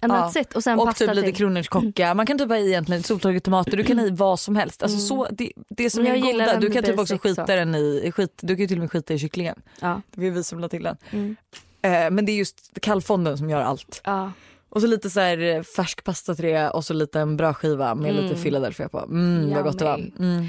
That's 0.00 0.38
it. 0.38 0.54
Och 0.56 0.62
sen 0.64 0.78
och 0.78 0.96
typ 0.96 1.14
lite 1.14 1.32
kronärtskocka. 1.32 2.14
Man 2.14 2.26
kan 2.26 2.38
typ 2.38 2.48
ha 2.48 2.56
i 2.56 2.66
egentligen 2.68 3.02
soltorkade 3.02 3.40
tomater. 3.40 3.76
Du 3.76 3.84
kan 3.84 3.98
ha 3.98 4.06
i 4.06 4.10
vad 4.10 4.40
som 4.40 4.56
helst. 4.56 4.82
Alltså 4.82 4.98
så, 4.98 5.26
det, 5.30 5.52
det 5.68 5.90
som 5.90 6.04
är 6.06 6.08
jag 6.08 6.16
gillar 6.16 6.32
goda. 6.32 6.52
den 6.52 6.60
Du 6.60 6.70
kan 6.70 6.82
typ 6.82 6.98
också 6.98 7.18
skita 7.18 7.46
så. 7.46 7.52
den 7.52 7.74
i, 7.74 8.12
skit, 8.14 8.38
du 8.42 8.54
kan 8.54 8.60
ju 8.60 8.66
till 8.68 8.76
och 8.76 8.80
med 8.80 8.90
skita 8.92 9.14
i 9.14 9.18
kycklingen. 9.18 9.62
Ja. 9.80 10.00
Det 10.10 10.20
var 10.20 10.30
vi 10.36 10.44
som 10.44 10.58
la 10.58 10.68
till 10.68 10.82
den. 10.82 10.96
Mm. 11.10 11.36
Eh, 11.82 12.10
men 12.10 12.26
det 12.26 12.32
är 12.32 12.36
just 12.36 12.78
kallfonden 12.82 13.38
som 13.38 13.50
gör 13.50 13.60
allt. 13.62 14.00
Ja. 14.04 14.32
Och 14.68 14.80
så 14.80 14.86
lite 14.86 15.10
så 15.10 15.20
här 15.20 15.38
eh, 15.38 15.62
färsk 15.62 16.04
pasta 16.04 16.34
till 16.34 16.44
det 16.44 16.70
och 16.70 16.84
så 16.84 16.94
lite 16.94 17.20
en 17.20 17.36
brödskiva 17.36 17.94
med 17.94 18.10
Mm. 18.10 18.24
lite 18.24 18.42
Philadelphia 18.42 18.88
på. 18.88 18.98
Mm, 18.98 19.54
vad 19.54 19.64
gott 19.64 19.78
det 19.78 19.84
var. 19.84 20.10
Mm. 20.18 20.46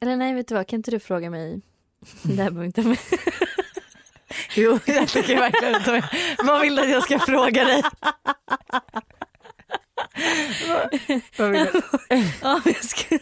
Eller 0.00 0.16
nej, 0.16 0.34
vet 0.34 0.48
du 0.48 0.54
vad? 0.54 0.66
Kan 0.66 0.76
inte 0.76 0.90
du 0.90 0.98
fråga 0.98 1.30
mig? 1.30 1.60
Det 2.22 2.42
här 2.42 2.50
med. 2.50 2.72
Jo, 4.54 4.78
jag 4.84 5.08
tycker 5.08 5.36
verkligen 5.36 5.74
inte 5.74 5.90
det. 5.92 6.08
Vad 6.42 6.60
vill 6.60 6.76
du 6.76 6.82
att 6.82 6.90
jag 6.90 7.02
ska 7.02 7.18
fråga 7.18 7.64
dig? 7.64 7.82
Vad- 11.38 11.50
vill 11.50 11.64
du? 11.72 11.82
Ja, 12.42 12.60
jag 12.64 12.84
ska... 12.84 13.18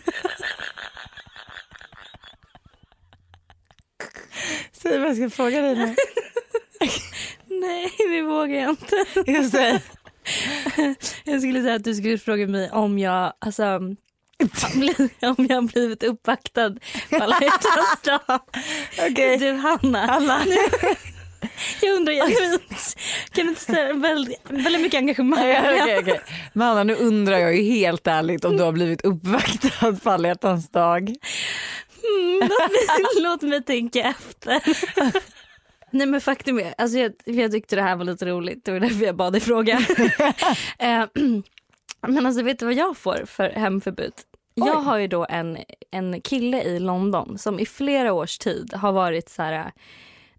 Säg 4.73 4.99
vad 4.99 5.09
jag 5.09 5.17
ska 5.17 5.31
fråga 5.31 5.61
dig 5.61 5.75
nu. 5.77 5.95
Nej, 7.47 7.93
det 7.99 8.23
vågar 8.23 8.61
jag 8.61 8.71
inte. 8.71 8.97
Jag 9.27 9.47
säger. 9.47 9.81
Jag 11.25 11.41
skulle 11.41 11.63
säga 11.63 11.75
att 11.75 11.85
du 11.85 11.95
skulle 11.95 12.19
fråga 12.19 12.47
mig 12.47 12.71
om 12.71 12.99
jag, 12.99 13.33
alltså, 13.39 13.81
om 15.21 15.47
jag 15.49 15.57
har 15.57 15.73
blivit 15.73 16.03
uppvaktad 16.03 16.75
på 17.11 17.17
alla 17.17 17.39
hjärtans 17.43 18.03
dag. 18.05 18.41
Okej. 19.11 19.39
Du 19.39 19.53
Hanna, 19.53 20.07
Hanna. 20.07 20.41
jag 21.83 21.97
undrar 21.97 22.13
genuint, 22.13 22.97
kan 23.33 23.45
du 23.45 23.49
inte 23.49 23.61
säga 23.61 23.93
väldigt, 23.93 24.41
väldigt 24.49 24.83
mycket 24.83 24.99
engagemang? 24.99 25.47
Ja, 25.47 25.83
okej, 25.83 25.99
okej. 25.99 26.21
Men 26.53 26.69
Hanna, 26.69 26.85
nu 26.85 26.95
undrar 26.95 27.39
jag 27.39 27.57
ju 27.57 27.63
helt 27.63 28.07
ärligt 28.07 28.45
om 28.45 28.57
du 28.57 28.63
har 28.63 28.73
blivit 28.73 29.05
uppvaktad 29.05 29.93
på 30.03 30.11
alla 30.11 30.29
hjärtans 30.29 30.71
dag. 30.71 31.15
Mm, 32.05 32.41
låt, 32.41 32.71
mig, 32.71 33.23
låt 33.23 33.43
mig 33.43 33.63
tänka 33.63 34.01
efter. 34.03 34.63
Nej 35.91 36.07
men 36.07 36.21
faktum 36.21 36.59
är, 36.59 36.75
alltså 36.79 36.99
jag, 36.99 37.13
jag 37.25 37.53
tyckte 37.53 37.77
det 37.77 37.83
här 37.83 37.97
var 37.97 38.05
lite 38.05 38.27
roligt, 38.27 38.65
det 38.65 38.73
var 38.73 38.81
därför 38.81 39.05
jag 39.05 39.17
bad 39.17 39.33
dig 39.33 39.41
fråga. 39.41 39.81
Eh, 40.79 41.05
men 42.09 42.27
alltså 42.27 42.43
vet 42.43 42.59
du 42.59 42.65
vad 42.65 42.75
jag 42.75 42.97
får 42.97 43.25
för 43.27 43.51
hemförbud? 43.51 44.13
Oj. 44.57 44.67
Jag 44.69 44.75
har 44.75 44.99
ju 44.99 45.07
då 45.09 45.27
en, 45.29 45.59
en 45.91 46.21
kille 46.21 46.63
i 46.63 46.79
London 46.79 47.39
som 47.39 47.61
i 47.61 47.67
flera 47.67 48.13
års 48.13 48.39
tid 48.39 48.75
har 48.75 48.93
varit 48.93 49.29
så 49.29 49.43
här, 49.43 49.73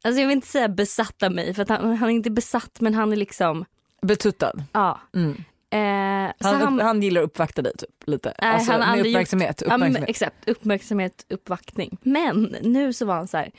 alltså 0.04 0.22
jag 0.22 0.28
vill 0.28 0.36
inte 0.36 0.48
säga 0.48 0.68
besatt 0.68 1.24
av 1.24 1.32
mig 1.32 1.54
för 1.54 1.66
han, 1.70 1.96
han 1.98 2.10
är 2.10 2.14
inte 2.14 2.32
besatt 2.32 2.82
men 2.82 2.94
han 2.94 3.12
är 3.12 3.16
liksom, 3.16 3.66
Betuttad. 4.02 4.64
ja. 4.72 5.00
Mm. 5.16 5.44
Eh, 5.70 6.34
Han, 6.40 6.62
han, 6.62 6.80
han 6.80 7.02
gillar 7.02 7.22
att 7.22 7.26
uppvakta 7.26 7.62
dig 7.62 7.74
typ 7.78 7.90
lite. 8.08 8.34
Nej, 8.42 8.54
alltså, 8.54 8.72
han 8.72 8.98
med 8.98 9.08
uppmärksamhet. 9.08 9.64
Men, 9.66 9.74
uppmärksamhet. 9.76 10.10
exakt, 10.10 10.50
uppmärksamhet, 10.50 11.26
uppvaktning. 11.30 11.98
Men 12.02 12.56
nu 12.62 12.94
så 12.94 13.06
var 13.06 13.16
han 13.16 13.28
så 13.28 13.38
här, 13.38 13.52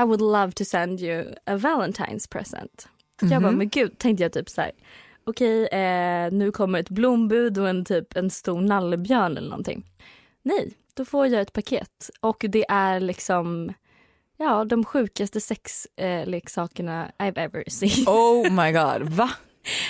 I 0.00 0.04
would 0.04 0.20
love 0.20 0.52
to 0.52 0.64
send 0.64 1.00
you 1.00 1.24
a 1.46 1.56
Valentine's 1.56 2.28
present. 2.30 2.88
Jag 3.20 3.42
bara, 3.42 3.50
Mhm. 3.50 3.58
men 3.58 3.68
gud, 3.68 3.98
tänkte 3.98 4.22
jag 4.22 4.32
typ 4.32 4.48
så 4.48 4.60
här, 4.60 4.70
okej, 5.28 5.66
eh, 5.66 6.32
nu 6.32 6.52
kommer 6.52 6.80
ett 6.80 6.88
blombud 6.88 7.58
och 7.58 7.68
en 7.68 7.84
typ 7.84 8.16
en 8.16 8.30
stor 8.30 8.60
nallebjörn 8.60 9.36
eller 9.36 9.48
någonting. 9.48 9.84
Nej, 10.42 10.72
då 10.94 11.04
får 11.04 11.26
jag 11.26 11.40
ett 11.40 11.52
paket 11.52 12.10
och 12.20 12.44
det 12.48 12.64
är 12.68 13.00
liksom, 13.00 13.72
ja, 14.36 14.64
de 14.64 14.84
sjukaste 14.84 15.40
sexleksakerna 15.40 17.12
eh, 17.18 17.24
I've 17.24 17.38
ever 17.38 17.64
seen. 17.70 18.08
Oh 18.08 18.50
my 18.50 18.72
god, 18.78 19.08
va? 19.08 19.30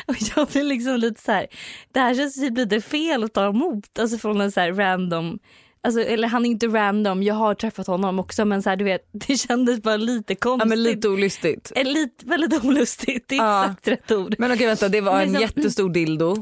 Och 0.07 0.17
jag 0.37 0.49
blir 0.49 0.65
liksom 0.65 0.97
lite 0.97 1.21
så 1.21 1.33
här, 1.33 1.47
det 1.93 2.01
här 2.01 2.15
känns 2.15 2.35
typ 2.35 2.57
lite 2.57 2.81
fel 2.81 3.25
att 3.25 3.33
ta 3.33 3.49
emot, 3.49 3.99
alltså 3.99 4.19
från 4.19 4.41
en 4.41 4.53
så 4.53 4.61
här 4.61 4.73
random, 4.73 5.39
alltså, 5.83 6.01
eller 6.01 6.29
han 6.29 6.45
är 6.47 6.51
inte 6.51 6.67
random, 6.67 7.23
jag 7.23 7.35
har 7.35 7.55
träffat 7.55 7.87
honom 7.87 8.19
också 8.19 8.45
men 8.45 8.63
så 8.63 8.71
här, 8.71 8.77
du 8.77 8.85
vet, 8.85 9.09
det 9.13 9.37
kändes 9.37 9.83
bara 9.83 9.97
lite 9.97 10.35
konstigt. 10.35 10.65
Ja, 10.65 10.69
men 10.69 10.83
lite 10.83 11.09
olustigt. 11.09 11.73
Eh, 11.77 11.85
lite, 11.85 12.27
väldigt 12.27 12.65
olustigt, 12.65 13.25
det 13.29 13.35
är 13.35 13.39
Ja. 13.39 13.65
exakt 13.65 13.89
rätt 13.89 14.11
ord. 14.13 14.35
Men 14.39 14.53
okej 14.53 14.67
vänta, 14.67 14.89
det 14.89 15.01
var 15.01 15.21
en 15.21 15.35
så- 15.35 15.41
jättestor 15.41 15.91
dildo. 15.91 16.37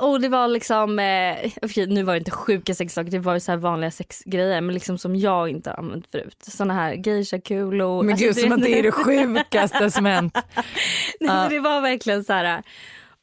Och 0.00 0.20
det 0.20 0.28
var 0.28 0.48
liksom, 0.48 0.98
eh, 0.98 1.50
okej, 1.62 1.86
nu 1.86 2.02
var 2.02 2.12
det 2.14 2.18
inte 2.18 2.30
sjuka 2.30 2.74
sexsaker, 2.74 3.10
det 3.10 3.18
var 3.18 3.34
ju 3.34 3.40
så 3.40 3.52
här 3.52 3.56
vanliga 3.58 3.90
sexgrejer 3.90 4.60
men 4.60 4.74
liksom 4.74 4.98
som 4.98 5.16
jag 5.16 5.48
inte 5.48 5.70
har 5.70 5.76
använt 5.76 6.06
förut. 6.12 6.36
Såna 6.42 6.74
här 6.74 6.92
geisha-kulor. 6.94 8.02
Men 8.02 8.12
Alltså, 8.12 8.26
gud 8.26 8.36
som 8.36 8.52
att 8.52 8.62
det 8.62 8.78
är 8.78 8.82
det 8.82 8.92
sjukaste 9.44 9.90
som 9.90 10.04
hänt. 10.06 10.34
Nej, 10.54 10.64
Ja. 11.20 11.46
det 11.50 11.60
var 11.60 11.80
verkligen 11.80 12.24
så 12.24 12.32
här. 12.32 12.62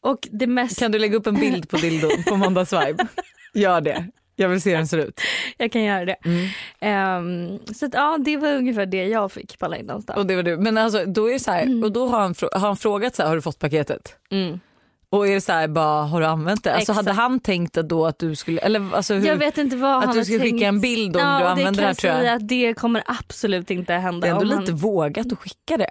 Och 0.01 0.27
det 0.31 0.47
mest, 0.47 0.79
Kan 0.79 0.91
du 0.91 0.99
lägga 0.99 1.17
upp 1.17 1.27
en 1.27 1.35
bild 1.35 1.69
på 1.69 1.77
dildon 1.77 2.23
på 2.27 2.35
måndagsvibe? 2.35 3.07
Gör 3.53 3.81
det. 3.81 4.07
Jag 4.39 4.49
vill 4.49 4.61
se 4.61 4.69
hur 4.69 4.77
den 4.77 4.87
ser 4.87 4.97
ut. 4.97 5.21
jag 5.57 5.71
kan 5.71 5.83
göra 5.83 6.05
det. 6.05 6.15
Mm. 6.25 6.47
Ehm, 6.79 7.59
så 7.75 7.85
att, 7.85 7.93
ja, 7.93 8.17
det 8.25 8.37
var 8.37 8.53
ungefär 8.55 8.85
det 8.85 9.05
jag 9.05 9.31
fick 9.31 9.59
på 9.59 9.65
alla 9.65 9.77
hjärtans 9.77 10.05
dag. 10.05 10.17
Och 10.17 10.25
det 10.25 10.35
var 10.35 10.43
du. 10.43 10.57
Men 10.57 10.77
alltså 10.77 11.05
då 11.05 11.29
är 11.29 11.33
det 11.33 11.39
så 11.39 11.51
här, 11.51 11.83
och 11.83 11.91
då 11.91 12.07
har 12.07 12.19
han, 12.19 12.35
har 12.51 12.59
han 12.59 12.77
frågat 12.77 13.15
så 13.15 13.21
här, 13.21 13.29
har 13.29 13.35
du 13.35 13.41
fått 13.41 13.59
paketet? 13.59 14.15
Mm. 14.31 14.59
Och 15.09 15.27
är 15.27 15.33
det 15.33 15.41
så 15.41 15.51
här, 15.51 15.67
bara 15.67 16.03
har 16.03 16.21
du 16.21 16.27
använt 16.27 16.63
det? 16.63 16.75
Alltså 16.75 16.93
hade 16.93 17.11
han 17.11 17.39
tänkt 17.39 17.77
att 17.77 17.89
då 17.89 18.05
att 18.05 18.19
du 18.19 18.35
skulle, 18.35 18.61
eller 18.61 18.95
alltså 18.95 19.13
hur, 19.13 19.27
Jag 19.27 19.37
vet 19.37 19.57
inte 19.57 19.75
vad 19.75 19.97
att 19.97 20.05
han 20.05 20.15
du 20.15 20.23
tänkt. 20.25 20.41
skicka 20.41 20.67
en 20.67 20.81
bild 20.81 21.15
om 21.15 21.21
ja, 21.21 21.39
du 21.39 21.45
använder 21.45 21.71
det 21.71 21.77
kan 21.77 21.85
här 21.85 21.93
tror 21.93 22.13
jag. 22.13 22.21
säga 22.21 22.39
det 22.39 22.73
kommer 22.73 23.03
absolut 23.05 23.71
inte 23.71 23.93
hända. 23.93 24.27
Det 24.27 24.31
är 24.31 24.41
ändå 24.41 24.59
lite 24.59 24.71
han... 24.71 24.77
vågat 24.77 25.31
att 25.31 25.39
skicka 25.39 25.77
det. 25.77 25.89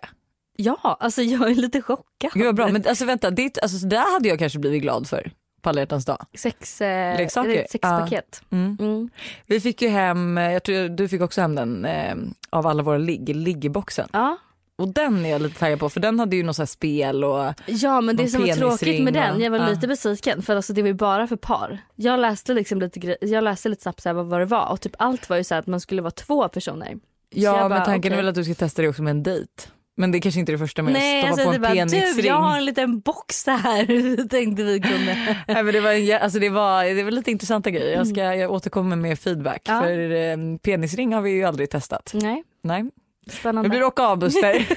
Ja, 0.56 0.96
alltså 1.00 1.22
jag 1.22 1.50
är 1.50 1.54
lite 1.54 1.82
chockad. 1.82 2.30
Gud 2.34 2.44
vad 2.44 2.54
bra, 2.54 2.68
men 2.68 2.84
alltså 2.88 3.04
vänta, 3.04 3.30
det, 3.30 3.58
alltså, 3.62 3.78
så 3.78 3.86
där 3.86 4.12
hade 4.12 4.28
jag 4.28 4.38
kanske 4.38 4.58
blivit 4.58 4.82
glad 4.82 5.08
för 5.08 5.30
på 5.66 5.70
alla 5.70 5.86
dag. 5.86 6.26
Sex, 6.34 6.80
eh, 6.80 7.16
Leksaker? 7.16 7.66
sexpaket. 7.70 8.42
Mm. 8.50 8.76
Mm. 8.80 9.10
Vi 9.46 9.60
fick 9.60 9.82
ju 9.82 9.88
hem, 9.88 10.38
eh, 10.38 10.52
jag 10.52 10.62
tror 10.62 10.88
du 10.88 11.08
fick 11.08 11.20
också 11.20 11.40
hem 11.40 11.54
den 11.54 11.84
eh, 11.84 12.14
av 12.50 12.66
alla 12.66 12.82
våra 12.82 12.98
ligg, 12.98 13.36
liggboxen. 13.36 14.08
Ja. 14.12 14.38
Och 14.78 14.88
den 14.88 15.26
är 15.26 15.30
jag 15.30 15.42
lite 15.42 15.58
taggad 15.58 15.78
på 15.78 15.88
för 15.88 16.00
den 16.00 16.18
hade 16.18 16.36
ju 16.36 16.42
något 16.42 16.68
spel 16.68 17.24
och 17.24 17.54
ja 17.66 18.00
men 18.00 18.16
det 18.16 18.28
som 18.28 18.40
var 18.40 18.54
tråkigt 18.54 19.02
med 19.04 19.14
den, 19.14 19.34
och- 19.34 19.40
jag 19.40 19.50
var 19.50 19.58
ja. 19.58 19.68
lite 19.68 19.88
besviken 19.88 20.42
för 20.42 20.56
alltså 20.56 20.72
det 20.72 20.82
var 20.82 20.88
ju 20.88 20.94
bara 20.94 21.26
för 21.26 21.36
par. 21.36 21.78
Jag 21.94 22.20
läste 22.20 22.54
liksom 22.54 22.80
lite 22.80 23.16
jag 23.20 23.44
läste 23.44 23.68
lite 23.68 23.82
snabbt 23.82 24.00
så 24.00 24.08
här 24.08 24.14
vad, 24.14 24.40
det 24.40 24.44
var 24.44 24.66
och 24.66 24.80
typ 24.80 24.92
allt 24.98 25.28
var 25.28 25.36
ju 25.36 25.44
så 25.44 25.54
att 25.54 25.66
man 25.66 25.80
skulle 25.80 26.02
vara 26.02 26.10
två 26.10 26.48
personer. 26.48 26.88
Ja 27.30 27.56
jag 27.56 27.60
men 27.60 27.68
bara, 27.70 27.84
tanken 27.84 28.12
är 28.12 28.16
okej. 28.16 28.22
väl 28.22 28.28
att 28.28 28.34
du 28.34 28.44
ska 28.44 28.54
testa 28.54 28.82
det 28.82 28.88
också 28.88 29.02
med 29.02 29.10
en 29.10 29.22
dejt. 29.22 29.62
Men 29.98 30.12
det 30.12 30.20
kanske 30.20 30.40
inte 30.40 30.52
är 30.52 30.54
det 30.54 30.58
första 30.58 30.82
med 30.82 30.92
Nej 30.92 31.28
att 31.28 31.34
stoppa 31.34 31.50
alltså 31.50 31.60
på 31.60 31.66
en 31.66 31.88
penisring. 31.88 32.26
jag 32.26 32.34
har 32.40 32.56
en 32.56 32.64
liten 32.64 33.00
box 33.00 33.46
här 33.46 34.28
tänkte 34.28 34.62
vi 34.62 34.80
kunde. 34.80 35.36
Nej, 35.48 35.62
men 35.62 35.66
det, 35.74 35.80
var, 35.80 36.18
alltså 36.18 36.38
det, 36.38 36.48
var, 36.48 36.84
det 36.84 37.02
var 37.02 37.10
lite 37.10 37.30
intressanta 37.30 37.70
grejer. 37.70 37.96
Jag, 37.96 38.06
ska, 38.06 38.34
jag 38.34 38.50
återkommer 38.50 38.96
med 38.96 39.18
feedback. 39.18 39.62
Ja. 39.64 39.80
För 39.80 40.10
eh, 40.10 40.36
penisring 40.62 41.12
har 41.12 41.20
vi 41.22 41.30
ju 41.30 41.44
aldrig 41.44 41.70
testat. 41.70 42.10
Nej, 42.14 42.44
Nej. 42.62 42.82
Nu 42.82 42.90
spännande. 43.32 43.68
blir 43.68 43.80
det 43.80 43.86
åka 43.86 44.02
av 44.02 44.18
Buster. 44.18 44.66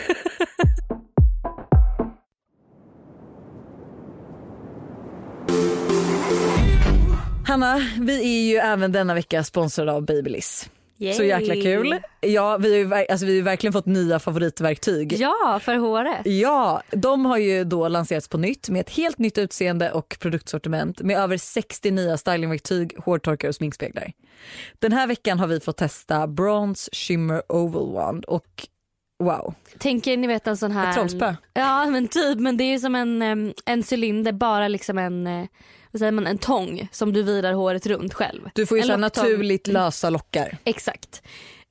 Hanna, 7.47 7.77
vi 7.99 8.19
är 8.21 8.51
ju 8.51 8.57
även 8.57 8.91
denna 8.91 9.13
vecka 9.13 9.43
sponsrade 9.43 9.91
av 9.93 10.05
Babyliss. 10.05 10.69
Så 10.99 11.23
jäkla 11.23 11.53
kul. 11.53 11.95
Ja, 12.21 12.57
vi 12.57 12.83
har 12.83 12.97
ju, 12.99 13.05
alltså, 13.09 13.25
vi 13.25 13.37
har 13.37 13.45
verkligen 13.45 13.73
fått 13.73 13.85
nya 13.85 14.19
favoritverktyg. 14.19 15.13
Ja, 15.13 15.59
för 15.63 15.75
håret. 15.75 16.25
Ja, 16.25 16.81
de 16.91 17.25
har 17.25 17.37
ju 17.37 17.63
då 17.63 17.87
lanserats 17.87 18.27
på 18.27 18.37
nytt 18.37 18.69
med 18.69 18.81
ett 18.81 18.89
helt 18.89 19.17
nytt 19.17 19.37
utseende 19.37 19.91
och 19.91 20.17
produktsortiment 20.19 21.01
med 21.01 21.17
över 21.17 21.37
60 21.37 21.91
nya 21.91 22.17
stylingverktyg, 22.17 22.93
hårtorkare 22.97 23.49
och 23.49 23.55
sminkspeglar. 23.55 24.11
Den 24.79 24.91
här 24.91 25.07
veckan 25.07 25.39
har 25.39 25.47
vi 25.47 25.59
fått 25.59 25.77
testa 25.77 26.27
Bronze 26.27 26.89
Shimmer 26.93 27.51
Oval 27.51 27.93
Wand 27.93 28.25
och 28.25 28.67
wow, 29.23 29.53
Tänker 29.77 30.17
ni 30.17 30.27
vet 30.27 30.47
en 30.47 30.57
sån 30.57 30.71
här... 30.71 30.89
ett 30.89 30.95
trollspö. 30.95 31.35
Ja 31.53 31.85
men 31.85 32.07
typ 32.07 32.39
men 32.39 32.57
det 32.57 32.63
är 32.63 32.71
ju 32.71 32.79
som 32.79 32.95
en, 32.95 33.21
en 33.65 33.83
cylinder 33.91 34.31
bara 34.31 34.67
liksom 34.67 34.97
en, 34.97 35.27
eh, 35.27 35.45
vad 35.91 35.99
säger 35.99 36.11
man, 36.11 36.27
en 36.27 36.37
tång 36.37 36.87
som 36.91 37.13
du 37.13 37.23
virar 37.23 37.53
håret 37.53 37.85
runt 37.87 38.13
själv. 38.13 38.49
Du 38.55 38.65
får 38.65 38.77
ju 38.77 38.83
så 38.83 38.97
naturligt 38.97 39.67
lösa 39.67 40.09
lockar. 40.09 40.57
Exakt. 40.63 41.21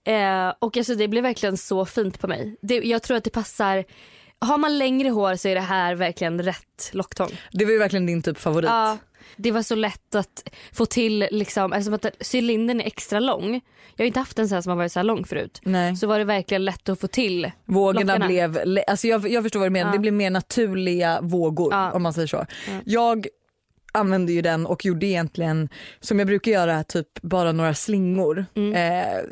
Eh, 0.07 0.49
och 0.59 0.77
alltså 0.77 0.95
det 0.95 1.09
blir 1.09 1.23
verkligen 1.23 1.57
så 1.57 1.85
fint 1.85 2.21
på 2.21 2.29
mig. 2.29 2.57
Det, 2.63 2.75
jag 2.75 3.03
tror 3.03 3.17
att 3.17 3.25
det 3.25 3.31
passar, 3.31 3.85
har 4.41 4.59
man 4.59 4.79
längre 4.79 5.09
hår 5.09 5.37
så 5.37 5.49
är 5.49 5.55
det 5.55 5.61
här 5.61 5.95
verkligen 5.95 6.43
rätt 6.43 6.91
locktång. 6.93 7.31
Det 7.53 7.65
var 7.65 7.73
ju 7.73 7.79
verkligen 7.79 8.07
din 8.07 8.23
typ 8.23 8.39
favorit. 8.39 8.71
Ja. 8.71 8.99
Det 9.37 9.51
var 9.51 9.63
så 9.63 9.75
lätt 9.75 10.15
att 10.15 10.49
få 10.73 10.87
till 10.87 11.27
liksom, 11.31 11.73
eftersom 11.73 11.95
att 11.95 12.07
cylindern 12.35 12.81
är 12.81 12.85
extra 12.87 13.21
lång. 13.21 13.61
Jag 13.97 14.05
har 14.05 14.07
inte 14.07 14.19
haft 14.21 14.39
en 14.39 14.49
sån 14.49 14.55
här 14.57 14.63
som 14.63 14.71
har 14.71 14.77
varit 14.77 14.93
så 14.93 14.99
här 14.99 15.05
lång 15.05 15.25
förut. 15.25 15.61
Nej. 15.63 15.97
Så 15.97 16.07
var 16.07 16.19
det 16.19 16.25
verkligen 16.25 16.65
lätt 16.65 16.89
att 16.89 17.01
få 17.01 17.07
till 17.07 17.51
Vågorna 17.65 18.01
lockarna. 18.01 18.27
blev, 18.27 18.61
le- 18.67 18.85
alltså 18.85 19.07
jag, 19.07 19.29
jag 19.31 19.43
förstår 19.43 19.61
vad 19.61 19.67
du 19.67 19.71
menar, 19.71 19.91
Ja. 19.91 19.93
det 19.93 19.99
blev 19.99 20.15
mer 20.15 20.31
naturliga 20.31 21.21
vågor 21.23 21.73
Ja. 21.73 21.93
om 21.93 22.03
man 22.03 22.13
säger 22.13 22.27
så. 22.27 22.47
Jag 22.85 23.27
använde 23.93 24.33
ju 24.33 24.43
den 24.43 24.67
och 24.67 24.85
gjorde 24.85 25.07
egentligen 25.07 25.69
som 26.01 26.19
jag 26.19 26.27
brukar 26.27 26.53
göra 26.53 26.85
typ 26.85 27.09
bara 27.23 27.53
några 27.53 27.75
slingor 27.75 28.39
eh, 28.39 28.65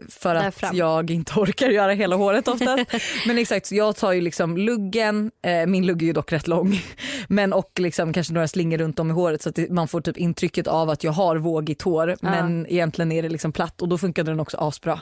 för 0.08 0.34
Där 0.34 0.48
att 0.48 0.54
fram. 0.54 0.76
jag 0.76 1.10
inte 1.10 1.40
orkar 1.40 1.68
göra 1.68 1.92
hela 1.92 2.16
håret 2.16 2.48
oftast. 2.48 2.92
men 3.26 3.38
exakt 3.38 3.72
jag 3.72 3.96
tar 3.96 4.12
ju 4.12 4.20
liksom 4.20 4.56
luggen, 4.56 5.30
eh, 5.42 5.66
min 5.66 5.86
lugg 5.86 6.02
är 6.02 6.06
ju 6.06 6.12
dock 6.12 6.32
rätt 6.32 6.48
lång 6.48 6.80
men 7.28 7.52
och 7.52 7.70
liksom 7.78 8.12
kanske 8.12 8.32
några 8.32 8.48
slingor 8.48 8.78
runt 8.78 8.98
om 8.98 9.10
i 9.10 9.12
håret 9.12 9.42
så 9.42 9.48
att 9.48 9.54
det, 9.54 9.70
man 9.70 9.88
får 9.88 10.00
typ 10.00 10.16
intrycket 10.16 10.66
av 10.66 10.90
att 10.90 11.04
jag 11.04 11.12
har 11.12 11.36
vågigt 11.36 11.82
hår 11.82 12.16
men 12.20 12.66
egentligen 12.66 13.12
är 13.12 13.22
det 13.22 13.28
liksom 13.28 13.52
platt 13.52 13.82
och 13.82 13.88
då 13.88 13.98
funkade 13.98 14.30
den 14.30 14.40
också 14.40 14.56
asbra. 14.56 15.00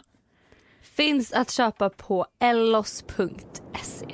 Finns 0.97 1.33
att 1.33 1.51
köpa 1.51 1.91
på 1.91 2.27
ellos.se. 2.41 4.07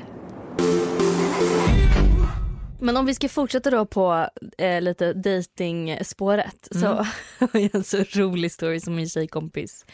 Men 2.81 2.97
om 2.97 3.07
vi 3.07 3.14
ska 3.14 3.29
fortsätta 3.29 3.71
då 3.71 3.87
på 3.87 4.29
eh, 4.59 4.81
lite 4.81 5.12
datingspåret 5.12 6.69
så 6.71 6.87
har 7.38 7.51
jag 7.53 7.75
en 7.75 7.85
så 7.85 8.05
rolig 8.12 8.53
story 8.53 8.81
som 8.81 8.95
min 8.95 9.09
tjejkompis 9.09 9.87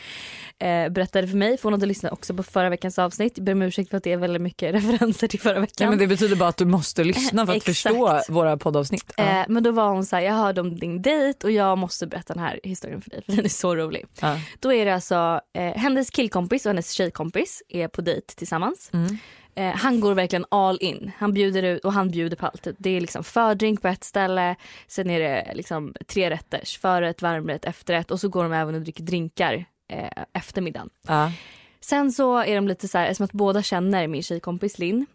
eh, 0.58 0.88
berättade 0.88 1.28
för 1.28 1.36
mig. 1.36 1.56
För 1.56 1.62
hon 1.62 1.72
hade 1.72 1.86
lyssnat 1.86 2.12
också 2.12 2.34
på 2.34 2.42
förra 2.42 2.70
veckans 2.70 2.98
avsnitt. 2.98 3.32
Jag 3.36 3.44
ber 3.44 3.52
om 3.52 3.62
ursäkt 3.62 3.90
för 3.90 3.96
att 3.96 4.04
det 4.04 4.12
är 4.12 4.16
väldigt 4.16 4.42
mycket 4.42 4.74
referenser 4.74 5.28
till 5.28 5.40
förra 5.40 5.60
veckan. 5.60 5.74
Nej, 5.80 5.88
men 5.88 5.98
det 5.98 6.06
betyder 6.06 6.36
bara 6.36 6.48
att 6.48 6.56
du 6.56 6.64
måste 6.64 7.04
lyssna 7.04 7.46
för 7.46 7.52
att 7.52 7.56
Exakt. 7.56 7.96
förstå 7.96 8.22
våra 8.32 8.56
poddavsnitt. 8.56 9.12
Ja. 9.16 9.24
Eh, 9.24 9.44
men 9.48 9.62
då 9.62 9.70
var 9.70 9.88
hon 9.88 10.06
så 10.06 10.16
här, 10.16 10.22
jag 10.22 10.34
hörde 10.34 10.60
om 10.60 10.78
din 10.78 11.02
dejt 11.02 11.46
och 11.46 11.52
jag 11.52 11.78
måste 11.78 12.06
berätta 12.06 12.34
den 12.34 12.42
här 12.42 12.60
historien 12.62 13.02
för 13.02 13.10
dig 13.10 13.22
för 13.26 13.32
den 13.32 13.44
är 13.44 13.48
så 13.48 13.76
rolig. 13.76 14.04
Ja. 14.20 14.40
Då 14.60 14.72
är 14.72 14.84
det 14.84 14.94
alltså 14.94 15.40
eh, 15.58 15.72
hennes 15.76 16.10
killkompis 16.10 16.66
och 16.66 16.70
hennes 16.70 16.90
tjejkompis 16.90 17.62
är 17.68 17.88
på 17.88 18.00
dejt 18.00 18.34
tillsammans. 18.36 18.90
Mm. 18.92 19.18
Eh, 19.58 19.74
han 19.76 20.00
går 20.00 20.14
verkligen 20.14 20.44
all 20.48 20.78
in. 20.80 21.12
Han 21.18 21.32
bjuder 21.32 21.62
ut 21.62 21.84
och 21.84 21.92
han 21.92 22.10
bjuder 22.10 22.36
på 22.36 22.46
allt. 22.46 22.68
Det 22.78 22.90
är 22.90 23.00
liksom 23.00 23.24
fördrink 23.24 23.82
på 23.82 23.88
ett 23.88 24.04
ställe, 24.04 24.56
sen 24.86 25.10
är 25.10 25.20
det 25.20 25.52
liksom 25.54 25.94
tre 26.06 26.30
rätters, 26.30 26.78
förrätt, 26.78 27.22
varmrätt, 27.22 27.64
efterrätt 27.64 28.10
och 28.10 28.20
så 28.20 28.28
går 28.28 28.42
de 28.42 28.52
även 28.52 28.74
och 28.74 28.80
dricker 28.80 29.02
drinkar 29.02 29.64
eh, 29.88 30.24
efter 30.32 30.62
middagen. 30.62 30.90
Ja. 31.06 31.32
Sen 31.80 32.12
så 32.12 32.38
är 32.38 32.54
de 32.54 32.68
lite 32.68 32.88
så 32.88 32.98
här, 32.98 33.04
eftersom 33.04 33.24
att 33.24 33.32
båda 33.32 33.62
känner 33.62 34.08
min 34.08 34.22
tjejkompis 34.22 34.78
Linn 34.78 35.06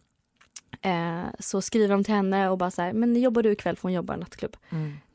eh, 0.82 1.24
så 1.40 1.62
skriver 1.62 1.90
de 1.90 2.04
till 2.04 2.14
henne 2.14 2.50
och 2.50 2.58
bara 2.58 2.72
så 2.72 2.82
här, 2.82 2.94
men 2.94 3.22
jobbar 3.22 3.44
du 3.44 3.52
ikväll 3.52 3.76
för 3.76 3.84
hon 3.84 3.94
jobbar 3.94 4.16
i 4.16 4.18
nattklubb. 4.18 4.58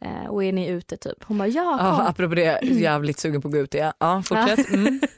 Eh, 0.01 0.27
och 0.27 0.45
är 0.45 0.53
ni 0.53 0.69
ute 0.69 0.97
typ? 0.97 1.25
Hon 1.25 1.39
bara 1.39 1.49
ja, 1.49 1.79
kom. 1.79 1.87
Ja, 1.87 2.09
apropå 2.09 2.35
det, 2.35 2.61
jävligt 2.63 3.19
sugen 3.19 3.43
på 3.43 3.49
att 3.49 3.55
gå 3.55 3.61
ut. 3.61 3.75
Ja, 3.75 3.93
ja 3.99 4.23
fortsätt. 4.27 4.71
Mm. 4.71 5.01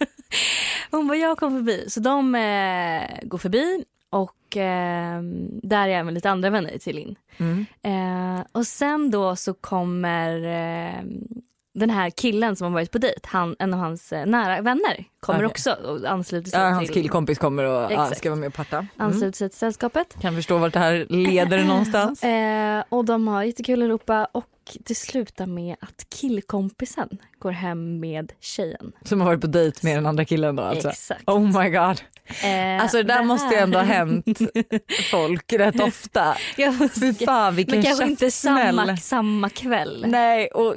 Hon 0.90 1.09
bara 1.09 1.18
jag 1.18 1.38
kom 1.38 1.53
förbi. 1.53 1.85
Så 1.88 2.01
de 2.01 2.35
eh, 2.35 3.03
går 3.23 3.38
förbi 3.38 3.85
och 4.11 4.57
eh, 4.57 5.23
där 5.62 5.88
är 5.88 5.92
även 5.99 6.14
lite 6.14 6.31
andra 6.31 6.51
vänner 6.51 6.79
till 6.79 6.97
Linn. 6.97 7.16
Mm. 7.37 7.66
Eh, 7.83 8.47
och 8.53 8.66
sen 8.66 9.11
då 9.11 9.37
så 9.37 9.55
kommer 9.55 10.44
eh, 10.44 11.03
den 11.75 11.90
här 11.90 12.11
killen 12.11 12.57
som 12.57 12.64
har 12.64 12.73
varit 12.73 12.90
på 12.90 12.99
dejt, 12.99 13.21
han, 13.23 13.57
en 13.59 13.75
av 13.75 13.81
hans 13.81 14.12
eh, 14.12 14.27
nära 14.27 14.61
vänner 14.61 15.05
kommer 15.21 15.38
Okej. 15.38 15.47
också 15.47 15.71
och 15.71 16.11
ansluter 16.11 16.51
sig 16.51 16.61
Ja, 16.61 16.66
hans 16.68 16.87
till, 16.87 16.94
killkompis 16.94 17.38
kommer 17.38 17.64
och 17.64 17.92
ja, 17.92 18.07
ska 18.07 18.31
vara 18.31 18.40
med 18.40 18.47
och 18.47 18.55
parta. 18.55 18.77
Mm. 18.77 18.88
ansluter 18.97 19.37
sig 19.37 19.49
till 19.49 19.59
sällskapet. 19.59 20.16
Kan 20.21 20.35
förstå 20.35 20.59
vart 20.59 20.73
det 20.73 20.79
här 20.79 21.07
leder 21.09 21.64
någonstans. 21.64 22.25
Eh, 22.29 22.85
och 22.88 23.05
de 23.05 23.29
har 23.29 23.42
jättekul 23.42 23.83
allihopa 23.83 24.29
och 24.33 24.44
det 24.81 24.94
slutar 24.94 25.46
med 25.46 25.76
att 25.81 26.07
killkompisen 26.20 27.09
går 27.38 27.50
hem 27.50 28.00
med 28.00 28.33
tjejen. 28.40 28.92
Som 29.04 29.20
har 29.20 29.26
varit 29.26 29.40
på 29.40 29.46
dejt 29.46 29.78
med 29.83 29.96
den 29.96 30.07
andra 30.07 30.24
killen 30.24 30.57
då 30.57 30.62
alltså. 30.62 30.88
Exakt. 30.88 31.28
Oh 31.28 31.62
my 31.62 31.70
god. 31.70 32.00
Eh, 32.44 32.83
Alltså 32.83 32.96
det 32.96 33.02
där 33.02 33.22
måste 33.22 33.54
ju 33.54 33.61
ändå 33.61 33.78
ha 33.78 33.85
hänt 33.85 34.26
folk 35.11 35.52
rätt 35.52 35.81
ofta. 35.81 36.37
Ja, 36.57 36.74
Fy 37.00 37.14
fan 37.14 37.54
vilken 37.57 37.74
men 37.74 37.85
kanske 37.85 38.04
inte 38.07 38.31
samma, 38.31 38.96
samma 38.96 39.48
kväll. 39.50 40.04
Nej 40.09 40.46
och 40.48 40.74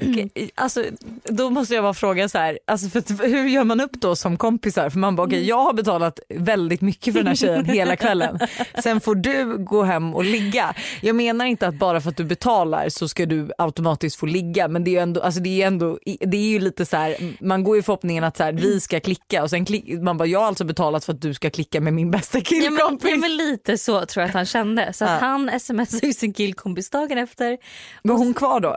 alltså 0.55 0.83
då 1.23 1.49
måste 1.49 1.73
jag 1.75 1.83
bara 1.83 1.93
fråga 1.93 2.29
så 2.29 2.37
här, 2.37 2.59
alltså 2.67 2.89
för 2.89 3.27
hur 3.27 3.47
gör 3.47 3.63
man 3.63 3.81
upp 3.81 3.91
då 3.93 4.15
som 4.15 4.37
kompisar? 4.37 4.89
För 4.89 4.99
man 4.99 5.15
bara 5.15 5.27
okej 5.27 5.47
jag 5.47 5.63
har 5.63 5.73
betalat 5.73 6.19
väldigt 6.29 6.81
mycket 6.81 7.13
för 7.13 7.19
den 7.19 7.27
här 7.27 7.35
tjejen 7.35 7.65
hela 7.75 7.95
kvällen. 7.95 8.39
Sen 8.83 9.01
får 9.01 9.15
du 9.15 9.57
gå 9.57 9.83
hem 9.83 10.15
och 10.15 10.23
ligga. 10.23 10.73
Jag 11.01 11.15
menar 11.15 11.45
inte 11.45 11.67
att 11.67 11.75
bara 11.75 12.01
för 12.01 12.09
att 12.09 12.17
du 12.17 12.23
betalar 12.23 12.89
så 12.89 13.07
ska 13.07 13.25
du 13.25 13.51
automatiskt 13.57 13.80
få 14.19 14.25
ligga 14.25 14.67
men 14.67 14.83
det 14.83 14.89
är 14.89 14.93
ju 14.93 14.99
ändå, 14.99 15.21
alltså 15.21 15.39
det 15.41 15.49
är 15.49 15.55
ju 15.55 15.61
ändå, 15.61 15.99
det 16.19 16.37
är 16.37 16.49
ju 16.49 16.59
lite 16.59 16.85
så 16.85 16.97
här, 16.97 17.15
man 17.45 17.63
går 17.63 17.77
i 17.77 17.81
förhoppningen 17.81 18.23
att 18.23 18.37
så 18.37 18.43
här, 18.43 18.53
vi 18.53 18.79
ska 18.79 18.99
klicka 18.99 19.43
och 19.43 19.49
sen 19.49 19.65
klick, 19.65 20.01
man 20.01 20.17
bara 20.17 20.25
jag 20.27 20.39
har 20.39 20.47
alltså 20.47 20.63
betalat 20.63 21.05
för 21.05 21.13
att 21.13 21.21
du 21.21 21.33
ska 21.33 21.49
klicka 21.49 21.81
med 21.81 21.93
min 21.93 22.11
bästa 22.11 22.37
Ja, 22.37 22.43
men, 22.51 22.61
killkompis. 22.61 23.09
ja, 23.11 23.17
men 23.17 23.35
lite 23.37 23.77
så 23.77 24.05
tror 24.05 24.21
jag 24.21 24.27
att 24.29 24.33
han 24.35 24.45
kände. 24.45 24.93
Så 24.93 25.05
att 25.05 25.11
Ja. 25.11 25.17
han 25.27 25.59
smsade 25.59 26.07
ju 26.07 26.13
sin 26.13 26.33
killkompis 26.33 26.89
dagen 26.89 27.17
efter. 27.17 27.57
Var 28.03 28.15
hon 28.15 28.33
kvar 28.33 28.59
då? 28.59 28.75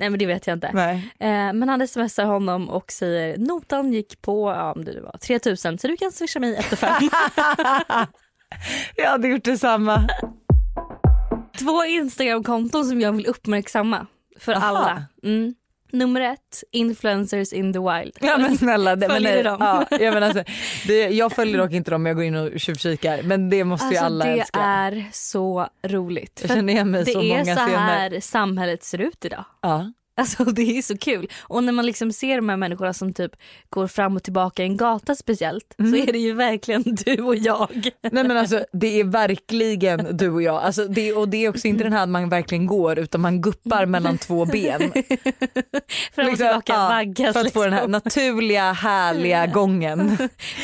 Nej 0.00 0.10
men 0.10 0.18
det 0.18 0.26
vet 0.26 0.46
jag 0.46 0.56
inte. 0.56 0.70
Nej. 0.74 0.94
Eh, 1.20 1.52
men 1.52 1.68
han 1.68 1.88
smsar 1.88 2.24
honom 2.24 2.68
och 2.68 2.92
säger 2.92 3.38
notan 3.38 3.92
gick 3.92 4.22
på 4.22 4.50
ja, 4.50 4.72
om 4.72 4.84
det 4.84 5.00
var 5.00 5.18
3000 5.18 5.78
så 5.78 5.88
du 5.88 5.96
kan 5.96 6.12
swisha 6.12 6.40
mig 6.40 6.56
1 6.56 6.64
5. 6.64 6.92
Jag 8.96 9.10
hade 9.10 9.28
gjort 9.28 9.44
detsamma. 9.44 10.08
Två 11.58 11.84
Instagramkonton 11.84 12.84
som 12.84 13.00
jag 13.00 13.12
vill 13.12 13.26
uppmärksamma 13.26 14.06
för 14.42 14.52
Aha. 14.52 14.66
alla. 14.66 15.04
Mm. 15.22 15.54
Nummer 15.92 16.20
ett, 16.20 16.64
influencers 16.72 17.52
in 17.52 17.72
the 17.72 17.78
wild. 17.78 18.16
Ja 18.20 18.38
men 18.38 18.58
snälla. 18.58 18.96
Det, 18.96 19.08
men 19.08 19.16
Följer 19.16 19.30
nej, 19.30 19.42
du 19.42 19.42
dem? 19.42 19.56
Ja, 19.60 19.86
jag, 19.98 20.14
men 20.14 20.22
alltså, 20.22 20.44
det, 20.86 21.08
jag 21.08 21.32
följer 21.32 21.58
dock 21.58 21.72
inte 21.72 21.90
dem 21.90 22.02
men 22.02 22.10
jag 22.10 22.16
går 22.16 22.24
in 22.24 22.34
och 22.36 22.60
tjuvkikar. 22.60 23.22
Men 23.22 23.50
det 23.50 23.64
måste 23.64 23.86
ju 23.86 23.88
Alltså 23.88 24.04
alla 24.04 24.24
det 24.24 24.30
älska. 24.40 24.60
är 24.60 25.04
så 25.12 25.68
roligt. 25.86 26.38
Jag 26.42 26.50
känner 26.50 26.72
igen 26.72 26.90
mig 26.90 27.04
det 27.04 27.12
så 27.12 27.20
är 27.22 27.38
många 27.38 27.56
så 27.56 27.62
scener. 27.62 27.78
här 27.78 28.20
samhället 28.20 28.84
ser 28.84 29.00
ut 29.00 29.24
idag. 29.24 29.44
Ja. 29.62 29.92
Alltså 30.14 30.44
det 30.52 30.78
är 30.78 30.82
så 30.82 30.98
kul. 30.98 31.28
Och 31.40 31.64
när 31.64 31.72
man 31.72 31.86
liksom 31.86 32.12
ser 32.12 32.36
de 32.36 32.48
här 32.48 32.56
människorna 32.56 32.92
som 32.92 33.14
typ 33.14 33.32
går 33.70 33.86
fram 33.86 34.16
och 34.16 34.22
tillbaka 34.22 34.62
i 34.62 34.66
en 34.66 34.76
gata 34.76 35.14
speciellt 35.14 35.74
Mm. 35.78 35.92
så 35.92 35.98
är 35.98 36.12
det 36.12 36.18
ju 36.18 36.32
verkligen 36.32 36.82
du 37.04 37.22
och 37.22 37.36
jag. 37.36 37.90
Nej 38.02 38.24
men 38.24 38.36
alltså 38.36 38.64
det 38.72 39.00
är 39.00 39.04
verkligen 39.04 40.16
du 40.16 40.30
och 40.30 40.42
jag. 40.42 40.62
Alltså, 40.62 40.84
det, 40.88 41.12
och 41.12 41.28
det 41.28 41.44
är 41.44 41.48
också 41.48 41.66
inte 41.68 41.84
den 41.84 41.92
här 41.92 42.02
att 42.02 42.08
man 42.08 42.28
verkligen 42.28 42.66
går 42.66 42.98
utan 42.98 43.20
man 43.20 43.40
guppar 43.40 43.86
mellan 43.86 44.18
två 44.18 44.44
ben. 44.44 44.80
Fram 46.14 46.26
och 46.26 46.32
Liksom, 46.32 46.36
tillbaka, 46.36 46.72
ja, 46.72 46.88
vaggas 46.88 47.32
för 47.32 47.40
att 47.40 47.52
få 47.52 47.64
den 47.64 47.72
här 47.72 47.80
liksom. 47.80 47.92
naturliga 47.92 48.72
härliga 48.72 49.46
gången. 49.46 50.18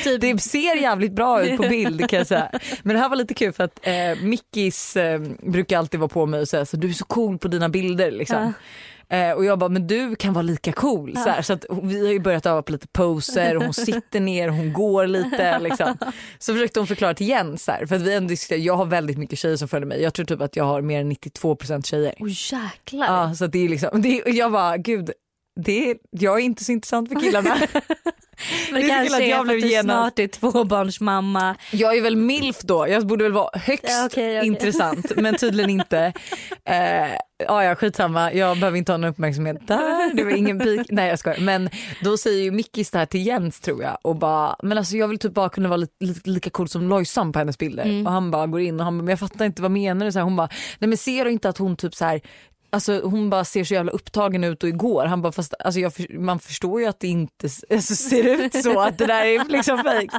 Typ, 0.04 0.20
Det 0.20 0.38
ser 0.42 0.76
jävligt 0.76 1.12
bra 1.12 1.42
ut 1.44 1.56
på 1.56 1.62
bild 1.62 2.08
kan 2.11 2.18
jag 2.18 2.26
säga. 2.26 2.50
Men 2.82 2.94
det 2.96 3.02
här 3.02 3.08
var 3.08 3.16
lite 3.16 3.34
kul 3.34 3.52
för 3.52 3.64
att 3.64 3.78
eh, 3.87 4.22
Mickis 4.22 4.96
eh, 4.96 5.20
brukar 5.42 5.78
alltid 5.78 6.00
vara 6.00 6.08
på 6.08 6.26
mig 6.26 6.40
och 6.40 6.48
säga 6.48 6.66
så 6.66 6.76
du 6.76 6.88
är 6.88 6.92
så 6.92 7.04
cool 7.04 7.38
på 7.38 7.48
dina 7.48 7.68
bilder 7.68 8.11
liksom. 8.11 8.52
Eh, 9.10 9.30
och 9.32 9.44
jag 9.44 9.58
bara, 9.58 9.68
men 9.68 9.86
du 9.86 10.16
kan 10.16 10.32
vara 10.32 10.42
lika 10.42 10.72
cool. 10.72 11.16
Så, 11.16 11.30
här, 11.30 11.42
så 11.42 11.52
att 11.52 11.64
vi 11.82 12.06
har 12.06 12.12
ju 12.12 12.20
börjat 12.20 12.46
öva 12.46 12.62
på 12.62 12.72
lite 12.72 12.88
poser 12.88 13.54
hon 13.54 13.74
sitter 13.74 14.20
ner, 14.20 14.48
hon 14.48 14.72
går 14.72 15.06
lite. 15.06 15.58
Liksom. 15.58 15.98
Så 16.38 16.52
försökte 16.52 16.80
hon 16.80 16.86
förklara 16.86 17.14
till 17.14 17.28
Jens, 17.28 17.66
här, 17.66 17.86
för 17.86 17.96
att 17.96 18.02
vi 18.02 18.14
ändå 18.14 18.34
jag 18.50 18.76
har 18.76 18.84
väldigt 18.84 19.18
mycket 19.18 19.38
tjejer 19.38 19.56
som 19.56 19.68
följer 19.68 19.86
mig. 19.86 20.02
Jag 20.02 20.14
tror 20.14 20.26
typ 20.26 20.40
att 20.40 20.56
jag 20.56 20.64
har 20.64 20.80
mer 20.80 21.00
än 21.00 21.12
92% 21.12 21.82
tjejer. 21.86 22.14
Åh 22.20 22.28
jäklar. 22.28 23.06
Ja, 23.06 23.34
så 23.34 23.46
det 23.46 23.58
är 23.58 23.68
liksom, 23.68 24.02
det 24.02 24.20
är, 24.20 24.32
jag 24.34 24.52
bara, 24.52 24.76
gud, 24.76 25.10
det 25.60 25.90
är, 25.90 25.96
jag 26.10 26.40
är 26.40 26.44
inte 26.44 26.64
så 26.64 26.72
intressant 26.72 27.08
för 27.08 27.20
killarna. 27.20 27.56
Men 28.72 28.83
det 28.83 28.88
kanske 28.88 29.24
är 29.24 29.29
jag 29.31 29.46
för 29.46 29.55
att 29.55 29.61
du 29.61 29.68
genast- 29.68 29.85
snart 29.85 30.18
är 30.18 30.27
tvåbarnsmamma. 30.27 31.57
Jag 31.72 31.96
är 31.96 32.03
väl 32.03 32.16
milf 32.16 32.59
då, 32.61 32.88
jag 32.88 33.07
borde 33.07 33.24
väl 33.24 33.33
vara 33.33 33.51
högst 33.59 33.85
Ja, 33.88 34.07
okej, 34.07 34.38
okej. 34.38 34.46
intressant 34.46 35.12
men 35.16 35.37
tydligen 35.37 35.70
inte. 35.70 36.12
Eh, 36.64 37.11
ja, 37.46 37.64
ja 37.64 37.74
skitsamma, 37.74 38.33
jag 38.33 38.59
behöver 38.59 38.79
inte 38.79 38.92
ha 38.92 38.96
någon 38.96 39.11
uppmärksamhet 39.11 39.66
där, 39.68 40.14
det 40.14 40.24
var 40.24 40.31
ingen 40.31 40.59
pik. 40.59 40.87
Nej 40.90 41.09
jag 41.09 41.18
skojar. 41.18 41.38
Men 41.40 41.70
då 42.05 42.16
säger 42.16 42.42
ju 42.42 42.51
Mickis 42.51 42.90
det 42.90 42.98
här 42.98 43.07
till 43.07 43.27
Jens 43.27 43.61
tror 43.61 43.83
jag 43.83 43.98
och 44.03 44.16
bara, 44.16 44.57
men 44.62 44.79
alltså 44.79 44.96
jag 44.96 45.09
vill 45.09 45.18
typ 45.18 45.35
bara 45.35 45.48
kunna 45.48 45.68
vara 45.68 45.77
lite, 45.77 46.05
lite 46.05 46.31
lika 46.31 46.51
cool 46.51 46.68
som 46.68 46.88
Lojsan 46.88 47.33
på 47.33 47.38
hennes 47.38 47.59
bilder. 47.59 47.85
Mm. 47.85 48.07
Och 48.07 48.12
han 48.12 48.31
bara 48.31 48.46
går 48.46 48.61
in 48.61 48.81
och 48.81 48.85
han 48.85 48.98
bara, 48.98 49.03
men 49.03 49.11
jag 49.11 49.18
fattar 49.20 49.44
inte 49.44 49.62
vad 49.62 49.70
menar 49.70 50.07
du? 50.07 50.12
Så 50.12 50.18
här, 50.18 50.24
hon 50.24 50.37
bara, 50.37 50.48
nej 50.79 50.88
men 50.88 50.98
ser 50.98 51.24
du 51.24 51.31
inte 51.31 51.48
att 51.48 51.59
hon 51.59 51.77
typ 51.77 51.94
så 51.94 52.05
här 52.05 52.20
Alltså 52.70 53.00
hon 53.04 53.31
bara 53.31 53.44
ser 53.44 53.64
så 53.64 53.74
jävla 53.74 53.92
upptagen 53.92 54.44
ut 54.44 54.62
och 54.62 54.68
igår 54.68 55.04
han 55.04 55.22
bara 55.22 55.33
fast 55.33 55.54
alltså 55.59 55.81
jag, 55.81 55.92
man 56.11 56.38
förstår 56.38 56.81
ju 56.81 56.87
att 56.87 57.00
det 57.00 57.09
inte 57.09 57.48
alltså, 57.70 57.94
ser 58.11 58.44
ut 58.44 58.54
så 58.62 58.81
att 58.81 58.98
det 58.98 59.07
där 59.07 59.24
är 59.24 59.44
liksom 59.48 59.78
fejk. 59.85 60.11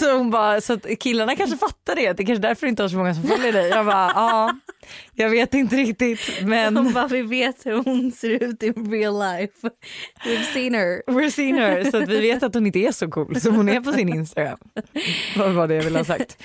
Så 0.00 0.16
hon 0.16 0.30
bara 0.30 0.60
så 0.60 0.72
att 0.72 0.86
killarna 1.00 1.36
kanske 1.36 1.56
fattar 1.56 1.94
det, 1.96 2.12
det 2.12 2.22
är 2.22 2.26
kanske 2.26 2.42
därför 2.48 2.66
inte 2.66 2.82
har 2.82 2.88
så 2.88 2.96
många 2.96 3.14
som 3.14 3.22
följer 3.22 3.52
dig. 3.52 3.68
Jag 3.68 3.86
bara 3.86 4.12
ja, 4.14 4.54
jag 5.14 5.30
vet 5.30 5.54
inte 5.54 5.76
riktigt 5.76 6.20
Hon 6.40 6.48
men 6.48 6.92
bara, 6.92 7.06
vi 7.06 7.22
vet 7.22 7.66
hur 7.66 7.84
hon 7.84 8.12
ser 8.12 8.30
ut 8.42 8.62
in 8.62 8.90
real 8.90 9.18
life. 9.18 9.70
We've 10.24 10.52
seen 10.54 10.74
her. 10.74 11.02
we're 11.06 11.30
seen 11.30 11.56
her 11.58 11.90
så 11.90 11.96
att 12.02 12.08
vi 12.08 12.20
vet 12.20 12.42
att 12.42 12.54
hon 12.54 12.66
inte 12.66 12.78
är 12.78 12.92
så 12.92 13.08
cool 13.08 13.40
som 13.40 13.54
hon 13.54 13.68
är 13.68 13.80
på 13.80 13.92
sin 13.92 14.08
Instagram. 14.08 14.58
Vad 15.36 15.52
var 15.52 15.68
det 15.68 15.74
jag 15.74 15.82
ville 15.82 15.98
ha 15.98 16.04
sagt? 16.04 16.42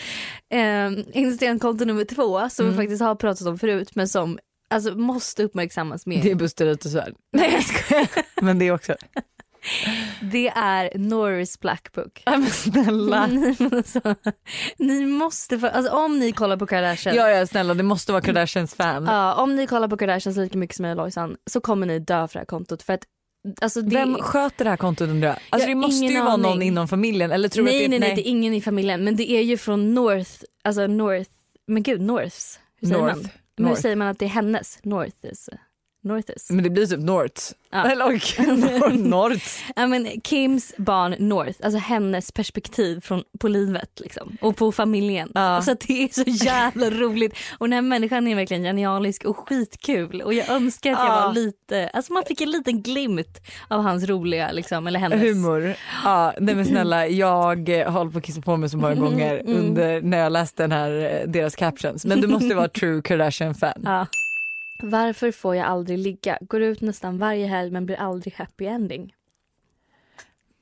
Eh, 0.54 0.92
Instagramkonto 1.14 1.86
nummer 1.86 2.04
två 2.06 2.50
som 2.50 2.66
Mm. 2.68 2.78
vi 2.78 2.84
faktiskt 2.84 3.02
har 3.02 3.16
pratat 3.16 3.48
om 3.48 3.58
förut 3.60 3.96
men 3.96 4.08
som 4.08 4.40
alltså, 4.70 4.96
måste 4.96 5.44
uppmärksammas 5.44 6.06
mer. 6.06 6.24
Det 6.24 6.32
är 6.32 6.36
Buster 6.36 6.66
Utesvärd. 6.66 7.14
Nej 7.32 7.54
jag 7.54 7.64
skojar. 7.64 8.08
Men 8.42 8.60
det 8.60 8.72
också. 8.72 8.96
Det 10.22 10.48
är 10.48 10.98
Norris 10.98 11.60
Black 11.60 11.92
Book. 11.94 12.24
Nej 12.26 12.38
men 12.38 12.50
snälla. 12.50 13.28
Nej, 13.32 13.56
men 13.60 13.74
alltså, 13.74 14.16
ni 14.78 15.06
måste, 15.06 15.60
få, 15.60 15.68
alltså, 15.68 15.92
om 15.94 16.20
ni 16.20 16.32
kollar 16.32 16.58
på 16.58 16.68
Kardashian, 16.68 17.16
Ja 17.16 17.30
ja 17.30 17.48
snälla 17.48 17.74
det 17.74 17.84
måste 17.84 18.12
vara 18.12 18.22
Kardashians 18.22 18.76
fan. 18.76 19.06
ja, 19.06 19.34
om 19.34 19.56
ni 19.56 19.68
kollar 19.68 19.88
på 19.88 19.98
Kardashians 19.98 20.38
lika 20.38 20.58
mycket 20.58 20.76
som 20.76 20.86
jag 20.86 20.98
och 20.98 21.04
Lojsan 21.04 21.36
så 21.50 21.62
kommer 21.62 21.88
ni 21.88 22.00
dö 22.00 22.28
för 22.28 22.34
det 22.34 22.40
här 22.40 22.46
kontot. 22.46 22.84
För 22.84 22.94
att, 22.94 23.04
alltså, 23.62 23.82
det, 23.82 23.96
Vem 23.96 24.16
sköter 24.16 24.64
det 24.64 24.70
här 24.70 24.78
kontot 24.78 25.10
undrar 25.10 25.30
jag? 25.30 25.38
Alltså 25.50 25.68
det 25.68 25.76
måste 25.76 26.06
ju 26.06 26.22
vara 26.22 26.38
någon 26.38 26.62
inom 26.62 26.88
familjen 26.88 27.32
eller 27.32 27.50
tror 27.50 27.66
nej, 27.66 27.86
att 27.86 27.92
det 27.92 28.00
nej, 28.00 28.00
nej, 28.00 28.16
det 28.16 28.28
är 28.28 28.32
ingen 28.32 28.54
i 28.54 28.62
familjen 28.62 29.04
men 29.04 29.16
det 29.16 29.32
är 29.32 29.42
ju 29.42 29.58
från 29.58 29.94
North, 29.94 30.32
alltså 30.64 30.88
North, 30.88 31.30
men 31.68 31.84
gud 31.84 32.02
Norths, 32.02 32.60
säger 32.82 33.16
North. 33.58 33.62
Men 33.62 33.66
hur 33.66 33.72
North. 33.72 33.82
säger 33.82 33.96
man 33.96 34.08
att 34.08 34.20
det 34.20 34.26
är 34.26 34.30
hennes? 34.30 34.80
Norths? 34.84 35.50
Norths? 36.04 36.50
Men 36.50 36.64
det 36.64 36.70
blir 36.70 36.86
typ 36.86 37.00
North. 37.00 37.42
Ja. 37.72 37.92
Eller 37.92 38.06
okej, 38.16 38.46
North. 38.98 39.46
Ja, 39.76 39.88
men 39.88 40.08
Kims 40.24 40.74
barn 40.78 41.16
North, 41.20 41.60
alltså 41.64 41.80
hennes 41.80 42.32
perspektiv 42.32 43.02
från, 43.02 43.24
på 43.40 43.48
livet 43.48 43.90
liksom, 44.00 44.38
och 44.42 44.56
på 44.58 44.72
familjen. 44.72 45.32
Ja. 45.36 45.62
Så 45.62 45.72
att 45.72 45.80
det 45.80 46.04
är 46.04 46.08
så 46.14 46.46
jävla 46.46 46.90
roligt. 47.00 47.36
Och 47.58 47.66
den 47.70 47.74
här 47.74 47.82
människan 47.82 48.28
är 48.28 48.36
verkligen 48.36 48.64
genialisk 48.64 49.26
och 49.26 49.38
skitkul. 49.50 50.22
Och 50.22 50.34
jag 50.34 50.50
önskar 50.50 50.92
att 50.92 51.00
jag 51.00 51.08
Ja. 51.08 51.28
var 51.28 51.34
lite, 51.34 51.90
alltså 51.94 52.14
man 52.14 52.24
fick 52.28 52.42
en 52.42 52.52
liten 52.52 52.82
glimt 52.82 53.42
av 53.68 53.82
hans 53.82 54.04
roliga, 54.04 54.52
liksom, 54.52 54.88
eller 54.88 55.00
hennes. 55.00 55.22
Humor. 55.22 55.74
Ja, 56.04 56.34
nej 56.40 56.56
men 56.56 56.66
snälla 56.66 57.08
jag 57.08 57.70
eh, 57.70 57.92
hållit 57.92 58.14
på 58.14 58.20
att 58.20 58.26
kissa 58.26 58.42
på 58.42 58.58
mig 58.58 58.70
så 58.70 58.78
många 58.78 58.96
gånger 58.96 59.42
Mm. 59.48 59.58
under 59.60 60.02
när 60.02 60.18
jag 60.18 60.32
läste 60.32 60.64
den 60.64 60.72
här, 60.72 61.22
eh, 61.22 61.28
deras 61.30 61.56
captions. 61.56 62.06
Men 62.06 62.22
du 62.22 62.28
måste 62.28 62.56
vara 62.56 62.68
true 62.80 63.02
Kardashian 63.02 63.56
fan. 63.56 63.82
Ja. 63.84 64.06
Varför 64.80 65.32
får 65.32 65.56
jag 65.56 65.66
aldrig 65.66 65.98
ligga? 66.00 66.38
Går 66.42 66.62
ut 66.62 66.82
nästan 66.82 67.18
varje 67.18 67.48
helg 67.48 67.72
men 67.72 67.86
blir 67.86 67.96
aldrig 67.96 68.34
happy 68.34 68.66
ending. 68.66 69.14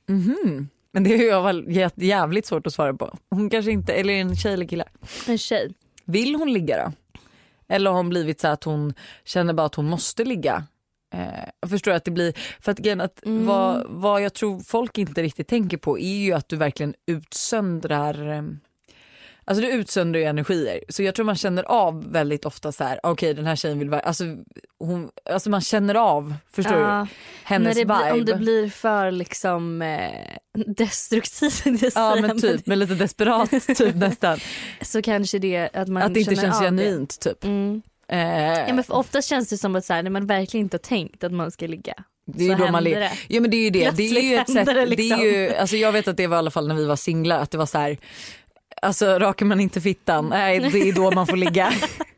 Mhm. 0.08 0.70
Men 0.92 1.04
det 1.04 1.14
är 1.14 1.18
ju 1.18 1.42
väl 1.44 1.66
jä- 1.68 1.92
jävligt 1.96 2.46
svårt 2.46 2.68
att 2.68 2.74
svara 2.74 2.94
på. 2.94 3.18
Hon 3.30 3.50
kanske 3.50 3.72
inte, 3.72 3.94
eller 3.94 4.14
är 4.14 4.18
det 4.24 4.30
en 4.30 4.36
tjej 4.36 4.54
eller 4.54 4.66
kille? 4.66 4.86
En 5.28 5.38
tjej. 5.38 5.74
Vill 6.06 6.36
hon 6.36 6.54
ligga 6.54 6.86
då? 6.86 6.92
Eller 7.68 7.90
har 7.92 7.98
hon 7.98 8.10
blivit 8.10 8.40
så 8.42 8.48
att 8.48 8.64
hon 8.64 8.94
känner 9.24 9.54
bara 9.54 9.66
att 9.66 9.76
hon 9.76 9.86
måste 9.90 10.24
ligga? 10.24 10.64
Eh, 11.14 11.50
jag 11.60 11.70
förstår 11.70 11.92
att 11.92 12.04
det 12.06 12.12
blir, 12.12 12.34
för 12.62 12.72
att, 12.72 12.78
grejen 12.78 13.02
att 13.02 13.26
Mm. 13.26 13.46
vad, 13.46 13.86
vad 13.90 14.22
jag 14.22 14.34
tror 14.34 14.60
folk 14.60 14.98
inte 14.98 15.22
riktigt 15.22 15.48
tänker 15.48 15.78
på 15.78 16.00
är 16.00 16.18
ju 16.18 16.34
att 16.34 16.50
du 16.50 16.56
verkligen 16.56 16.94
utsöndrar 17.06 18.30
eh, 18.38 18.44
Alltså 19.48 19.62
du 19.62 19.72
utsöndrar 19.72 20.20
ju 20.20 20.26
energier 20.26 20.80
så 20.90 21.04
jag 21.04 21.16
tror 21.16 21.26
man 21.26 21.36
känner 21.36 21.64
av 21.64 22.12
väldigt 22.12 22.46
ofta 22.46 22.72
så 22.72 22.84
här: 22.84 23.00
okej 23.04 23.34
den 23.34 23.46
här 23.46 23.56
tjejen 23.56 23.80
vill 23.80 23.90
vara, 23.90 24.02
alltså, 24.02 24.24
hon, 24.80 25.10
alltså 25.30 25.50
man 25.50 25.62
känner 25.62 25.96
av, 25.96 26.34
förstår 26.52 26.78
Ja, 26.78 27.08
du? 27.10 27.16
Hennes 27.44 27.74
blir, 27.76 27.84
vibe. 27.86 28.12
om 28.12 28.26
det 28.26 28.36
blir 28.36 28.70
för 28.70 29.12
liksom 29.12 29.82
eh, 29.82 30.10
destruktivt 30.68 31.96
ja 31.96 32.16
men 32.22 32.42
typ, 32.42 32.66
men 32.68 32.80
lite 32.80 32.96
desperat 32.96 33.50
typ 33.78 33.96
nästan. 33.96 34.40
så 34.82 35.02
kanske 35.02 35.40
det 35.40 35.70
att 35.74 35.88
man 35.88 36.04
Att 36.04 36.14
det 36.14 36.20
inte 36.20 36.36
känns 36.36 36.60
genuint 36.60 37.20
typ. 37.20 37.44
Mm. 37.44 37.82
Eh, 38.08 38.20
Ja, 38.68 38.74
men 38.74 38.84
för 38.84 38.94
ofta 38.94 39.22
känns 39.22 39.50
det 39.50 39.58
som 39.58 39.76
att 39.76 39.86
så 39.86 39.94
här, 39.94 40.04
när 40.04 40.10
man 40.12 40.28
verkligen 40.28 40.66
inte 40.66 40.76
har 40.76 40.80
tänkt 40.80 41.24
att 41.24 41.32
man 41.32 41.52
ska 41.52 41.68
ligga. 41.68 41.94
det 42.28 42.44
är 42.44 42.48
ju 42.48 42.52
så 42.52 42.58
då 42.58 42.72
man 42.72 42.74
händer 42.76 42.92
le- 42.92 43.00
det. 43.00 43.12
Ja 43.28 43.42
men 43.42 43.52
det 43.52 43.58
är 43.58 43.64
ju 43.64 43.70
det. 43.70 43.92
Det 43.98 44.04
är 44.04 44.22
ju 44.22 44.36
ett 44.36 44.46
Plötsligt 44.46 44.66
sätt. 44.68 44.76
det 44.90 44.96
Det 44.96 45.10
är 45.12 45.24
ju, 45.50 45.56
alltså 45.56 45.76
jag 45.76 45.92
vet 45.92 46.08
att 46.08 46.18
det 46.18 46.28
var 46.28 46.38
i 46.38 46.40
alla 46.40 46.52
fall 46.52 46.68
när 46.68 46.76
vi 46.76 46.86
var 46.86 46.96
singlar 46.96 47.40
att 47.40 47.52
det 47.52 47.58
var 47.58 47.66
så 47.66 47.78
här. 47.78 47.98
Alltså 48.82 49.20
rakar 49.20 49.46
man 49.46 49.60
inte 49.60 49.82
fittan, 49.82 50.30
nej 50.30 50.60
det 50.60 50.90
är 50.90 50.94
då 50.94 51.12
man 51.12 51.28
får 51.28 51.38
ligga. 51.38 51.74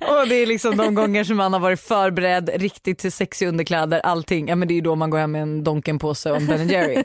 Och 0.00 0.28
det 0.28 0.34
är 0.34 0.46
liksom 0.46 0.76
de 0.76 0.94
gånger 0.94 1.24
som 1.24 1.36
man 1.36 1.52
har 1.52 1.60
varit 1.60 1.80
förberedd, 1.80 2.50
riktigt 2.54 2.98
till 2.98 3.12
sexiga 3.12 3.48
underkläder, 3.48 4.00
allting. 4.00 4.48
Ja 4.48 4.56
men 4.56 4.68
det 4.68 4.74
är 4.74 4.76
ju 4.76 4.80
då 4.80 4.94
man 4.94 5.10
går 5.10 5.18
hem 5.18 5.32
med 5.32 5.42
en 5.42 5.64
Donken-påse 5.64 6.30
och 6.30 6.36
en 6.36 6.46
Ben 6.46 6.68
Jerry. 6.68 6.94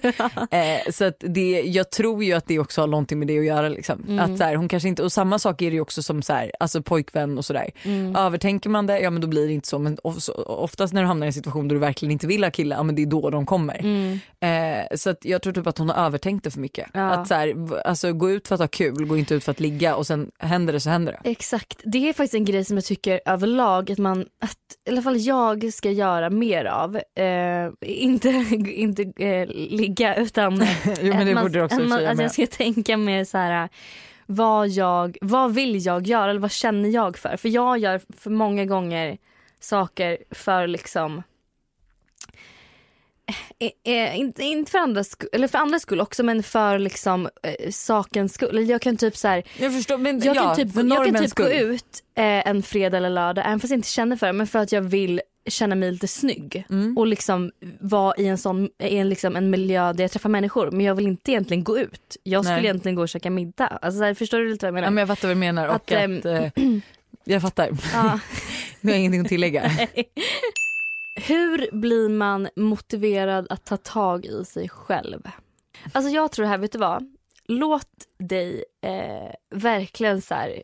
eh, 0.51 0.91
så 0.91 1.05
att 1.05 1.15
det, 1.19 1.61
jag 1.65 1.91
tror 1.91 2.23
ju 2.23 2.33
att 2.33 2.47
det 2.47 2.59
också 2.59 2.81
har 2.81 2.87
någonting 2.87 3.19
med 3.19 3.27
det 3.27 3.39
att 3.39 3.45
göra. 3.45 3.69
Liksom. 3.69 4.03
Mm. 4.07 4.19
Att 4.19 4.37
så 4.37 4.43
här, 4.43 4.55
hon 4.55 4.67
kanske 4.67 4.89
inte, 4.89 5.03
och 5.03 5.11
samma 5.11 5.39
sak 5.39 5.61
är 5.61 5.69
det 5.69 5.75
ju 5.75 5.81
också 5.81 6.03
som 6.03 6.21
så 6.21 6.33
här, 6.33 6.51
alltså 6.59 6.81
pojkvän 6.81 7.37
och 7.37 7.45
sådär. 7.45 7.69
Mm. 7.83 8.15
Övertänker 8.15 8.69
man 8.69 8.87
det, 8.87 8.99
ja 8.99 9.09
men 9.09 9.21
då 9.21 9.27
blir 9.27 9.47
det 9.47 9.53
inte 9.53 9.67
så. 9.67 9.79
Men 9.79 9.97
oftast 10.45 10.93
när 10.93 11.01
du 11.01 11.07
hamnar 11.07 11.25
i 11.25 11.29
en 11.29 11.33
situation 11.33 11.67
där 11.67 11.75
du 11.75 11.79
verkligen 11.79 12.11
inte 12.11 12.27
vill 12.27 12.43
ha 12.43 12.51
killar, 12.51 12.77
ja 12.77 12.83
men 12.83 12.95
det 12.95 13.01
är 13.01 13.05
då 13.05 13.29
de 13.29 13.45
kommer. 13.45 13.79
Mm. 13.79 14.19
Eh, 14.39 14.95
så 14.95 15.09
att 15.09 15.25
jag 15.25 15.41
tror 15.41 15.53
typ 15.53 15.67
att 15.67 15.77
hon 15.77 15.89
har 15.89 16.05
övertänkt 16.05 16.43
det 16.43 16.51
för 16.51 16.59
mycket. 16.59 16.89
Ja. 16.93 17.09
Att 17.11 17.27
så 17.27 17.33
här, 17.33 17.77
alltså, 17.85 18.13
gå 18.13 18.31
ut 18.31 18.47
för 18.47 18.55
att 18.55 18.61
ha 18.61 18.67
kul, 18.67 19.05
gå 19.05 19.17
inte 19.17 19.35
ut 19.35 19.43
för 19.43 19.51
att 19.51 19.59
ligga 19.59 19.95
och 19.95 20.07
sen 20.07 20.31
händer 20.39 20.73
det 20.73 20.79
så 20.79 20.89
händer 20.89 21.19
det. 21.23 21.29
Exakt, 21.29 21.81
det 21.83 22.12
är 22.13 22.15
faktiskt 22.15 22.33
en 22.33 22.45
grej 22.45 22.65
som 22.65 22.77
jag 22.77 22.85
tycker 22.85 23.21
överlag 23.25 23.91
att 23.91 23.97
man, 23.97 24.21
att 24.21 24.57
i 24.85 24.89
alla 24.89 25.01
fall 25.01 25.17
jag 25.19 25.73
ska 25.73 25.91
göra 25.91 26.29
mer 26.29 26.65
av. 26.65 26.95
Eh, 26.95 27.71
inte 27.81 28.29
inte 28.65 29.13
eh, 29.17 29.47
ligga 29.49 30.15
utan 30.15 30.53
jo 31.01 31.13
men 31.13 31.25
det 31.25 31.31
att 31.31 31.33
man, 31.33 31.43
borde 31.43 31.63
också 31.63 31.79
man, 31.79 32.05
att 32.05 32.17
med. 32.17 32.23
jag 32.23 32.31
ska 32.31 32.47
tänka 32.47 32.97
mer 32.97 33.23
så 33.23 33.37
här 33.37 33.69
vad, 34.25 34.69
jag, 34.69 35.17
vad 35.21 35.53
vill 35.53 35.85
jag 35.85 36.07
göra 36.07 36.29
eller 36.29 36.39
vad 36.39 36.51
känner 36.51 36.89
jag 36.89 37.17
för? 37.17 37.37
För 37.37 37.49
jag 37.49 37.77
gör 37.77 38.01
för 38.17 38.29
många 38.29 38.65
gånger 38.65 39.17
saker 39.59 40.17
för 40.31 40.67
liksom 40.67 41.23
eh, 43.59 43.93
eh, 43.93 44.19
inte, 44.19 44.43
inte 44.43 44.71
för 44.71 44.79
andras 44.79 45.09
skull, 45.09 45.29
eller 45.33 45.47
för 45.47 45.57
andras 45.57 45.81
skull 45.81 46.01
också 46.01 46.23
men 46.23 46.43
för 46.43 46.79
liksom 46.79 47.29
eh, 47.43 47.71
sakens 47.71 48.33
skull. 48.33 48.69
Jag 48.69 48.81
kan 48.81 48.97
typ 48.97 49.17
så 49.17 49.27
här, 49.27 49.43
Jag 49.59 49.73
förstår 49.73 49.97
men 49.97 50.19
jag 50.19 50.35
ja, 50.35 50.41
kan 50.43 50.55
typ, 50.55 50.75
jag 50.75 51.05
kan 51.05 51.13
typ 51.15 51.21
gå 51.21 51.43
skull. 51.43 51.51
ut 51.51 52.03
eh, 52.15 52.47
en 52.47 52.63
fredag 52.63 52.97
eller 52.97 53.09
lördag, 53.09 53.45
även 53.45 53.59
fast 53.59 53.71
jag 53.71 53.77
inte 53.77 53.87
känner 53.89 54.15
för 54.15 54.27
det, 54.27 54.33
men 54.33 54.47
för 54.47 54.59
att 54.59 54.71
jag 54.71 54.81
vill 54.81 55.21
känna 55.49 55.75
mig 55.75 55.91
lite 55.91 56.07
snygg 56.07 56.65
Mm. 56.69 56.97
och 56.97 57.07
liksom 57.07 57.51
vara 57.79 58.15
i 58.17 58.27
en 58.27 58.37
sån 58.37 58.69
i 58.83 58.97
en, 58.97 59.09
liksom 59.09 59.35
en 59.35 59.49
miljö 59.49 59.93
där 59.93 60.03
jag 60.03 60.11
träffar 60.11 60.29
människor. 60.29 60.71
Men 60.71 60.85
jag 60.85 60.95
vill 60.95 61.07
inte 61.07 61.31
egentligen 61.31 61.63
gå 61.63 61.79
ut. 61.79 62.17
Jag 62.23 62.43
skulle 62.45 62.55
Nej. 62.55 62.65
egentligen 62.65 62.95
gå 62.95 63.01
och 63.01 63.09
käka 63.09 63.29
middag. 63.29 63.67
Alltså, 63.67 63.97
så 63.99 64.03
här, 64.03 64.13
förstår 64.13 64.37
du 64.39 64.49
lite 64.51 64.65
vad 64.65 64.67
jag 64.67 64.73
menar? 64.73 64.87
Ja, 64.87 64.91
men 64.91 65.01
jag 65.01 65.07
fattar 65.07 65.27
vad 65.27 65.37
du 65.37 65.39
menar 65.39 65.67
och 65.67 65.75
Att, 65.75 65.81
att, 65.81 65.91
ehm, 65.91 66.21
eh, 66.25 66.51
jag 67.23 67.41
fattar. 67.41 67.69
Ja. 67.93 68.19
Nu 68.81 68.91
har 68.91 68.95
jag 68.95 68.99
ingenting 68.99 69.21
att 69.21 69.27
tillägga. 69.27 69.71
Hur 71.15 71.69
blir 71.71 72.09
man 72.09 72.49
motiverad 72.55 73.47
att 73.49 73.65
ta 73.65 73.77
tag 73.77 74.25
i 74.25 74.45
sig 74.45 74.69
själv? 74.69 75.21
Alltså 75.91 76.11
jag 76.11 76.31
tror 76.31 76.43
det 76.43 76.49
här, 76.49 76.57
vet 76.57 76.71
du 76.71 76.77
vad? 76.77 77.15
Låt 77.45 78.07
dig 78.19 78.63
eh, 78.81 79.33
verkligen 79.55 80.21
så 80.21 80.35
här, 80.35 80.63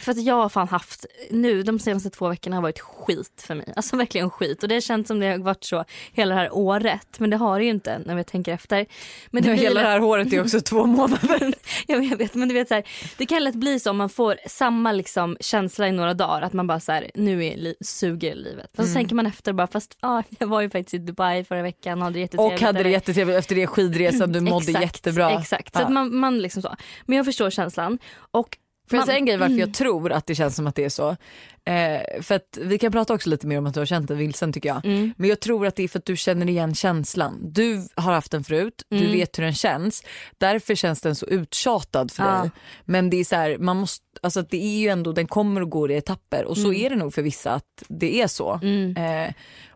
för 0.00 0.12
att 0.12 0.22
jag 0.22 0.34
har 0.34 0.48
fan 0.48 0.68
haft, 0.68 1.06
nu 1.30 1.62
de 1.62 1.78
senaste 1.78 2.10
två 2.10 2.28
veckorna 2.28 2.56
har 2.56 2.62
varit 2.62 2.80
skit 2.80 3.42
för 3.46 3.54
mig. 3.54 3.72
Alltså 3.76 3.96
verkligen 3.96 4.30
skit 4.30 4.62
och 4.62 4.68
det 4.68 4.80
känns 4.80 5.08
som 5.08 5.20
det 5.20 5.26
har 5.30 5.38
varit 5.38 5.64
så 5.64 5.84
hela 6.12 6.34
det 6.34 6.40
här 6.40 6.54
året. 6.54 7.18
Men 7.20 7.30
det 7.30 7.36
har 7.36 7.58
det 7.58 7.64
ju 7.64 7.70
inte 7.70 7.98
när 8.06 8.14
vi 8.14 8.24
tänker 8.24 8.52
efter. 8.52 8.86
Men 9.30 9.42
det 9.42 9.48
blir 9.50 9.60
Hela 9.62 9.80
det 9.82 9.86
här 9.88 10.00
håret 10.00 10.32
är 10.32 10.40
också 10.40 10.60
två 10.60 10.86
månader. 10.86 11.54
Ja, 11.86 11.96
men 11.98 12.08
jag 12.08 12.16
vet, 12.16 12.34
men 12.34 12.48
du 12.48 12.54
vet 12.54 12.68
så 12.68 12.74
här, 12.74 12.84
det 13.18 13.26
kan 13.26 13.44
lätt 13.44 13.54
bli 13.54 13.80
så 13.80 13.90
om 13.90 13.96
man 13.96 14.08
får 14.08 14.36
samma 14.46 14.92
liksom, 14.92 15.36
känsla 15.40 15.88
i 15.88 15.92
några 15.92 16.14
dagar 16.14 16.42
att 16.42 16.52
man 16.52 16.66
bara 16.66 16.80
så 16.80 16.92
här, 16.92 17.10
nu 17.14 17.44
är 17.46 17.56
li- 17.56 17.74
suger 17.80 18.34
livet. 18.34 18.70
Så 18.76 18.82
Mm. 18.82 18.94
tänker 18.94 19.14
man 19.14 19.26
efter 19.26 19.52
bara 19.52 19.66
fast 19.66 19.96
ah, 20.00 20.22
jag 20.38 20.46
var 20.46 20.60
ju 20.60 20.70
faktiskt 20.70 20.94
i 20.94 20.98
Dubai 20.98 21.44
förra 21.44 21.62
veckan 21.62 22.02
hade 22.02 22.14
det 22.14 22.20
jättetrevligt. 22.20 22.60
Och 22.60 22.66
hade 22.66 22.82
det 22.82 22.90
jättetrevligt 22.90 23.36
efter 23.38 23.54
det 23.54 23.66
skidresan, 23.66 24.32
du 24.32 24.40
mådde 24.50 24.66
Exakt, 24.70 24.82
jättebra. 24.84 25.30
Exakt, 25.40 25.74
så 25.74 25.80
Ja. 25.80 25.84
att 25.86 25.92
man, 25.92 26.16
man 26.16 26.38
liksom 26.38 26.62
så. 26.62 26.76
Men 27.06 27.16
jag 27.16 27.26
förstår 27.26 27.50
känslan. 27.50 27.98
Och 28.30 28.56
Får 28.90 28.96
jag 28.98 29.06
säga 29.06 29.18
en 29.18 29.26
grej 29.26 29.36
varför 29.36 29.52
Mm. 29.52 29.60
jag 29.60 29.74
tror 29.74 30.12
att 30.12 30.26
det 30.26 30.34
känns 30.34 30.56
som 30.56 30.66
att 30.66 30.74
det 30.74 30.84
är 30.84 30.88
så? 30.88 31.16
Eh, 31.64 32.22
för 32.22 32.34
att 32.34 32.58
vi 32.60 32.78
kan 32.78 32.92
prata 32.92 33.14
också 33.14 33.30
lite 33.30 33.46
mer 33.46 33.58
om 33.58 33.66
att 33.66 33.74
du 33.74 33.80
har 33.80 33.86
känt 33.86 34.08
dig 34.08 34.16
vilsen 34.16 34.52
tycker 34.52 34.68
jag. 34.68 34.84
Mm. 34.84 35.14
Men 35.16 35.28
jag 35.28 35.40
tror 35.40 35.66
att 35.66 35.76
det 35.76 35.82
är 35.82 35.88
för 35.88 35.98
att 35.98 36.04
du 36.04 36.16
känner 36.16 36.48
igen 36.48 36.74
känslan. 36.74 37.38
Du 37.52 37.88
har 37.94 38.12
haft 38.12 38.30
den 38.32 38.44
förut, 38.44 38.82
du 38.88 38.96
Mm. 38.96 39.12
vet 39.12 39.38
hur 39.38 39.42
den 39.44 39.54
känns. 39.54 40.02
Därför 40.38 40.74
känns 40.74 41.00
den 41.00 41.14
så 41.14 41.26
uttjatad 41.26 42.10
för 42.10 42.22
Ja. 42.24 42.40
dig. 42.42 42.50
Men 42.84 43.10
det 43.10 43.16
är 43.16 43.24
så 43.24 43.36
här, 43.36 43.58
man 43.58 43.76
måste, 43.76 44.04
alltså 44.22 44.42
det 44.42 44.56
är 44.64 44.78
ju 44.78 44.88
ändå, 44.88 45.12
den 45.12 45.26
kommer 45.26 45.60
och 45.60 45.70
går 45.70 45.90
i 45.90 45.96
etapper 45.96 46.44
och 46.44 46.56
så 46.56 46.68
Mm. 46.68 46.80
är 46.80 46.90
det 46.90 46.96
nog 46.96 47.14
för 47.14 47.22
vissa 47.22 47.50
att 47.52 47.82
det 47.88 48.20
är 48.22 48.26
så. 48.26 48.60
Mm. 48.62 48.96
Eh, 48.96 49.32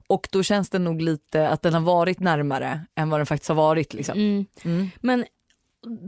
och 0.06 0.28
då 0.32 0.42
känns 0.42 0.70
det 0.70 0.78
nog 0.78 1.02
lite 1.02 1.48
att 1.48 1.62
den 1.62 1.74
har 1.74 1.80
varit 1.80 2.20
närmare 2.20 2.80
än 2.96 3.10
vad 3.10 3.20
den 3.20 3.26
faktiskt 3.26 3.48
har 3.48 3.56
varit. 3.56 3.94
Liksom. 3.94 4.18
Mm. 4.18 4.46
Mm. 4.64 4.90
Men 5.00 5.24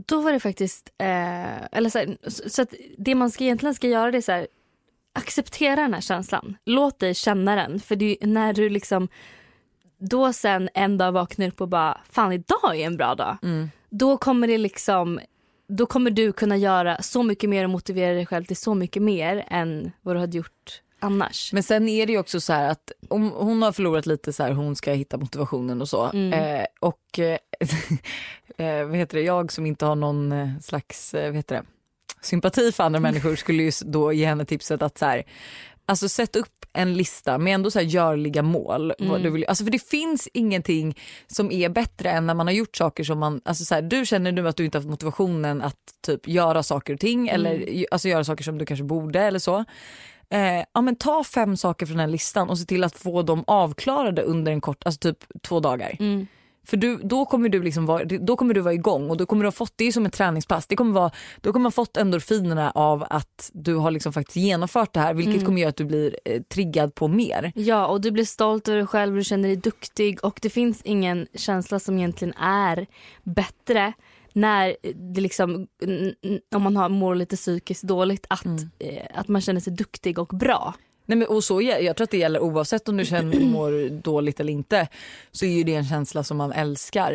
då 0.07 0.21
var 0.21 0.31
det 0.31 0.39
faktiskt, 0.39 0.89
eh, 0.97 1.63
eller 1.71 1.89
så, 1.89 1.99
här, 1.99 2.17
så, 2.49 2.61
att 2.61 2.73
det 2.97 3.15
man 3.15 3.31
ska 3.31 3.43
egentligen 3.43 3.75
ska 3.75 3.87
göra 3.87 4.11
det 4.11 4.17
är 4.17 4.21
så 4.21 4.31
här, 4.31 4.47
acceptera 5.13 5.75
den 5.75 5.93
här 5.93 6.01
känslan. 6.01 6.57
Låt 6.65 6.99
dig 6.99 7.13
känna 7.13 7.55
den. 7.55 7.79
För 7.79 7.95
det 7.95 8.23
är 8.23 8.27
när 8.27 8.53
du 8.53 8.69
liksom, 8.69 9.07
då 9.97 10.33
sen 10.33 10.69
en 10.73 10.97
dag 10.97 11.11
vaknar 11.11 11.47
upp 11.47 11.61
och 11.61 11.67
bara, 11.67 12.01
fan 12.11 12.31
idag 12.31 12.75
är 12.75 12.85
en 12.85 12.97
bra 12.97 13.15
dag. 13.15 13.37
Mm. 13.43 13.69
Då 13.89 14.17
kommer 14.17 14.47
det 14.47 14.57
liksom, 14.57 15.19
då 15.67 15.85
kommer 15.85 16.11
du 16.11 16.31
kunna 16.31 16.57
göra 16.57 17.01
så 17.01 17.23
mycket 17.23 17.49
mer 17.49 17.63
och 17.63 17.69
motivera 17.69 18.13
dig 18.13 18.25
själv 18.25 18.45
till 18.45 18.57
så 18.57 18.73
mycket 18.73 19.03
mer 19.03 19.45
än 19.47 19.91
vad 20.01 20.15
du 20.15 20.19
hade 20.19 20.37
gjort 20.37 20.81
annars. 20.99 21.53
Men 21.53 21.63
sen 21.63 21.89
är 21.89 22.05
det 22.05 22.11
ju 22.11 22.19
också 22.19 22.41
så 22.41 22.53
här 22.53 22.69
att 22.69 22.91
om 23.09 23.31
hon 23.31 23.61
har 23.61 23.71
förlorat 23.71 24.05
lite 24.05 24.33
så 24.33 24.43
här 24.43 24.51
hon 24.51 24.75
ska 24.75 24.91
hitta 24.91 25.17
motivationen 25.17 25.81
och 25.81 25.89
så. 25.89 26.05
Mm. 26.05 26.33
Eh, 26.33 26.65
och 26.79 27.19
eh, 28.57 28.85
vad 28.85 28.95
heter 28.95 29.17
det, 29.17 29.23
jag 29.23 29.51
som 29.51 29.65
inte 29.65 29.85
har 29.85 29.95
någon 29.95 30.31
eh, 30.31 30.59
slags 30.61 31.13
eh, 31.13 31.25
vad 31.25 31.35
heter 31.35 31.55
det, 31.55 31.63
sympati 32.21 32.71
för 32.71 32.83
andra 32.83 32.99
människor 33.07 33.35
skulle 33.35 33.63
ju 33.63 33.71
då 33.85 34.13
ge 34.13 34.25
henne 34.25 34.45
tipset 34.45 34.81
att 34.81 34.97
så 34.97 35.05
här, 35.05 35.23
alltså 35.85 36.09
sätt 36.09 36.35
upp 36.35 36.65
en 36.73 36.93
lista 36.93 37.37
med 37.37 37.53
ändå 37.55 37.71
så 37.71 37.79
här 37.79 37.85
görliga 37.85 38.41
mål. 38.41 38.93
Mm. 38.99 39.23
du 39.23 39.29
vill, 39.29 39.45
alltså 39.45 39.63
för 39.63 39.71
det 39.71 39.89
finns 39.89 40.27
ingenting 40.33 40.97
som 41.27 41.51
är 41.51 41.69
bättre 41.69 42.11
än 42.11 42.27
när 42.27 42.33
man 42.33 42.47
har 42.47 42.53
gjort 42.53 42.75
saker 42.75 43.03
som 43.03 43.19
man, 43.19 43.41
alltså 43.45 43.65
så 43.65 43.75
här, 43.75 43.81
du 43.81 44.05
känner 44.05 44.31
nu 44.31 44.47
att 44.47 44.57
du 44.57 44.65
inte 44.65 44.77
har 44.77 44.81
haft 44.81 44.89
motivationen 44.89 45.61
att 45.61 45.75
typ 46.05 46.27
göra 46.27 46.63
saker 46.63 46.93
och 46.93 46.99
ting 46.99 47.27
eller 47.27 47.55
Mm. 47.55 47.85
alltså 47.91 48.07
göra 48.07 48.23
saker 48.23 48.43
som 48.43 48.57
du 48.57 48.65
kanske 48.65 48.83
borde 48.83 49.21
eller 49.21 49.39
så. 49.39 49.65
Eh, 50.29 50.63
ja, 50.73 50.81
men 50.81 50.95
ta 50.95 51.23
fem 51.23 51.57
saker 51.57 51.85
från 51.85 51.97
den 51.97 52.11
listan 52.11 52.49
och 52.49 52.57
se 52.57 52.65
till 52.65 52.83
att 52.83 52.95
få 52.95 53.21
dem 53.21 53.43
avklarade 53.47 54.21
under 54.21 54.51
en 54.51 54.61
kort, 54.61 54.83
alltså 54.85 54.99
typ 54.99 55.17
två 55.41 55.59
dagar. 55.59 55.95
Mm. 55.99 56.27
För 56.67 56.77
du, 56.77 56.97
då, 57.03 57.25
kommer 57.25 57.49
du 57.49 57.63
liksom 57.63 57.85
vara, 57.85 58.03
då 58.05 58.35
kommer 58.35 58.53
du 58.53 58.61
vara 58.61 58.73
igång 58.73 59.09
och 59.09 59.17
då 59.17 59.25
kommer 59.25 59.43
du 59.43 59.47
ha 59.47 59.51
fått, 59.51 59.73
det 59.75 59.85
är 59.85 59.91
som 59.91 60.05
ett 60.05 60.13
träningspass, 60.13 60.67
det 60.67 60.75
kommer 60.75 60.93
vara, 60.93 61.11
då 61.41 61.53
kommer 61.53 61.63
man 61.63 61.67
ha 61.67 61.71
fått 61.71 61.97
endorfinerna 61.97 62.71
av 62.71 63.05
att 63.09 63.49
du 63.53 63.75
har 63.75 63.91
liksom 63.91 64.13
faktiskt 64.13 64.35
genomfört 64.37 64.93
det 64.93 64.99
här 64.99 65.13
vilket 65.13 65.33
Mm. 65.35 65.45
kommer 65.45 65.61
göra 65.61 65.69
att 65.69 65.75
du 65.75 65.85
blir 65.85 66.17
eh, 66.25 66.41
triggad 66.41 66.95
på 66.95 67.07
mer. 67.07 67.51
Ja, 67.55 67.87
och 67.87 68.01
du 68.01 68.11
blir 68.11 68.25
stolt 68.25 68.67
över 68.67 68.77
dig 68.77 68.87
själv 68.87 69.15
du 69.15 69.23
känner 69.23 69.47
dig 69.47 69.57
duktig 69.57 70.23
och 70.23 70.39
det 70.41 70.49
finns 70.49 70.81
ingen 70.81 71.27
känsla 71.35 71.79
som 71.79 71.97
egentligen 71.97 72.33
är 72.41 72.87
bättre 73.23 73.93
när 74.33 74.75
det 75.13 75.21
liksom, 75.21 75.67
om 76.55 76.61
man 76.63 76.77
har, 76.77 76.89
mår 76.89 77.15
lite 77.15 77.35
psykiskt 77.35 77.83
dåligt, 77.83 78.25
att, 78.29 78.45
Mm. 78.45 78.69
eh, 78.79 79.03
att 79.13 79.27
man 79.27 79.41
känner 79.41 79.61
sig 79.61 79.73
duktig 79.73 80.19
och 80.19 80.27
bra. 80.27 80.73
Nej, 81.09 81.17
men, 81.17 81.27
och 81.27 81.43
så, 81.43 81.61
jag, 81.61 81.95
tror 81.97 82.03
att 82.03 82.11
det 82.11 82.17
gäller 82.17 82.39
oavsett 82.39 82.89
om 82.89 82.97
du 82.97 83.05
känner 83.05 83.39
mår 83.51 83.89
dåligt 83.89 84.39
eller 84.39 84.53
inte 84.53 84.87
så 85.31 85.45
är 85.45 85.49
ju 85.49 85.63
det 85.63 85.75
en 85.75 85.85
känsla 85.85 86.23
som 86.23 86.37
man 86.37 86.51
älskar. 86.51 87.13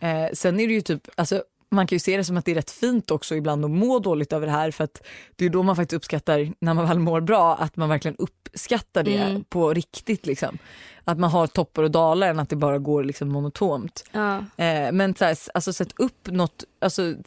Eh, 0.00 0.32
sen 0.32 0.60
är 0.60 0.66
det 0.66 0.74
ju 0.74 0.80
typ, 0.80 1.08
alltså, 1.14 1.42
man 1.70 1.86
kan 1.86 1.96
ju 1.96 2.00
se 2.00 2.16
det 2.16 2.24
som 2.24 2.36
att 2.36 2.44
det 2.44 2.50
är 2.50 2.54
rätt 2.54 2.70
fint 2.70 3.10
också 3.10 3.34
ibland 3.34 3.64
att 3.64 3.70
må 3.70 3.98
dåligt 3.98 4.32
över 4.32 4.46
det 4.46 4.52
här 4.52 4.70
för 4.70 4.84
att 4.84 5.02
det 5.36 5.44
är 5.44 5.50
då 5.50 5.62
man 5.62 5.76
faktiskt 5.76 5.96
uppskattar 5.96 6.52
när 6.58 6.74
man 6.74 6.88
väl 6.88 6.98
mår 6.98 7.20
bra 7.20 7.54
att 7.54 7.76
man 7.76 7.88
verkligen 7.88 8.16
uppskattar 8.18 9.02
det 9.02 9.16
Mm. 9.16 9.44
på 9.44 9.74
riktigt 9.74 10.26
liksom. 10.26 10.58
Att 11.06 11.18
man 11.18 11.30
har 11.30 11.46
toppar 11.46 11.82
och 11.82 11.90
dalar 11.90 12.28
än 12.28 12.38
att 12.38 12.48
det 12.48 12.56
bara 12.56 12.78
går 12.78 13.04
liksom 13.04 13.28
monotont. 13.28 14.04
Ja. 14.12 14.36
Eh, 14.38 14.92
men 14.92 15.14
så 15.14 15.24
här, 15.24 15.36
alltså 15.54 15.72
sätt 15.72 15.92
upp 15.96 16.28
något, 16.30 16.64
alltså, 16.80 17.02
Men 17.02 17.18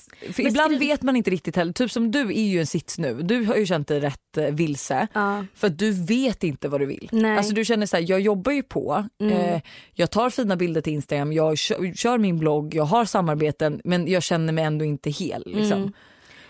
ibland 0.47 0.71
skriv- 0.75 0.79
vet 0.79 1.01
man 1.01 1.15
inte 1.15 1.31
riktigt 1.31 1.55
heller, 1.55 1.73
typ 1.73 1.91
som 1.91 2.11
du 2.11 2.19
är 2.21 2.41
ju 2.47 2.59
en 2.59 2.67
sits 2.67 2.97
nu, 2.97 3.21
du 3.21 3.45
har 3.45 3.55
ju 3.55 3.65
känt 3.65 3.87
dig 3.87 3.99
rätt 3.99 4.37
eh, 4.37 4.45
vilse. 4.45 5.07
Ja. 5.13 5.45
För 5.55 5.67
att 5.67 5.77
du 5.79 5.91
vet 5.91 6.43
inte 6.43 6.67
vad 6.69 6.81
du 6.81 6.85
vill. 6.85 7.09
Nej. 7.11 7.37
Alltså 7.37 7.53
du 7.53 7.65
känner 7.65 7.85
så 7.85 7.95
här, 7.97 8.05
jag 8.09 8.19
jobbar 8.19 8.51
ju 8.51 8.63
på, 8.63 9.07
Mm. 9.21 9.33
eh, 9.33 9.61
jag 9.93 10.11
tar 10.11 10.29
fina 10.29 10.55
bilder 10.55 10.81
till 10.81 10.93
Instagram, 10.93 11.33
jag 11.33 11.57
kör, 11.57 11.93
kör 11.95 12.17
min 12.17 12.37
blogg, 12.39 12.75
jag 12.75 12.83
har 12.83 13.05
samarbeten 13.05 13.81
men 13.83 14.07
jag 14.07 14.23
känner 14.23 14.53
mig 14.53 14.63
ändå 14.63 14.85
inte 14.85 15.09
hel. 15.09 15.43
Liksom. 15.45 15.77
Mm. 15.81 15.93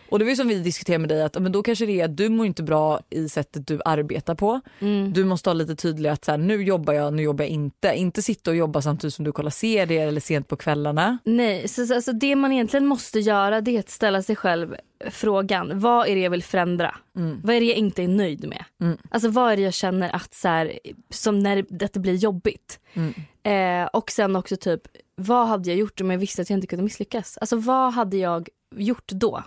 Och 0.09 0.19
det 0.19 0.25
var 0.25 0.29
ju 0.29 0.35
som 0.35 0.47
vi 0.47 0.59
diskuterade 0.59 0.99
med 0.99 1.09
dig 1.09 1.23
att 1.23 1.41
men 1.41 1.51
då 1.51 1.63
kanske 1.63 1.85
det 1.85 2.01
är 2.01 2.05
att 2.05 2.17
du 2.17 2.29
mår 2.29 2.45
inte 2.45 2.63
bra 2.63 2.99
i 3.09 3.29
sättet 3.29 3.67
du 3.67 3.81
arbetar 3.85 4.35
på. 4.35 4.61
Mm. 4.79 5.13
Du 5.13 5.25
måste 5.25 5.49
ha 5.49 5.53
lite 5.53 5.75
tydligare 5.75 6.13
att 6.13 6.25
så 6.25 6.31
här, 6.31 6.37
nu 6.37 6.63
jobbar 6.63 6.93
jag, 6.93 7.13
nu 7.13 7.23
jobbar 7.23 7.45
jag 7.45 7.51
inte. 7.51 7.93
Inte 7.95 8.21
sitta 8.21 8.51
och 8.51 8.57
jobba 8.57 8.81
samtidigt 8.81 9.13
som 9.13 9.25
du 9.25 9.31
kollar 9.31 9.49
serier 9.49 10.07
eller 10.07 10.21
sent 10.21 10.47
på 10.47 10.55
kvällarna. 10.55 11.17
Nej, 11.23 11.67
så, 11.67 11.85
så, 11.85 11.95
alltså 11.95 12.13
det 12.13 12.35
man 12.35 12.51
egentligen 12.51 12.85
måste 12.85 13.19
göra 13.19 13.61
det 13.61 13.75
är 13.75 13.79
att 13.79 13.89
ställa 13.89 14.23
sig 14.23 14.35
själv 14.35 14.75
frågan, 15.09 15.79
vad 15.79 16.07
är 16.07 16.15
det 16.15 16.21
jag 16.21 16.29
vill 16.29 16.43
förändra? 16.43 16.95
Mm. 17.15 17.41
Vad 17.43 17.55
är 17.55 17.59
det 17.59 17.65
jag 17.65 17.77
inte 17.77 18.03
är 18.03 18.07
nöjd 18.07 18.47
med? 18.47 18.63
Mm. 18.81 18.97
Alltså 19.09 19.29
vad 19.29 19.51
är 19.51 19.57
det 19.57 19.63
jag 19.63 19.73
känner 19.73 20.15
att, 20.15 20.33
så 20.33 20.47
här, 20.47 20.79
som 21.09 21.39
när 21.39 21.65
det, 21.69 21.85
att 21.85 21.93
det 21.93 21.99
blir 21.99 22.15
jobbigt? 22.15 22.79
Mm. 22.93 23.13
Eh, 23.43 23.87
och 23.87 24.11
sen 24.11 24.35
också 24.35 24.57
typ, 24.57 24.81
vad 25.15 25.47
hade 25.47 25.69
jag 25.69 25.77
gjort 25.77 26.01
om 26.01 26.11
jag 26.11 26.17
visste 26.17 26.41
att 26.41 26.49
jag 26.49 26.57
inte 26.57 26.67
kunde 26.67 26.83
misslyckas? 26.83 27.37
Alltså 27.37 27.55
vad 27.55 27.93
hade 27.93 28.17
jag 28.17 28.49
gjort 28.75 29.11
då? 29.11 29.43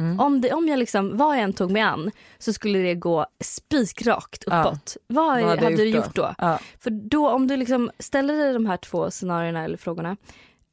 Mm. 0.00 0.20
Om, 0.20 0.40
det, 0.40 0.52
om 0.52 0.68
jag 0.68 0.78
liksom, 0.78 1.16
vad 1.16 1.36
jag 1.36 1.42
än 1.42 1.52
tog 1.52 1.70
mig 1.70 1.82
an 1.82 2.10
så 2.38 2.52
skulle 2.52 2.78
det 2.78 2.94
gå 2.94 3.26
spikrakt 3.40 4.44
Ja. 4.46 4.60
uppåt. 4.60 4.96
Vad, 5.06 5.26
Vad 5.26 5.44
hade 5.50 5.62
hade 5.64 5.76
du 5.76 5.84
gjort 5.84 6.06
gjort 6.06 6.14
då? 6.14 6.34
Ja. 6.38 6.58
För 6.78 6.90
då 6.90 7.30
om 7.30 7.46
du 7.46 7.56
liksom 7.56 7.90
ställer 7.98 8.34
dig 8.36 8.52
de 8.52 8.66
här 8.66 8.76
två 8.76 9.10
scenarierna 9.10 9.64
eller 9.64 9.76
frågorna 9.76 10.16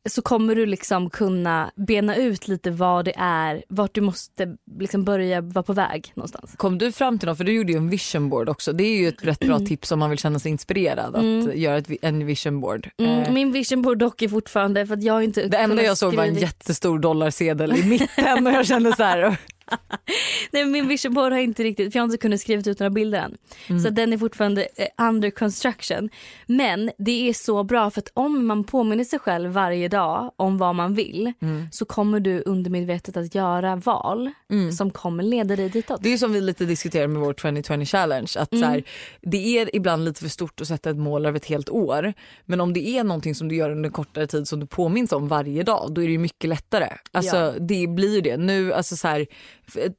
så 0.07 0.21
kommer 0.21 0.55
du 0.55 0.65
liksom 0.65 1.09
kunna 1.09 1.71
bena 1.75 2.15
ut 2.15 2.47
lite 2.47 2.71
vad 2.71 3.05
det 3.05 3.13
är, 3.17 3.63
vart 3.69 3.93
du 3.93 4.01
måste 4.01 4.57
liksom 4.79 5.03
börja 5.03 5.41
vara 5.41 5.63
på 5.63 5.73
väg 5.73 6.11
någonstans. 6.15 6.53
Kom 6.57 6.77
du 6.77 6.91
fram 6.91 7.19
till 7.19 7.27
något, 7.27 7.37
för 7.37 7.43
du 7.43 7.51
gjorde 7.51 7.71
ju 7.71 7.77
en 7.77 7.89
vision 7.89 8.29
board 8.29 8.49
också. 8.49 8.73
Det 8.73 8.83
är 8.83 8.97
ju 8.97 9.07
ett 9.07 9.25
rätt 9.25 9.39
bra 9.39 9.59
tips 9.59 9.91
om 9.91 9.99
man 9.99 10.09
vill 10.09 10.19
känna 10.19 10.39
sig 10.39 10.51
inspirerad 10.51 11.15
att 11.15 11.55
göra 11.55 11.77
ett, 11.77 11.87
en 12.01 12.25
vision 12.25 12.61
board. 12.61 12.89
Mm, 12.97 13.17
Eh, 13.17 13.33
min 13.33 13.51
vision 13.51 13.81
board 13.81 13.97
dock 13.97 14.21
är 14.21 14.27
fortfarande 14.27 14.87
för 14.87 14.93
att 14.93 15.03
jag 15.03 15.23
inte 15.23 15.47
det 15.47 15.57
enda 15.57 15.83
jag 15.83 15.97
såg 15.97 16.13
var 16.15 16.23
en 16.25 16.35
jättestor 16.35 16.99
dollarsedel 16.99 17.75
i 17.75 17.83
mitten 17.83 18.47
och 18.47 18.53
jag 18.53 18.65
kände 18.65 18.95
så 18.95 19.03
här. 19.03 19.37
Nej, 20.51 20.65
min 20.65 20.87
vision 20.87 21.13
board 21.13 21.31
har 21.31 21.39
inte 21.39 21.63
riktigt, 21.63 21.91
för 21.93 21.97
jag 21.99 22.03
har 22.03 22.05
inte 22.07 22.17
kunnat 22.17 22.39
skriva 22.39 22.71
ut 22.71 22.79
några 22.79 22.89
bilder 22.89 23.19
än. 23.19 23.37
Mm. 23.67 23.83
Så 23.83 23.89
den 23.89 24.13
är 24.13 24.17
fortfarande 24.17 24.67
eh, 24.75 25.05
under 25.07 25.29
construction. 25.29 26.09
Men 26.45 26.91
det 26.97 27.29
är 27.29 27.33
så 27.33 27.63
bra 27.63 27.89
för 27.91 28.01
att 28.01 28.11
om 28.13 28.45
man 28.45 28.63
påminner 28.63 29.03
sig 29.03 29.19
själv 29.19 29.51
varje 29.51 29.87
dag 29.87 30.31
om 30.35 30.57
vad 30.57 30.75
man 30.75 30.93
vill 30.93 31.33
Mm. 31.41 31.67
så 31.71 31.85
kommer 31.85 32.19
du 32.19 32.43
undermedvetet 32.45 33.17
att 33.17 33.35
göra 33.35 33.75
val 33.75 34.31
som 34.77 34.91
kommer 34.91 35.23
leda 35.23 35.55
dig 35.55 35.69
ditåt. 35.69 36.03
Det 36.03 36.13
är 36.13 36.17
som 36.17 36.33
vi 36.33 36.41
lite 36.41 36.65
diskuterar 36.65 37.07
med 37.07 37.21
vår 37.21 37.33
2020 37.33 37.85
challenge. 37.85 38.31
Att 38.37 38.49
så 38.49 38.65
här, 38.65 38.83
det 39.21 39.57
är 39.59 39.75
ibland 39.75 40.05
lite 40.05 40.21
för 40.21 40.29
stort 40.29 40.61
att 40.61 40.67
sätta 40.67 40.89
ett 40.89 40.97
mål 40.97 41.25
över 41.25 41.37
ett 41.37 41.45
helt 41.45 41.69
år. 41.69 42.13
Men 42.45 42.61
om 42.61 42.73
det 42.73 42.87
är 42.89 43.03
någonting 43.03 43.35
som 43.35 43.47
du 43.47 43.55
gör 43.55 43.69
under 43.69 43.87
en 43.89 43.93
kortare 43.93 44.27
tid 44.27 44.47
som 44.47 44.59
du 44.59 44.65
påminns 44.65 45.11
om 45.11 45.27
varje 45.27 45.63
dag 45.63 45.87
då 45.93 46.01
är 46.01 46.05
det 46.05 46.11
ju 46.11 46.17
mycket 46.17 46.49
lättare. 46.49 46.87
Alltså 47.11 47.35
Ja. 47.37 47.53
det 47.59 47.87
blir 47.87 48.15
ju 48.15 48.21
det. 48.21 48.37
Nu, 48.37 48.73
alltså 48.73 48.95
så 48.95 49.07
här, 49.07 49.27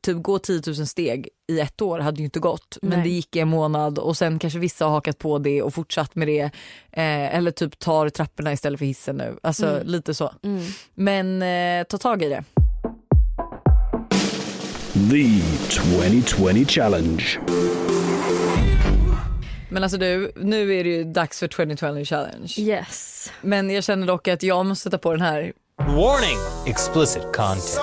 typ 0.02 0.22
gå 0.22 0.38
10 0.38 0.62
000 0.66 0.86
steg 0.86 1.28
i 1.48 1.60
ett 1.60 1.82
år 1.82 1.98
hade 1.98 2.18
ju 2.18 2.24
inte 2.24 2.40
gått. 2.40 2.78
Men 2.82 2.90
Nej. 2.98 3.08
det 3.08 3.14
gick 3.14 3.36
i 3.36 3.38
en 3.38 3.48
månad 3.48 3.98
och 3.98 4.16
sen 4.16 4.38
kanske 4.38 4.58
vissa 4.58 4.84
har 4.84 4.92
hakat 4.92 5.18
på 5.18 5.38
det 5.38 5.62
och 5.62 5.74
fortsatt 5.74 6.14
med 6.14 6.28
det. 6.28 6.42
Eh, 6.92 7.36
eller 7.36 7.50
typ 7.50 7.78
tar 7.78 8.08
trapporna 8.08 8.52
istället 8.52 8.78
för 8.78 8.86
hissen 8.86 9.16
nu. 9.16 9.38
Alltså 9.42 9.80
lite 9.84 10.14
så. 10.14 10.32
Mm. 10.42 10.64
Men 10.94 11.42
eh, 11.42 11.84
ta 11.84 11.98
tag 11.98 12.22
i 12.22 12.28
det. 12.28 12.44
The 15.10 15.40
2020 15.68 16.64
Challenge. 16.68 17.38
Men 19.68 19.82
alltså 19.82 19.98
du, 19.98 20.32
nu 20.36 20.74
är 20.74 20.84
det 20.84 20.90
ju 20.90 21.04
dags 21.04 21.38
för 21.38 21.48
2020 21.48 22.04
challenge. 22.04 22.54
Yes. 22.58 23.32
Men 23.42 23.70
jag 23.70 23.84
känner 23.84 24.06
dock 24.06 24.28
att 24.28 24.42
jag 24.42 24.66
måste 24.66 24.82
sätta 24.82 24.98
på 24.98 25.12
den 25.12 25.20
här. 25.20 25.52
Warning! 25.78 26.38
Explicit 26.66 27.22
content. 27.22 27.80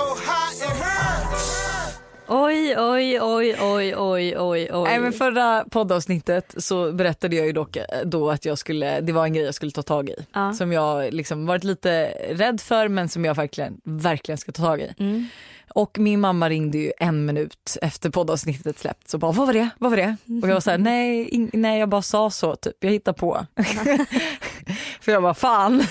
Oj, 2.27 2.77
oj, 2.77 3.19
oj, 3.21 3.55
oj, 3.61 3.95
oj, 3.97 4.37
oj, 4.37 4.69
oj. 4.73 4.83
Nej, 4.83 4.99
men 4.99 5.13
förra 5.13 5.65
poddavsnittet 5.71 6.55
så 6.57 6.91
berättade 6.91 7.35
jag 7.35 7.45
ju 7.45 7.51
dock 7.51 7.75
eh, 7.77 7.83
då 8.05 8.29
att 8.29 8.45
jag 8.45 8.57
skulle, 8.57 9.01
det 9.01 9.11
var 9.11 9.25
en 9.25 9.33
grej 9.33 9.45
jag 9.45 9.55
skulle 9.55 9.71
ta 9.71 9.81
tag 9.81 10.09
i. 10.09 10.15
Ja. 10.33 10.53
Som 10.53 10.71
jag 10.71 11.13
liksom 11.13 11.45
varit 11.45 11.63
lite 11.63 12.05
rädd 12.29 12.61
för 12.61 12.87
men 12.87 13.09
som 13.09 13.25
jag 13.25 13.35
verkligen, 13.35 13.81
verkligen 13.83 14.37
ska 14.37 14.51
ta 14.51 14.63
tag 14.63 14.81
i. 14.81 14.93
Mm. 14.97 15.27
Och 15.75 15.99
min 15.99 16.19
mamma 16.19 16.49
ringde 16.49 16.77
ju 16.77 16.91
en 16.99 17.25
minut 17.25 17.77
efter 17.81 18.09
poddavsnittet 18.09 18.79
släppts 18.79 19.13
och 19.13 19.19
bara 19.19 19.31
vad 19.31 19.47
var 19.47 19.53
det? 19.53 19.69
Vad 19.79 19.91
var 19.91 19.97
det? 19.97 20.17
Och 20.43 20.49
jag 20.49 20.53
var 20.53 20.59
såhär 20.61 20.77
nej, 20.77 21.49
nej 21.53 21.79
jag 21.79 21.89
bara 21.89 22.01
sa 22.01 22.29
så 22.29 22.55
typ, 22.55 22.73
jag 22.79 22.91
hittar 22.91 23.13
på. 23.13 23.45
för 25.01 25.11
jag 25.11 25.23
bara 25.23 25.33
fan, 25.33 25.83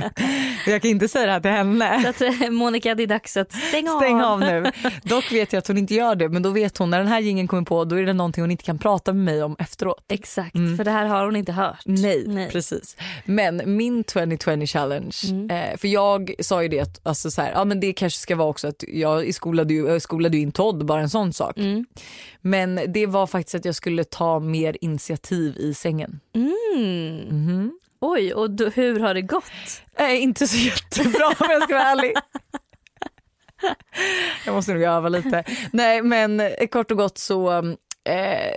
jag 0.66 0.82
kan 0.82 0.90
inte 0.90 1.08
säga 1.08 1.26
det 1.26 1.32
här 1.32 1.40
till 1.40 1.50
henne. 1.50 2.02
Så 2.02 2.08
att, 2.08 2.20
eh, 2.42 2.50
Monica, 2.50 2.94
det 2.94 3.02
är 3.02 3.06
dags 3.06 3.36
att 3.36 3.52
stänga 3.52 3.92
av. 3.92 3.98
Stäng 4.00 4.20
av 4.20 4.40
nu. 4.40 4.72
Dock 5.02 5.32
vet 5.32 5.52
jag 5.52 5.58
att 5.58 5.68
hon 5.68 5.78
inte 5.78 5.94
gör 5.94 6.14
det 6.14 6.28
men 6.28 6.42
då 6.42 6.50
vet 6.50 6.78
hon 6.78 6.90
när 6.90 6.98
den 6.98 7.08
här 7.08 7.20
gingen 7.20 7.48
kommer 7.48 7.62
på 7.62 7.84
då 7.84 7.96
är 7.96 8.02
det 8.06 8.12
någonting 8.12 8.42
hon 8.42 8.50
inte 8.50 8.64
kan 8.64 8.78
prata 8.78 9.12
med 9.12 9.24
mig 9.24 9.42
om 9.42 9.56
efteråt. 9.58 10.04
Exakt, 10.08 10.52
för 10.52 10.84
det 10.84 10.90
här 10.90 11.06
har 11.06 11.24
hon 11.24 11.36
inte 11.36 11.52
hört. 11.52 11.86
Mm. 11.86 12.02
Nej, 12.02 12.24
Nej. 12.26 12.50
precis. 12.50 12.96
Men 13.24 13.76
min 13.76 14.04
2020 14.04 14.66
challenge, 14.66 15.16
Mm. 15.28 15.50
eh, 15.50 15.76
för 15.76 15.88
jag 15.88 16.34
sa 16.40 16.62
ju 16.62 16.68
det 16.68 16.80
att 16.80 17.00
alltså 17.06 17.30
så 17.30 17.42
här, 17.42 17.52
ja, 17.52 17.64
men 17.64 17.80
det 17.80 17.92
kanske 17.92 18.18
ska 18.20 18.36
vara 18.36 18.48
också 18.48 18.68
att 18.68 18.84
jag 18.88 19.15
skolade 19.32 19.74
ju, 19.74 19.86
jag 19.88 20.02
skolade 20.02 20.36
ju 20.36 20.42
in 20.42 20.52
Todd, 20.52 20.86
bara 20.86 21.00
en 21.00 21.10
sån 21.10 21.32
sak. 21.32 21.58
Mm. 21.58 21.86
Men 22.40 22.80
det 22.88 23.06
var 23.06 23.26
faktiskt 23.26 23.54
att 23.54 23.64
jag 23.64 23.74
skulle 23.74 24.04
ta 24.04 24.40
mer 24.40 24.76
initiativ 24.80 25.56
i 25.58 25.74
sängen. 25.74 26.20
Mm. 26.34 27.18
Mhm. 27.28 27.78
Oj, 28.00 28.34
och 28.34 28.50
då, 28.50 28.68
hur 28.68 29.00
har 29.00 29.14
det 29.14 29.22
gått? 29.22 29.82
Eh, 29.98 30.22
inte 30.22 30.46
så 30.46 30.56
jättebra 30.56 31.26
om 31.26 31.46
jag 31.50 31.62
ska 31.62 31.74
vara 31.74 31.84
ärlig. 31.84 32.12
Jag 34.46 34.54
måste 34.54 34.72
nog 34.74 34.82
öva 34.82 35.08
lite. 35.08 35.44
Nej 35.72 36.02
men 36.02 36.40
eh, 36.40 36.66
kort 36.70 36.90
och 36.90 36.96
gott 36.96 37.18
så 37.18 37.52
eh, 38.04 38.54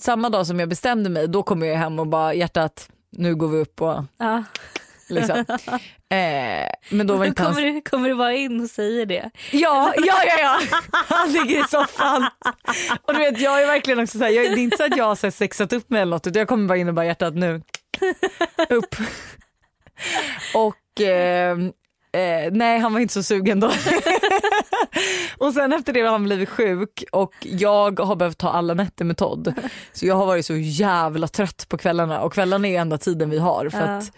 samma 0.00 0.28
dag 0.30 0.46
som 0.46 0.60
jag 0.60 0.68
bestämde 0.68 1.10
mig 1.10 1.28
då 1.28 1.42
kom 1.42 1.62
jag 1.62 1.76
hem 1.76 1.98
och 1.98 2.06
bara 2.06 2.34
hjärtat 2.34 2.88
nu 3.10 3.34
går 3.36 3.48
vi 3.48 3.58
upp 3.58 3.82
och 3.82 4.04
Ja. 4.18 4.44
liksom. 5.08 5.44
Eh, 6.12 6.66
men 6.90 7.06
då 7.06 7.16
var 7.16 7.24
inte 7.24 7.42
hans... 7.42 7.56
kommer, 7.56 7.72
du, 7.72 7.80
kommer 7.80 8.08
du 8.08 8.14
bara 8.14 8.32
in 8.34 8.60
och 8.60 8.70
säger 8.70 9.06
det? 9.06 9.30
Ja, 9.50 9.94
ja, 9.96 10.22
ja, 10.26 10.38
ja. 10.40 10.78
Han 10.92 11.32
ligger 11.32 11.60
i 11.64 11.68
soffan. 11.68 12.26
Och 13.02 13.14
du 13.14 13.18
vet 13.18 13.40
jag 13.40 13.62
är 13.62 13.66
verkligen 13.66 14.00
också 14.00 14.18
så 14.18 14.24
här, 14.24 14.30
jag, 14.30 14.44
det 14.44 14.60
är 14.60 14.62
inte 14.62 14.76
så 14.76 14.84
att 14.84 14.96
jag 14.96 15.04
har 15.04 15.14
så 15.14 15.30
sexat 15.30 15.72
upp 15.72 15.90
mig 15.90 16.02
eller 16.02 16.10
något 16.10 16.26
utan 16.26 16.40
jag 16.40 16.48
kommer 16.48 16.68
bara 16.68 16.78
in 16.78 16.88
och 16.88 16.94
bara 16.94 17.06
hjärtat 17.06 17.34
nu 17.34 17.62
upp. 18.68 18.94
Och 20.54 21.00
eh, 21.00 21.56
Eh, 22.12 22.52
nej 22.52 22.78
han 22.78 22.92
var 22.92 23.00
inte 23.00 23.14
så 23.14 23.22
sugen 23.22 23.60
då. 23.60 23.70
och 25.38 25.52
sen 25.54 25.72
efter 25.72 25.92
det 25.92 26.00
har 26.00 26.10
han 26.10 26.24
blivit 26.24 26.48
sjuk 26.48 27.04
och 27.12 27.32
jag 27.40 28.00
har 28.00 28.16
behövt 28.16 28.38
ta 28.38 28.50
alla 28.50 28.74
nätter 28.74 29.04
med 29.04 29.16
Todd. 29.16 29.54
Så 29.92 30.06
jag 30.06 30.14
har 30.14 30.26
varit 30.26 30.46
så 30.46 30.56
jävla 30.56 31.28
trött 31.28 31.66
på 31.68 31.78
kvällarna 31.78 32.20
och 32.20 32.32
kvällarna 32.32 32.68
är 32.68 32.80
enda 32.80 32.98
tiden 32.98 33.30
vi 33.30 33.38
har. 33.38 33.68
För 33.68 33.78
Ja. 33.78 33.84
att 33.84 34.12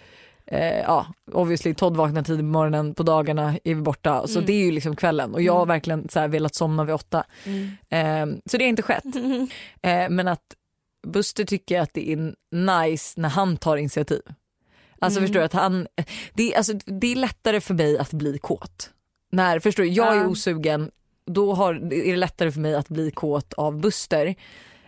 eh, 0.47 0.79
ja, 0.81 1.07
obviously 1.33 1.75
Todd 1.75 1.97
vaknar 1.97 2.23
tidigt 2.23 2.41
på 2.41 2.45
morgonen, 2.45 2.95
på 2.95 3.03
dagarna 3.03 3.59
är 3.65 3.75
vi 3.75 3.83
borta. 3.83 4.27
Så 4.27 4.39
Mm. 4.39 4.47
det 4.47 4.53
är 4.53 4.65
ju 4.65 4.71
liksom 4.71 4.97
kvällen 4.97 5.35
och 5.35 5.43
jag 5.43 5.53
har 5.55 5.67
verkligen 5.67 6.09
så 6.09 6.21
här 6.21 6.29
velat 6.29 6.55
somna 6.55 6.85
vid 6.85 6.95
åtta. 6.95 7.25
Mm. 7.45 7.69
Eh, 7.89 8.39
så 8.47 8.57
det 8.57 8.65
har 8.65 8.69
inte 8.69 8.83
skett. 8.83 9.05
Eh, 9.83 10.09
men 10.11 10.29
att 10.29 10.43
Buster 11.07 11.45
tycker 11.45 11.81
att 11.81 11.91
det 11.95 12.13
är 12.13 12.35
nice 12.55 13.21
när 13.21 13.29
han 13.29 13.57
tar 13.57 13.77
initiativ. 13.77 14.21
Alltså 14.99 15.19
Mm. 15.19 15.29
förstår 15.29 15.41
du 15.41 15.45
att 15.47 15.53
han, 15.53 15.87
det 16.35 16.53
är, 16.53 16.57
alltså, 16.57 16.73
det 16.87 17.13
är 17.13 17.17
lättare 17.17 17.61
för 17.61 17.75
mig 17.75 17.99
att 17.99 18.13
bli 18.13 18.39
kåt. 18.39 18.91
När, 19.33 19.59
förstår 19.61 19.83
du, 19.83 19.89
jag 19.89 20.17
är 20.17 20.27
osugen, 20.27 20.91
då 21.27 21.55
har, 21.55 21.75
är 21.75 22.11
det 22.11 22.17
lättare 22.17 22.53
för 22.53 22.61
mig 22.61 22.75
att 22.75 22.89
bli 22.89 23.11
kåt 23.11 23.53
av 23.53 23.81
Buster. 23.81 24.35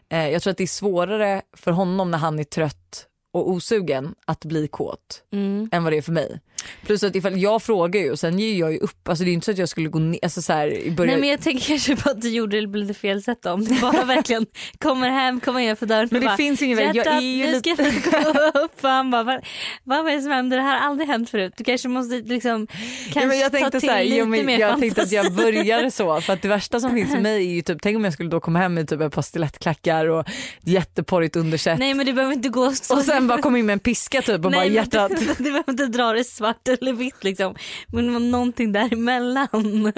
Eh, 0.08 0.28
jag 0.28 0.42
tror 0.42 0.50
att 0.50 0.56
det 0.56 0.64
är 0.64 0.66
svårare 0.66 1.42
för 1.52 1.70
honom 1.72 2.10
när 2.10 2.18
han 2.18 2.38
är 2.38 2.44
trött 2.44 3.06
och 3.34 3.50
osugen 3.50 4.14
att 4.24 4.44
bli 4.44 4.68
kåt 4.68 5.22
Mm. 5.32 5.68
än 5.72 5.84
vad 5.84 5.92
det 5.92 5.96
är 5.96 6.02
för 6.02 6.12
mig. 6.12 6.40
Plus 6.86 7.02
att 7.02 7.16
ifall 7.16 7.38
jag 7.38 7.62
frågar 7.62 8.00
ju 8.00 8.10
och 8.10 8.18
sen 8.18 8.38
ger 8.38 8.58
jag 8.58 8.72
ju 8.72 8.78
upp, 8.78 9.08
alltså 9.08 9.24
det 9.24 9.30
är 9.30 9.32
inte 9.32 9.44
så 9.44 9.50
att 9.50 9.58
jag 9.58 9.68
skulle 9.68 9.88
gå 9.88 9.98
ner, 9.98 10.18
alltså 10.22 10.42
så 10.42 10.52
här, 10.52 10.68
i 10.68 10.90
början. 10.90 11.12
Nej 11.12 11.20
men 11.20 11.28
jag 11.28 11.40
tänker 11.40 11.66
kanske 11.66 11.96
på 11.96 12.10
att 12.10 12.20
du 12.20 12.28
gjorde 12.28 12.60
det 12.60 12.68
på 12.68 12.76
lite 12.76 12.94
fel 12.94 13.22
sätt 13.22 13.46
om 13.46 13.64
du 13.64 13.80
bara 13.80 14.04
verkligen 14.14 14.46
kommer 14.78 15.10
hem, 15.10 15.40
kommer 15.40 15.60
innanför 15.60 15.86
dörren 15.86 16.08
men 16.10 16.20
det 16.20 16.26
bara, 16.26 16.36
finns 16.36 16.62
ingen 16.62 16.76
väg, 16.78 16.96
jag 16.96 17.06
är 17.06 17.20
ju 17.20 17.46
nu 17.46 17.58
ska 17.58 17.70
jag 17.70 18.34
gå 18.34 18.58
upp. 18.58 18.82
Han 18.82 19.10
bara, 19.10 19.22
vad, 19.22 19.40
vad 19.84 20.08
är 20.08 20.16
det 20.16 20.22
som 20.22 20.30
händer? 20.32 20.56
Det 20.56 20.62
här 20.62 20.80
har 20.80 20.86
aldrig 20.88 21.08
hänt 21.08 21.30
förut. 21.30 21.52
Du 21.56 21.64
kanske 21.64 21.88
måste 21.88 22.14
liksom 22.14 22.66
kanske 22.66 23.20
Ja, 23.20 23.26
men 23.26 23.38
jag 23.38 23.52
ta 23.52 23.58
tänkte 23.58 23.80
till 23.80 23.88
så 23.88 23.94
här, 23.94 24.04
lite 24.04 24.16
jo, 24.16 24.26
men 24.26 24.46
mer 24.46 24.58
jag 24.58 24.80
tänkte 24.80 25.02
att 25.02 25.12
jag 25.12 25.24
fantasi. 25.24 25.44
började 25.52 25.90
så 25.90 26.20
för 26.20 26.32
att 26.32 26.42
det 26.42 26.48
värsta 26.48 26.80
som 26.80 26.90
finns 26.94 27.12
för 27.12 27.20
mig 27.20 27.36
är 27.46 27.54
ju 27.54 27.62
typ, 27.62 27.78
tänk 27.82 27.96
om 27.96 28.04
jag 28.04 28.12
skulle 28.12 28.30
då 28.30 28.40
komma 28.40 28.58
hem 28.58 28.74
med 28.74 28.88
typ 28.88 29.00
ett 29.00 29.12
par 29.14 29.22
stilettklackar 29.22 30.06
och 30.06 30.26
jätteporrigt 30.62 31.36
undersätt 31.36 31.78
Nej 31.78 31.94
men 31.94 32.06
du 32.06 32.12
behöver 32.12 32.34
inte 32.34 32.48
gå 32.48 32.72
så. 32.72 32.96
och 32.96 33.02
sen 33.02 33.26
bara 33.26 33.42
komma 33.42 33.58
in 33.58 33.66
med 33.66 33.72
en 33.72 33.78
piska 33.78 34.22
typ 34.22 34.34
och 34.34 34.40
bara 34.40 34.50
Nej, 34.50 34.64
men 34.68 34.74
hjärtat. 34.74 35.10
Du, 35.10 35.26
du 35.38 35.44
behöver 35.44 35.70
inte 35.70 35.86
dra 35.86 36.12
det 36.12 36.24
svart 36.24 36.53
eller 36.68 36.92
vitt 36.92 37.24
liksom. 37.24 37.54
Men 37.86 38.30
någonting 38.30 38.72
däremellan. 38.72 39.92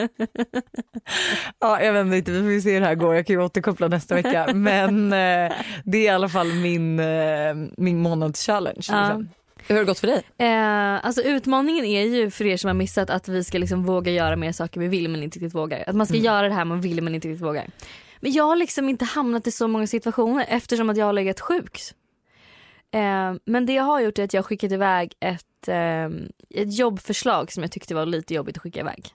Ja, 1.59 1.83
jag 1.83 1.93
vet 1.93 2.15
inte, 2.15 2.33
vi 2.33 2.57
får 2.57 2.63
se 2.63 2.73
hur 2.73 2.81
det 2.81 2.87
här 2.87 2.95
går. 2.95 3.15
Jag 3.15 3.27
kan 3.27 3.37
ju 3.37 3.43
återkoppla 3.43 3.89
nästa 3.89 4.15
vecka. 4.15 4.49
Men 4.55 5.13
eh, 5.13 5.53
det 5.85 5.99
är 5.99 6.05
i 6.05 6.09
alla 6.09 6.29
fall 6.29 6.53
min, 6.53 7.01
eh, 7.01 7.55
min 7.77 8.03
månadschallenge. 8.03 8.87
Ja. 8.89 9.03
Liksom. 9.03 9.29
Hur 9.69 9.75
har 9.75 9.83
det 9.83 9.87
gått 9.87 9.99
för 9.99 10.07
dig? 10.07 10.23
Eh, 10.39 11.07
alltså 11.07 11.23
utmaningen 11.23 11.85
är 11.85 12.03
ju 12.03 12.31
för 12.31 12.47
er 12.47 12.57
som 12.57 12.69
har 12.69 12.75
missat 12.75 13.11
att 13.11 13.29
vi 13.29 13.45
ska 13.45 13.59
liksom 13.59 13.85
våga 13.85 14.13
göra 14.13 14.37
mer 14.37 14.53
saker 14.53 14.81
vi 14.81 14.89
vill 14.89 15.09
men 15.09 15.23
inte 15.23 15.39
riktigt 15.39 15.55
vågar. 15.55 15.85
Att 15.87 15.97
man 15.97 16.07
ska 16.07 16.17
göra 16.17 16.49
det 16.49 16.55
här 16.55 16.65
man 16.65 16.81
vill 16.81 17.03
men 17.03 17.15
inte 17.15 17.29
riktigt 17.29 17.47
vågar. 17.47 17.67
Men 18.21 18.33
jag 18.33 18.45
har 18.45 18.57
liksom 18.57 18.89
inte 18.89 19.05
hamnat 19.05 19.47
i 19.47 19.51
så 19.53 19.69
många 19.69 19.87
situationer 19.87 20.47
eftersom 20.49 20.91
att 20.91 20.97
jag 20.97 21.07
har 21.07 21.13
legat 21.13 21.41
sjuk. 21.41 21.81
Eh, 22.95 23.35
men 23.45 23.67
det 23.67 23.73
jag 23.73 23.83
har 23.83 24.01
gjort 24.01 24.19
är 24.19 24.25
att 24.25 24.35
jag 24.35 24.43
har 24.43 24.47
skickat 24.47 24.73
iväg 24.73 25.13
ett, 25.21 25.45
eh, 25.69 26.05
ett 26.63 26.79
jobbförslag 26.79 27.53
som 27.53 27.63
jag 27.63 27.73
tyckte 27.73 27.95
var 27.95 28.07
lite 28.07 28.35
jobbigt 28.35 28.57
att 28.57 28.63
skicka 28.63 28.81
iväg. 28.81 29.07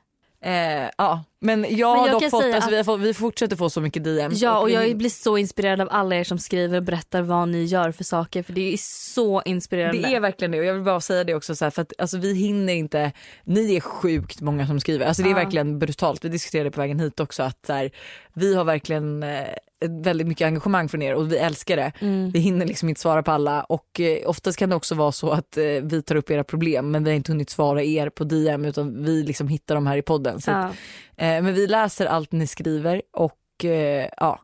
Eh, 0.43 0.89
ja, 0.97 1.24
men 1.39 1.66
jag 1.70 1.89
Men 1.91 1.99
har 1.99 2.08
jag 2.08 2.22
dock 2.22 2.30
fått, 2.30 2.43
alltså, 2.43 2.70
att- 2.70 2.80
vi, 2.80 2.84
fått, 2.84 2.99
vi 2.99 3.14
fortsätter 3.14 3.56
få 3.56 3.70
så 3.70 3.82
mycket 3.82 4.04
DM. 4.04 4.32
Ja 4.36 4.60
och 4.60 4.68
vi- 4.70 4.74
jag 4.74 4.97
blir 4.97 5.10
så 5.10 5.38
inspirerad 5.38 5.82
av 5.82 5.88
alla 5.91 6.16
er 6.16 6.24
som 6.24 6.38
skriver 6.39 6.78
och 6.78 6.84
berättar 6.84 7.22
vad 7.22 7.49
ni 7.49 7.64
gör 7.64 7.91
för 7.91 8.04
saker 8.04 8.43
för 8.43 8.54
det 8.54 8.74
är 8.74 8.78
så 9.14 9.41
inspirerande. 9.45 10.02
Det 10.02 10.16
är 10.16 10.20
verkligen 10.20 10.52
det 10.52 10.60
och 10.60 10.66
jag 10.66 10.74
vill 10.74 10.84
bara 10.84 11.02
säga 11.02 11.24
det 11.24 11.34
också 11.36 11.56
så 11.56 11.66
här, 11.66 11.70
för 11.70 11.82
att 11.82 11.93
alltså, 11.97 12.18
vi 12.18 12.34
hinner 12.34 12.74
inte, 12.74 13.12
ni 13.43 13.76
är 13.76 13.80
sjukt 13.82 14.41
många 14.41 14.68
som 14.68 14.80
skriver, 14.80 15.06
alltså 15.06 15.24
det 15.24 15.30
är 15.30 15.32
Ja. 15.32 15.38
verkligen 15.43 15.80
brutalt. 15.80 16.26
Vi 16.26 16.30
diskuterade 16.30 16.72
på 16.72 16.82
vägen 16.82 16.99
hit 16.99 17.20
också 17.20 17.43
att 17.43 17.66
så 17.66 17.74
här, 17.74 17.91
vi 18.34 18.56
har 18.56 18.64
verkligen 18.64 19.24
eh, 19.24 19.41
ett 19.41 19.58
väldigt 19.89 20.27
mycket 20.27 20.45
engagemang 20.45 20.89
från 20.89 21.01
er 21.01 21.15
och 21.15 21.32
vi 21.32 21.38
älskar 21.38 21.77
det. 21.77 21.91
Mm. 21.99 22.29
Vi 22.32 22.39
hinner 22.39 22.65
liksom 22.65 22.89
inte 22.89 23.01
svara 23.01 23.23
på 23.23 23.32
alla 23.32 23.63
och 23.63 23.99
eh, 23.99 24.29
oftast 24.29 24.57
kan 24.59 24.69
det 24.69 24.75
också 24.75 24.95
vara 24.95 25.11
så 25.11 25.29
att 25.32 25.57
eh, 25.57 25.63
vi 25.63 26.01
tar 26.01 26.15
upp 26.15 26.32
era 26.32 26.43
problem 26.43 26.91
men 26.91 27.03
vi 27.03 27.09
har 27.09 27.15
inte 27.15 27.32
hunnit 27.32 27.49
svara 27.49 27.84
er 27.84 28.09
på 28.09 28.23
DM 28.23 28.65
utan 28.65 29.03
vi 29.03 29.23
liksom 29.23 29.47
hittar 29.47 29.75
dem 29.75 29.88
här 29.88 29.97
i 29.97 30.01
podden. 30.01 30.41
Så 30.41 30.51
att, 30.51 30.75
Ja. 31.15 31.25
eh, 31.25 31.43
men 31.43 31.53
vi 31.53 31.67
läser 31.67 32.05
allt 32.05 32.32
ni 32.32 32.47
skriver 32.47 33.01
och 33.13 33.65
eh, 33.65 34.07
ja. 34.17 34.39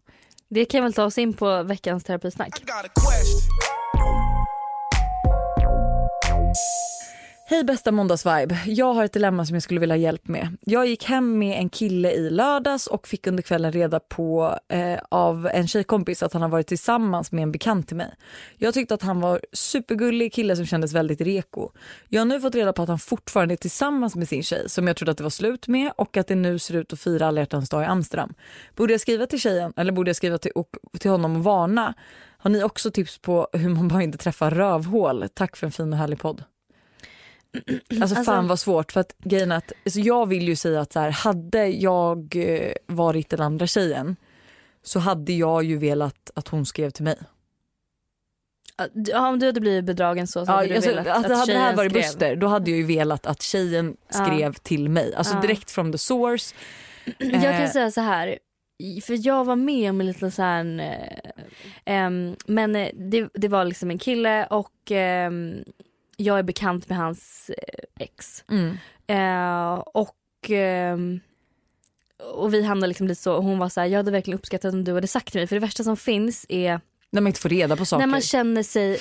Det 0.49 0.65
kan 0.65 0.83
väl 0.83 0.93
ta 0.93 1.03
oss 1.03 1.17
in 1.17 1.33
på 1.33 1.63
veckans 1.63 2.03
terapisnack. 2.03 2.61
Hej 7.49 7.63
bästa 7.63 7.91
måndagsvibe. 7.91 8.59
Jag 8.65 8.93
har 8.93 9.05
ett 9.05 9.13
dilemma 9.13 9.45
som 9.45 9.55
jag 9.55 9.63
skulle 9.63 9.79
vilja 9.79 9.95
ha 9.95 9.99
hjälp 9.99 10.27
med. 10.27 10.57
Jag 10.61 10.87
gick 10.87 11.05
hem 11.05 11.39
med 11.39 11.59
en 11.59 11.69
kille 11.69 12.11
i 12.11 12.29
lördags 12.29 12.87
och 12.87 13.07
fick 13.07 13.27
under 13.27 13.43
kvällen 13.43 13.71
reda 13.71 13.99
på 13.99 14.57
eh, 14.69 14.99
av 15.11 15.49
en 15.53 15.67
tjejkompis 15.67 16.23
att 16.23 16.33
han 16.33 16.41
har 16.41 16.49
varit 16.49 16.67
tillsammans 16.67 17.31
med 17.31 17.43
en 17.43 17.51
bekant 17.51 17.87
till 17.87 17.97
mig. 17.97 18.13
Jag 18.57 18.73
tyckte 18.73 18.93
att 18.93 19.01
han 19.01 19.19
var 19.19 19.41
supergullig 19.53 20.33
kille 20.33 20.55
som 20.55 20.65
kändes 20.65 20.93
väldigt 20.93 21.21
reko. 21.21 21.69
Jag 22.07 22.21
har 22.21 22.25
nu 22.25 22.41
fått 22.41 22.55
reda 22.55 22.73
på 22.73 22.81
att 22.81 22.89
han 22.89 22.99
fortfarande 22.99 23.53
är 23.53 23.57
tillsammans 23.57 24.15
med 24.15 24.29
sin 24.29 24.43
tjej 24.43 24.69
som 24.69 24.87
jag 24.87 24.97
trodde 24.97 25.11
att 25.11 25.17
det 25.17 25.23
var 25.23 25.29
slut 25.29 25.67
med 25.67 25.91
och 25.97 26.17
att 26.17 26.27
det 26.27 26.35
nu 26.35 26.59
ser 26.59 26.75
ut 26.75 26.93
att 26.93 26.99
fira 26.99 27.27
alla 27.27 27.41
hjärtans 27.41 27.69
dag 27.69 27.83
i 27.83 27.85
Amsterdam. 27.85 28.33
Borde 28.75 28.93
jag 28.93 29.01
skriva 29.01 29.25
till 29.25 29.39
tjejen 29.39 29.73
eller 29.75 29.91
borde 29.91 30.09
jag 30.09 30.15
skriva 30.15 30.37
till, 30.37 30.51
och, 30.51 30.69
till 30.99 31.11
honom 31.11 31.35
och 31.35 31.43
varna? 31.43 31.93
Har 32.37 32.49
ni 32.49 32.63
också 32.63 32.91
tips 32.91 33.17
på 33.17 33.47
hur 33.53 33.69
man 33.69 33.87
bara 33.87 34.03
inte 34.03 34.17
träffar 34.17 34.51
rövhål? 34.51 35.25
Tack 35.33 35.57
för 35.57 35.65
en 35.65 35.71
fin 35.71 35.93
och 35.93 35.99
härlig 35.99 36.19
podd. 36.19 36.43
Alltså 38.01 38.15
fan 38.15 38.17
Alltså- 38.35 38.41
vad 38.49 38.59
svårt 38.59 38.91
för 38.91 38.99
att 38.99 39.15
grejen 39.17 39.51
att 39.51 39.71
alltså 39.85 39.99
jag 39.99 40.25
vill 40.25 40.47
ju 40.47 40.55
säga 40.55 40.81
att 40.81 40.93
så 40.93 40.99
här, 40.99 41.09
hade 41.11 41.67
jag 41.67 42.35
eh, 42.35 42.71
varit 42.87 43.29
den 43.29 43.41
andra 43.41 43.67
tjejen 43.67 44.15
så 44.83 44.99
hade 44.99 45.33
jag 45.33 45.63
ju 45.63 45.77
velat 45.77 46.31
att 46.35 46.47
hon 46.47 46.65
skrev 46.65 46.89
till 46.89 47.03
mig. 47.03 47.17
Ja, 48.93 49.27
om 49.29 49.39
du 49.39 49.45
hade 49.45 49.61
blivit 49.61 49.85
bedragen 49.85 50.27
så, 50.27 50.45
så 50.45 50.51
Ja, 50.51 50.55
hade 50.55 50.67
du 50.67 50.75
alltså, 50.75 50.89
velat 50.89 51.07
alltså, 51.07 51.31
att 51.33 51.39
hade 51.39 51.53
det 51.53 51.59
här 51.59 51.75
varit 51.75 51.91
skrev. 51.91 52.03
Buster 52.03 52.35
då 52.35 52.47
hade 52.47 52.71
jag 52.71 52.77
ju 52.77 52.85
velat 52.85 53.25
att 53.25 53.41
tjejen 53.41 53.97
Ja. 54.13 54.25
skrev 54.25 54.53
till 54.53 54.89
mig. 54.89 55.15
Alltså 55.15 55.33
Ja. 55.35 55.41
direkt 55.41 55.71
from 55.71 55.91
the 55.91 55.97
source. 55.97 56.55
Jag 57.17 57.31
kan 57.41 57.53
Eh. 57.53 57.69
säga 57.71 57.91
så 57.91 58.01
här. 58.01 58.39
För 59.03 59.27
jag 59.27 59.45
var 59.45 59.55
med 59.55 59.89
om 59.89 60.01
en 60.01 60.07
liten 60.07 60.31
så 60.31 60.41
här, 60.41 60.79
eh, 60.79 61.31
ehm, 61.85 62.35
men 62.47 62.75
eh, 62.75 62.89
det, 62.93 63.29
det 63.33 63.47
var 63.47 63.65
liksom 63.65 63.91
en 63.91 63.97
kille 63.97 64.45
och 64.45 64.91
ehm, 64.91 65.63
jag 66.17 66.39
är 66.39 66.43
bekant 66.43 66.89
med 66.89 66.97
hans 66.97 67.49
eh, 67.49 67.83
ex. 67.99 68.43
Mm. 68.51 68.77
Eh, 69.07 69.73
och, 69.79 70.15
ehm, 70.49 71.19
och 72.33 72.53
vi 72.53 72.63
hamnade 72.63 72.87
liksom 72.87 73.07
lite 73.07 73.21
så, 73.21 73.33
och 73.33 73.43
hon 73.43 73.59
var 73.59 73.69
så 73.69 73.79
här, 73.79 73.87
jag 73.87 73.97
hade 73.99 74.11
verkligen 74.11 74.39
uppskattat 74.39 74.73
om 74.73 74.83
du 74.83 74.93
hade 74.93 75.07
sagt 75.07 75.31
till 75.31 75.39
mig 75.39 75.47
för 75.47 75.55
det 75.55 75.59
värsta 75.59 75.83
som 75.83 75.97
finns 75.97 76.45
är 76.49 76.81
När 77.11 77.21
man 77.21 77.27
inte 77.27 77.39
får 77.39 77.49
reda 77.49 77.75
på 77.75 77.85
saker. 77.85 77.99
när 77.99 78.11
man 78.11 78.21
känner 78.21 78.63
sig 78.63 78.99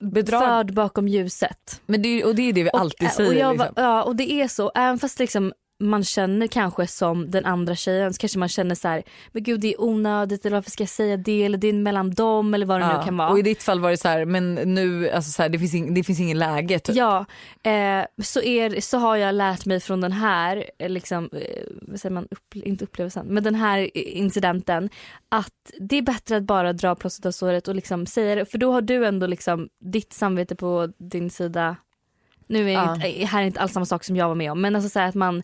Bedrag. 0.00 0.42
förd 0.42 0.74
bakom 0.74 1.08
ljuset. 1.08 1.80
Men 1.86 2.02
det, 2.02 2.24
och 2.24 2.34
det 2.34 2.42
är 2.42 2.52
det 2.52 2.62
vi 2.62 2.70
alltid 2.72 3.08
och, 3.08 3.14
säger. 3.14 3.30
och, 3.30 3.36
jag, 3.36 3.52
liksom. 3.52 3.74
ja, 3.76 4.02
och 4.02 4.16
det 4.16 4.32
är 4.32 4.48
så, 4.48 4.72
även 4.74 4.98
fast 4.98 5.18
liksom 5.18 5.52
man 5.80 6.04
känner 6.04 6.46
kanske 6.46 6.86
som 6.86 7.30
den 7.30 7.44
andra 7.44 7.74
tjejen 7.74 8.14
så 8.14 8.18
kanske 8.18 8.38
man 8.38 8.48
känner 8.48 8.74
så 8.74 8.88
här, 8.88 9.02
men 9.32 9.42
gud 9.42 9.60
det 9.60 9.72
är 9.74 9.80
onödigt 9.80 10.46
eller 10.46 10.56
varför 10.56 10.70
ska 10.70 10.82
jag 10.82 10.90
säga 10.90 11.16
det 11.16 11.44
eller 11.44 11.58
det 11.58 11.68
är 11.68 11.72
mellan 11.72 12.10
dem 12.10 12.54
eller 12.54 12.66
vad 12.66 12.80
det 12.80 12.98
nu 12.98 13.04
kan 13.04 13.16
vara. 13.16 13.28
Och 13.28 13.38
i 13.38 13.42
ditt 13.42 13.62
fall 13.62 13.80
var 13.80 13.90
det 13.90 13.96
så 13.96 14.08
här, 14.08 14.24
men 14.24 14.54
nu, 14.54 15.10
alltså 15.10 15.30
så 15.30 15.42
här, 15.42 15.48
det, 15.48 15.58
finns 15.58 15.74
ing, 15.74 15.94
det 15.94 16.04
finns 16.04 16.20
ingen 16.20 16.38
läge 16.38 16.78
typ. 16.78 16.96
Ja, 16.96 17.26
eh, 17.62 18.04
så, 18.22 18.42
är, 18.42 18.80
så 18.80 18.98
har 18.98 19.16
jag 19.16 19.34
lärt 19.34 19.66
mig 19.66 19.80
från 19.80 20.00
den 20.00 20.12
här, 20.12 20.64
eh, 20.78 20.88
liksom, 20.88 21.24
eh, 21.32 21.62
vad 21.82 22.00
säger 22.00 22.14
man, 22.14 22.28
upp, 22.30 22.56
inte 22.56 22.84
upplevelsen, 22.84 23.26
men 23.26 23.42
den 23.42 23.54
här 23.54 23.96
incidenten 23.96 24.90
att 25.28 25.72
det 25.80 25.96
är 25.96 26.02
bättre 26.02 26.36
att 26.36 26.42
bara 26.42 26.72
dra 26.72 26.94
plåstret 26.94 27.26
av 27.26 27.30
såret 27.30 27.68
och 27.68 27.74
liksom 27.74 28.06
säga 28.06 28.34
det, 28.34 28.46
för 28.46 28.58
då 28.58 28.72
har 28.72 28.82
du 28.82 29.06
ändå 29.06 29.26
liksom 29.26 29.68
ditt 29.84 30.12
samvete 30.12 30.56
på 30.56 30.92
din 30.98 31.30
sida. 31.30 31.76
Nu 32.46 32.68
är 32.70 32.74
Ja. 32.74 32.94
inte, 32.94 33.24
här 33.26 33.42
är 33.42 33.46
inte 33.46 33.60
alls 33.60 33.72
samma 33.72 33.86
sak 33.86 34.04
som 34.04 34.16
jag 34.16 34.28
var 34.28 34.34
med 34.34 34.52
om, 34.52 34.60
men 34.60 34.76
alltså 34.76 34.88
så 34.90 35.00
att 35.00 35.14
man, 35.14 35.42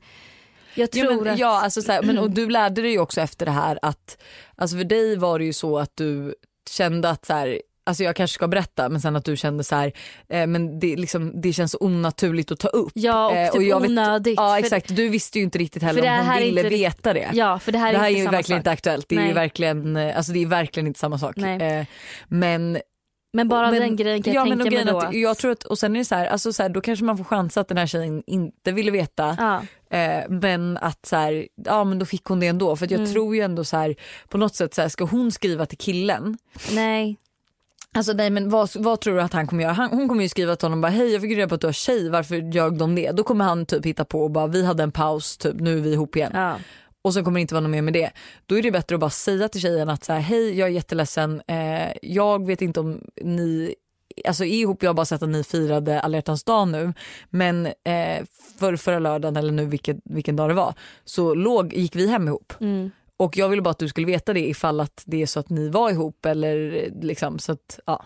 jag 0.74 0.88
Ja, 0.92 1.02
tror 1.08 1.24
men, 1.24 1.32
att, 1.34 1.38
ja, 1.38 1.62
alltså 1.62 1.82
så 1.82 1.92
här, 1.92 2.02
men, 2.02 2.18
och 2.18 2.30
du 2.30 2.48
lärde 2.50 2.82
dig 2.82 2.90
ju 2.90 2.98
också 2.98 3.20
efter 3.20 3.46
det 3.46 3.52
här 3.52 3.78
att 3.82 4.22
alltså 4.56 4.76
för 4.76 4.84
dig 4.84 5.16
var 5.16 5.38
det 5.38 5.44
ju 5.44 5.52
så 5.52 5.78
att 5.78 5.90
du 5.94 6.34
kände 6.70 7.10
att 7.10 7.24
så 7.24 7.32
här, 7.32 7.60
alltså 7.86 8.04
jag 8.04 8.16
kanske 8.16 8.34
ska 8.34 8.48
berätta 8.48 8.88
men 8.88 9.00
sen 9.00 9.16
att 9.16 9.24
du 9.24 9.36
kände 9.36 9.64
så 9.64 9.74
här, 9.76 9.92
eh, 10.28 10.46
men 10.46 10.80
det, 10.80 10.96
liksom, 10.96 11.40
det 11.40 11.52
känns 11.52 11.76
onaturligt 11.80 12.50
att 12.52 12.58
ta 12.58 12.68
upp. 12.68 12.90
ja 12.94 13.26
och 13.30 13.36
Eh, 13.36 13.52
typ 13.52 13.62
jag 13.62 13.80
vet- 13.80 13.90
onödigt. 13.90 14.34
Ja 14.36 14.50
För- 14.54 14.58
exakt, 14.58 14.96
du 14.96 15.08
visste 15.08 15.38
ju 15.38 15.44
inte 15.44 15.58
riktigt 15.58 15.82
heller 15.82 16.02
om 16.02 16.08
hon 16.26 16.36
är 16.36 16.40
ville 16.40 16.60
inte 16.60 16.70
veta 16.76 17.12
det. 17.12 17.30
Ja, 17.32 17.58
för 17.58 17.72
det 17.72 17.78
här 17.78 17.88
är, 17.88 17.92
det 17.92 17.98
här 17.98 18.06
är 18.06 18.10
inte 18.10 18.18
ju 18.20 18.24
verkligen 18.24 18.58
sak. 18.58 18.60
inte 18.60 18.70
aktuellt, 18.70 19.08
det 19.08 19.16
är 19.16 19.26
ju 19.26 19.32
verkligen, 19.32 19.96
eh, 19.96 20.16
alltså 20.16 20.32
det 20.32 20.42
är 20.42 20.46
verkligen 20.46 20.86
inte 20.86 21.00
samma 21.00 21.18
sak. 21.18 21.38
Eh, 21.38 21.84
men 22.28 22.78
Men 23.32 23.48
bara 23.48 23.70
men, 23.70 23.80
den 23.80 23.96
grejen 23.96 24.22
kan 24.22 24.34
ja, 24.34 24.40
jag 24.40 24.48
men 24.48 24.60
och 24.60 24.64
tänka 24.64 24.76
mig 24.76 24.84
grejen 24.84 25.00
då. 25.00 25.06
att, 25.08 25.14
jag 25.14 25.38
tror 25.38 25.50
att, 25.52 25.62
och 25.64 25.78
sen 25.78 25.94
är 25.96 25.98
det 25.98 26.04
så 26.04 26.14
här, 26.14 26.26
alltså 26.26 26.52
så 26.52 26.62
här, 26.62 26.70
då 26.70 26.80
kanske 26.80 27.04
man 27.04 27.16
får 27.16 27.24
chansa 27.24 27.60
att 27.60 27.68
den 27.68 27.76
här 27.78 27.86
tjejen 27.86 28.22
inte 28.26 28.72
ville 28.72 28.90
veta. 28.90 29.36
ja. 29.38 29.62
Eh, 29.98 30.24
men 30.28 30.76
att 30.76 31.06
så 31.06 31.16
här, 31.16 31.46
ja 31.64 31.84
men 31.84 31.98
då 31.98 32.04
fick 32.06 32.24
hon 32.24 32.40
det 32.40 32.46
ändå. 32.46 32.76
För 32.76 32.92
jag 32.92 33.00
Mm. 33.00 33.12
tror 33.12 33.34
ju 33.36 33.40
ändå 33.42 33.64
så 33.64 33.76
här, 33.76 33.94
på 34.28 34.38
något 34.38 34.54
sätt 34.54 34.74
så 34.74 34.82
här, 34.82 34.88
ska 34.88 35.04
hon 35.04 35.32
skriva 35.32 35.66
till 35.66 35.78
killen 35.78 36.38
Nej. 36.72 37.16
Alltså 37.94 38.12
nej 38.12 38.30
men 38.30 38.50
vad, 38.50 38.70
vad 38.76 39.00
tror 39.00 39.14
du 39.14 39.22
att 39.22 39.32
han 39.32 39.46
kommer 39.46 39.62
göra? 39.62 39.72
Han, 39.72 39.90
hon 39.90 40.08
kommer 40.08 40.22
ju 40.22 40.28
skriva 40.28 40.56
till 40.56 40.64
honom 40.66 40.80
bara 40.80 40.88
hej 40.92 41.12
jag 41.12 41.22
fick 41.22 41.36
reda 41.36 41.48
på 41.48 41.54
att 41.54 41.60
du 41.60 41.66
har 41.66 41.72
tjej, 41.72 42.08
varför 42.10 42.54
ljög 42.54 42.78
de 42.78 42.94
det? 42.94 43.10
Då 43.12 43.22
kommer 43.22 43.44
han 43.44 43.66
typ 43.66 43.86
hitta 43.86 44.04
på 44.04 44.22
och 44.22 44.30
bara 44.30 44.46
vi 44.46 44.64
hade 44.66 44.82
en 44.82 44.92
paus, 44.92 45.36
typ 45.36 45.54
nu 45.60 45.76
är 45.78 45.80
vi 45.80 45.92
ihop 45.92 46.16
igen. 46.16 46.30
Ja. 46.34 46.56
Och 47.02 47.14
så 47.14 47.24
kommer 47.24 47.38
det 47.38 47.40
inte 47.40 47.54
vara 47.54 47.62
något 47.62 47.70
mer 47.70 47.82
med 47.82 47.92
det. 47.92 48.10
Då 48.46 48.58
är 48.58 48.62
det 48.62 48.70
bättre 48.70 48.94
att 48.94 49.00
bara 49.00 49.10
säga 49.10 49.48
till 49.48 49.60
tjejen 49.60 49.88
att 49.88 50.04
så 50.04 50.12
här, 50.12 50.20
hej 50.20 50.58
jag 50.58 50.68
är 50.68 50.72
jätteledsen, 50.72 51.42
eh, 51.46 51.92
jag 52.02 52.46
vet 52.46 52.62
inte 52.62 52.80
om 52.80 53.00
ni 53.22 53.74
Alltså 54.24 54.44
är 54.44 54.60
ihop, 54.60 54.82
jag 54.82 54.88
har 54.88 54.94
bara 54.94 55.06
sett 55.06 55.22
att 55.22 55.28
ni 55.28 55.44
firade 55.44 56.00
alla 56.00 56.20
dag 56.20 56.68
nu 56.68 56.92
men 57.30 57.66
eh, 57.66 58.24
för 58.58 58.76
förra 58.76 58.98
lördagen 58.98 59.36
eller 59.36 59.52
nu 59.52 59.66
vilken, 59.66 60.00
vilken 60.04 60.36
dag 60.36 60.50
det 60.50 60.54
var 60.54 60.74
så 61.04 61.34
låg, 61.34 61.74
gick 61.74 61.96
vi 61.96 62.06
hem 62.06 62.28
ihop. 62.28 62.52
Mm. 62.60 62.90
Och 63.16 63.36
jag 63.36 63.48
ville 63.48 63.62
bara 63.62 63.70
att 63.70 63.78
du 63.78 63.88
skulle 63.88 64.06
veta 64.06 64.32
det 64.32 64.48
ifall 64.48 64.80
att 64.80 65.02
det 65.06 65.22
är 65.22 65.26
så 65.26 65.40
att 65.40 65.50
ni 65.50 65.68
var 65.68 65.90
ihop 65.90 66.26
eller 66.26 66.88
liksom 67.02 67.38
så 67.38 67.52
att 67.52 67.78
ja. 67.86 68.04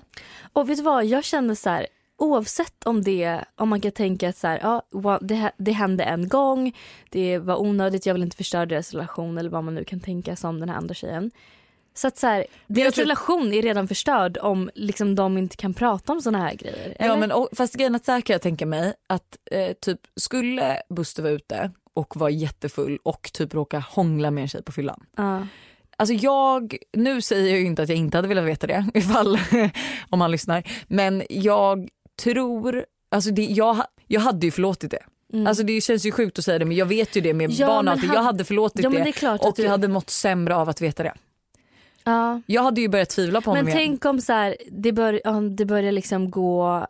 Och 0.52 0.70
vet 0.70 0.76
du 0.76 0.82
vad, 0.82 1.04
jag 1.04 1.24
känner 1.24 1.54
så 1.54 1.70
här, 1.70 1.86
oavsett 2.18 2.84
om 2.86 3.02
det, 3.02 3.44
om 3.54 3.68
man 3.68 3.80
kan 3.80 3.92
tänka 3.92 4.28
att 4.28 4.36
så 4.36 4.46
här, 4.46 4.60
ja, 4.62 5.18
det, 5.20 5.52
det 5.56 5.72
hände 5.72 6.04
en 6.04 6.28
gång, 6.28 6.76
det 7.10 7.38
var 7.38 7.60
onödigt, 7.60 8.06
jag 8.06 8.14
vill 8.14 8.22
inte 8.22 8.36
förstöra 8.36 8.66
deras 8.66 8.92
relation 8.92 9.38
eller 9.38 9.50
vad 9.50 9.64
man 9.64 9.74
nu 9.74 9.84
kan 9.84 10.00
tänka 10.00 10.36
som 10.36 10.60
den 10.60 10.68
här 10.68 10.76
andra 10.76 10.94
tjejen. 10.94 11.30
Så 11.94 12.08
att 12.08 12.18
så 12.18 12.26
här, 12.26 12.46
deras 12.66 12.94
tror- 12.94 13.04
relation 13.04 13.52
är 13.52 13.62
redan 13.62 13.88
förstörd 13.88 14.38
om 14.38 14.70
liksom 14.74 15.14
de 15.14 15.38
inte 15.38 15.56
kan 15.56 15.74
prata 15.74 16.12
om 16.12 16.20
såna 16.20 16.38
här 16.38 16.54
grejer. 16.54 16.96
Ja 16.98 17.16
men 17.16 17.32
och, 17.32 17.48
fast 17.52 17.74
grejen 17.74 17.94
att 17.94 18.04
så 18.04 18.12
här 18.12 18.20
kan 18.20 18.34
jag 18.34 18.42
tänka 18.42 18.66
mig 18.66 18.94
att 19.06 19.36
eh, 19.50 19.72
typ 19.72 20.00
skulle 20.16 20.82
Buster 20.88 21.22
vara 21.22 21.32
ute 21.32 21.70
och 21.94 22.16
vara 22.16 22.30
jättefull 22.30 22.98
och 23.02 23.30
typ 23.32 23.54
råka 23.54 23.78
hångla 23.78 24.30
med 24.30 24.42
en 24.42 24.48
tjej 24.48 24.62
på 24.62 24.72
fyllan. 24.72 25.04
Ja. 25.16 25.46
Alltså 25.98 26.14
jag, 26.14 26.76
nu 26.92 27.22
säger 27.22 27.50
jag 27.50 27.58
ju 27.58 27.66
inte 27.66 27.82
att 27.82 27.88
jag 27.88 27.98
inte 27.98 28.18
hade 28.18 28.28
velat 28.28 28.44
veta 28.44 28.66
det 28.66 28.86
ifall 28.94 29.38
om 30.10 30.20
han 30.20 30.30
lyssnar. 30.30 30.62
Men 30.88 31.22
jag 31.28 31.88
tror, 32.22 32.84
alltså 33.08 33.30
det, 33.30 33.44
jag, 33.44 33.82
jag 34.06 34.20
hade 34.20 34.46
ju 34.46 34.50
förlåtit 34.50 34.90
det. 34.90 35.02
Alltså 35.46 35.62
det 35.62 35.80
känns 35.80 36.06
ju 36.06 36.10
sjukt 36.12 36.38
att 36.38 36.44
säga 36.44 36.58
det 36.58 36.64
men 36.64 36.76
jag 36.76 36.86
vet 36.86 37.16
ju 37.16 37.20
det 37.20 37.34
med 37.34 37.44
Mm. 37.44 37.56
Ja, 37.60 37.66
barn 37.66 37.88
han- 37.88 38.10
Jag 38.14 38.22
hade 38.22 38.44
förlåtit 38.44 38.84
Ja, 38.84 38.90
det, 38.90 39.12
det 39.20 39.38
och 39.40 39.54
du- 39.56 39.62
jag 39.62 39.70
hade 39.70 39.88
mått 39.88 40.10
sämre 40.10 40.56
av 40.56 40.68
att 40.68 40.80
veta 40.80 41.02
det. 41.02 41.14
Ja. 42.04 42.42
Jag 42.46 42.62
hade 42.62 42.80
ju 42.80 42.88
börjat 42.88 43.08
tvivla 43.10 43.40
på 43.40 43.50
honom 43.50 43.64
Men 43.64 43.74
igen. 43.74 43.88
tänk 43.88 44.04
om 44.04 44.20
så 44.20 44.32
här, 44.32 44.56
det, 44.70 44.92
bör, 44.92 45.26
om 45.26 45.56
det 45.56 45.64
börjar 45.64 45.92
liksom 45.92 46.30
gå 46.30 46.86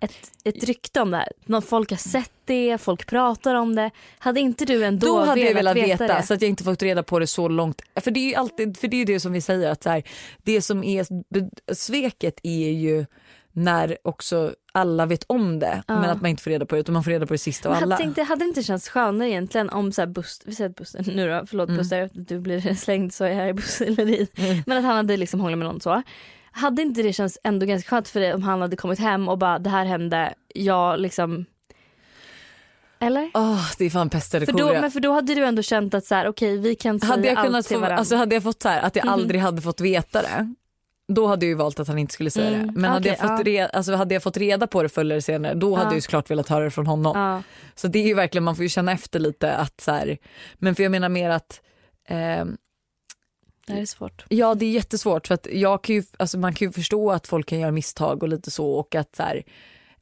ett, 0.00 0.30
ett 0.44 0.64
rykte 0.64 1.00
om 1.00 1.10
det 1.10 1.16
här. 1.16 1.28
Någon, 1.44 1.62
folk 1.62 1.90
har 1.90 1.96
sett 1.96 2.30
det, 2.44 2.78
folk 2.78 3.06
pratar 3.06 3.54
om 3.54 3.74
det. 3.74 3.90
Hade 4.18 4.40
inte 4.40 4.64
du 4.64 4.84
ändå 4.84 5.06
Då 5.06 5.20
hade 5.24 5.40
jag 5.40 5.54
velat 5.54 5.76
veta, 5.76 6.04
veta, 6.04 6.22
så 6.22 6.34
att 6.34 6.42
jag 6.42 6.48
inte 6.48 6.64
fått 6.64 6.82
reda 6.82 7.02
på 7.02 7.18
det 7.18 7.26
så 7.26 7.48
långt. 7.48 7.82
För 8.00 8.10
det 8.10 8.20
är 8.20 8.28
ju 8.28 8.34
alltid, 8.34 8.76
för 8.78 8.88
det 8.88 8.96
är 9.02 9.06
det 9.06 9.20
som 9.20 9.32
vi 9.32 9.40
säger 9.40 9.70
att 9.70 9.82
så 9.82 9.90
här, 9.90 10.02
det 10.42 10.62
som 10.62 10.84
är 10.84 11.06
sveket 11.74 12.40
är 12.42 12.70
ju 12.70 13.06
när 13.52 13.98
också 14.04 14.54
alla 14.76 15.06
vet 15.06 15.24
om 15.26 15.58
det 15.58 15.82
men 15.86 16.04
att 16.04 16.20
man 16.20 16.30
inte 16.30 16.42
får 16.42 16.50
reda 16.50 16.66
på 16.66 16.74
det 16.74 16.80
utan 16.80 16.92
man 16.92 17.04
får 17.04 17.10
reda 17.10 17.26
på 17.26 17.34
det 17.34 17.38
sista 17.38 17.68
av 17.68 17.74
alla. 17.74 17.86
jag 17.94 17.98
tänkte, 17.98 18.22
hade 18.22 18.44
det 18.44 18.48
inte 18.48 18.62
känts 18.62 18.88
skönare 18.88 19.28
egentligen 19.30 19.70
om 19.70 19.92
så 19.92 20.00
här 20.02 20.06
Buster, 20.06 20.46
vi 20.48 20.54
säger 20.54 20.70
att 20.70 20.76
Buster, 20.76 21.04
nu 21.14 21.28
då, 21.28 21.46
förlåt 21.46 21.68
Mm. 21.68 21.78
Buster, 21.78 22.10
du 22.12 22.38
blir 22.40 22.74
slängd 22.74 23.14
så 23.14 23.24
är 23.24 23.28
jag 23.28 23.36
här 23.36 23.48
i 23.48 23.52
busselleri. 23.52 24.28
Men 24.66 24.78
att 24.78 24.84
han 24.84 24.96
hade 24.96 25.16
liksom 25.16 25.40
hånglat 25.40 25.58
med 25.58 25.66
någon 25.68 25.80
så. 25.80 26.02
Hade 26.52 26.82
inte 26.82 27.02
det 27.02 27.12
känts 27.12 27.38
ändå 27.44 27.66
ganska 27.66 27.88
skönt 27.90 28.08
för 28.08 28.20
dig 28.20 28.34
om 28.34 28.42
han 28.42 28.60
hade 28.60 28.76
kommit 28.76 28.98
hem 28.98 29.28
och 29.28 29.38
bara 29.38 29.58
det 29.58 29.70
här 29.70 29.84
hände, 29.84 30.34
jag 30.54 31.00
liksom 31.00 31.44
eller? 33.00 33.30
Åh, 33.34 33.70
det 33.78 33.84
är 33.84 33.90
fan 33.90 34.10
pest 34.10 34.34
eller 34.34 34.46
För 34.46 34.52
då, 34.52 34.72
men 34.72 34.90
för 34.90 35.00
då 35.00 35.12
hade 35.12 35.34
du 35.34 35.44
ändå 35.44 35.62
känt 35.62 35.94
att 35.94 36.04
så 36.06 36.14
här, 36.14 36.28
okej 36.28 36.58
vi 36.58 36.74
kan 36.74 37.00
säga 37.00 37.10
hade 37.10 37.28
jag 37.28 37.36
allt 37.38 37.46
kunnat 37.46 37.66
till 37.66 37.76
få, 37.76 37.80
varandra. 37.80 37.98
alltså 37.98 38.16
hade 38.16 38.34
jag 38.34 38.42
fått 38.42 38.62
så 38.62 38.68
här, 38.68 38.82
att 38.82 38.96
jag 38.96 39.04
Mhm. 39.04 39.12
aldrig 39.14 39.40
hade 39.40 39.62
fått 39.62 39.80
veta 39.80 40.22
det 40.22 40.54
då 41.12 41.26
hade 41.26 41.46
jag 41.46 41.48
ju 41.48 41.54
valt 41.54 41.80
att 41.80 41.88
han 41.88 41.98
inte 41.98 42.14
skulle 42.14 42.30
säga 42.30 42.48
Mm, 42.48 42.66
det. 42.66 42.80
Men 42.80 42.90
hade, 42.90 43.08
jag 43.08 43.18
fått 43.18 43.30
ja. 43.30 43.42
re, 43.44 43.66
alltså 43.68 43.94
hade 43.94 44.14
jag 44.14 44.22
fått 44.22 44.36
reda 44.36 44.66
på 44.66 44.82
det 44.82 44.88
förr 44.88 45.00
eller 45.00 45.20
senare 45.20 45.54
då 45.54 45.74
hade 45.74 45.82
Ja. 45.84 45.90
jag 45.90 45.94
ju 45.94 46.00
såklart 46.00 46.30
velat 46.30 46.48
höra 46.48 46.64
det 46.64 46.70
från 46.70 46.86
honom. 46.86 47.42
Så 47.74 47.88
det 47.88 47.98
är 47.98 48.06
ju 48.06 48.14
verkligen, 48.14 48.44
man 48.44 48.56
får 48.56 48.62
ju 48.62 48.68
känna 48.68 48.92
efter 48.92 49.18
lite 49.20 49.52
att 49.56 49.80
så 49.80 49.90
här, 49.92 50.18
men 50.54 50.74
för 50.74 50.82
jag 50.82 50.92
menar 50.92 51.08
mer 51.08 51.30
att 51.30 51.60
ehm, 52.08 52.56
Det 53.66 53.72
är 53.72 53.86
svårt. 53.86 54.24
Ja 54.28 54.54
det 54.54 54.64
är 54.66 54.70
jättesvårt 54.70 55.26
för 55.26 55.34
att 55.34 55.46
jag 55.52 55.84
kan 55.84 55.94
ju, 55.94 56.02
alltså 56.16 56.38
man 56.38 56.54
kan 56.54 56.68
ju 56.68 56.72
förstå 56.72 57.10
att 57.10 57.26
folk 57.26 57.48
kan 57.48 57.58
göra 57.60 57.70
misstag 57.70 58.22
och 58.22 58.28
lite 58.28 58.50
så 58.50 58.70
och 58.72 58.94
att 58.94 59.16
så 59.16 59.22
här, 59.22 59.42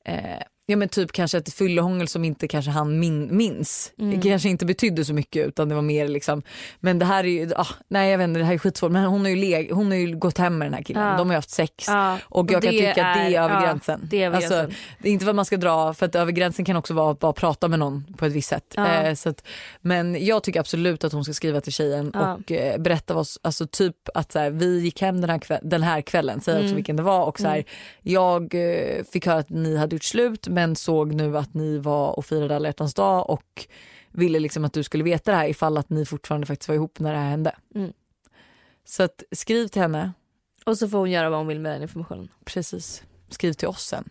eh, 0.04 0.42
ja 0.72 0.76
men 0.76 0.88
typ 0.88 1.12
kanske 1.12 1.38
ett 1.38 1.54
fyllehångel 1.54 2.08
som 2.08 2.24
inte 2.24 2.48
kanske 2.48 2.70
han 2.70 2.98
min, 3.00 3.36
minns. 3.36 3.92
Mm. 3.98 4.20
Det 4.20 4.28
kanske 4.28 4.48
inte 4.48 4.66
betydde 4.66 5.04
så 5.04 5.14
mycket 5.14 5.46
utan 5.46 5.68
det 5.68 5.74
var 5.74 5.82
mer 5.82 6.08
liksom, 6.08 6.42
men 6.80 6.98
det 6.98 7.04
här 7.04 7.24
är 7.24 7.28
ju, 7.28 7.50
ah, 7.56 7.66
nej 7.88 8.10
jag 8.10 8.18
vet 8.18 8.24
inte 8.28 8.40
det 8.40 8.46
här 8.46 8.54
är 8.54 8.58
skitsvårt 8.58 8.92
men 8.92 9.04
hon 9.04 9.20
har 9.20 9.28
ju, 9.28 9.72
hon 9.72 9.86
har 9.90 9.98
ju 9.98 10.16
gått 10.16 10.38
hem 10.38 10.58
med 10.58 10.66
den 10.66 10.74
här 10.74 10.82
killen, 10.82 11.02
Ja. 11.02 11.16
de 11.16 11.26
har 11.28 11.34
ju 11.34 11.38
haft 11.38 11.50
sex. 11.50 11.84
Ja. 11.88 12.18
Och 12.24 12.50
jag 12.52 12.62
kan 12.62 12.72
det 12.72 12.78
tycka 12.78 13.06
att 13.06 13.16
det 13.16 13.36
är 13.36 13.42
över 13.44 13.54
ja, 13.54 13.60
gränsen. 13.62 14.00
det 14.10 14.22
är 14.22 14.26
över 14.26 14.36
Alltså, 14.36 14.54
gränsen. 14.54 14.74
det 15.02 15.08
är 15.08 15.12
inte 15.12 15.24
vad 15.24 15.34
man 15.34 15.44
ska 15.44 15.56
dra 15.56 15.94
för 15.94 16.06
att 16.06 16.14
över 16.14 16.32
gränsen 16.32 16.64
kan 16.64 16.76
också 16.76 16.94
vara 16.94 17.10
att 17.12 17.18
bara 17.18 17.32
prata 17.32 17.68
med 17.68 17.78
någon 17.78 18.04
på 18.16 18.26
ett 18.26 18.32
visst 18.32 18.48
sätt. 18.48 18.74
Eh, 18.78 19.14
så 19.14 19.28
att, 19.28 19.44
men 19.80 20.24
jag 20.26 20.42
tycker 20.42 20.60
absolut 20.60 21.04
att 21.04 21.12
hon 21.12 21.24
ska 21.24 21.32
skriva 21.32 21.60
till 21.60 21.72
tjejen 21.72 22.10
och 22.10 22.52
eh, 22.52 22.78
berätta 22.80 23.14
vad, 23.14 23.26
alltså 23.42 23.66
typ 23.66 23.96
att 24.14 24.32
så 24.32 24.38
här, 24.38 24.50
vi 24.50 24.80
gick 24.80 25.00
hem 25.00 25.20
den 25.20 25.30
här, 25.30 25.38
kväll, 25.38 25.60
den 25.62 25.82
här 25.82 26.00
kvällen, 26.00 26.40
säg 26.40 26.54
också 26.54 26.62
Mm. 26.64 26.76
vilken 26.76 26.96
det 26.96 27.02
var 27.02 27.24
och 27.24 27.40
så 27.40 27.46
här, 27.48 27.64
jag 28.02 28.54
eh, 28.54 29.04
fick 29.12 29.26
höra 29.26 29.38
att 29.38 29.50
ni 29.50 29.76
hade 29.76 29.94
gjort 29.96 30.04
slut 30.04 30.48
men 30.48 30.61
såg 30.76 31.14
nu 31.14 31.38
att 31.38 31.54
ni 31.54 31.78
var 31.78 32.12
och 32.18 32.24
firade 32.24 32.56
alla 32.56 32.68
hjärtans 32.68 32.94
dag 32.94 33.30
och 33.30 33.66
ville 34.10 34.38
liksom 34.38 34.64
att 34.64 34.72
du 34.72 34.82
skulle 34.82 35.04
veta 35.04 35.30
det 35.30 35.36
här 35.36 35.48
ifall 35.48 35.76
att 35.78 35.90
ni 35.90 36.04
fortfarande 36.06 36.46
faktiskt 36.46 36.68
var 36.68 36.74
ihop 36.74 36.98
när 36.98 37.12
det 37.12 37.18
här 37.18 37.30
hände. 37.30 37.56
Mm. 37.74 37.92
Så 38.84 39.02
att 39.02 39.22
skriv 39.32 39.66
till 39.68 39.82
henne, 39.82 40.12
Och 40.66 40.78
så 40.78 40.88
får 40.88 40.98
hon 40.98 41.10
göra 41.10 41.30
vad 41.30 41.38
hon 41.38 41.46
vill 41.46 41.60
med 41.60 41.72
den 41.72 41.82
informationen. 41.82 42.28
precis. 42.44 43.02
Skriv 43.28 43.52
till 43.52 43.68
oss 43.68 43.82
sen. 43.86 44.08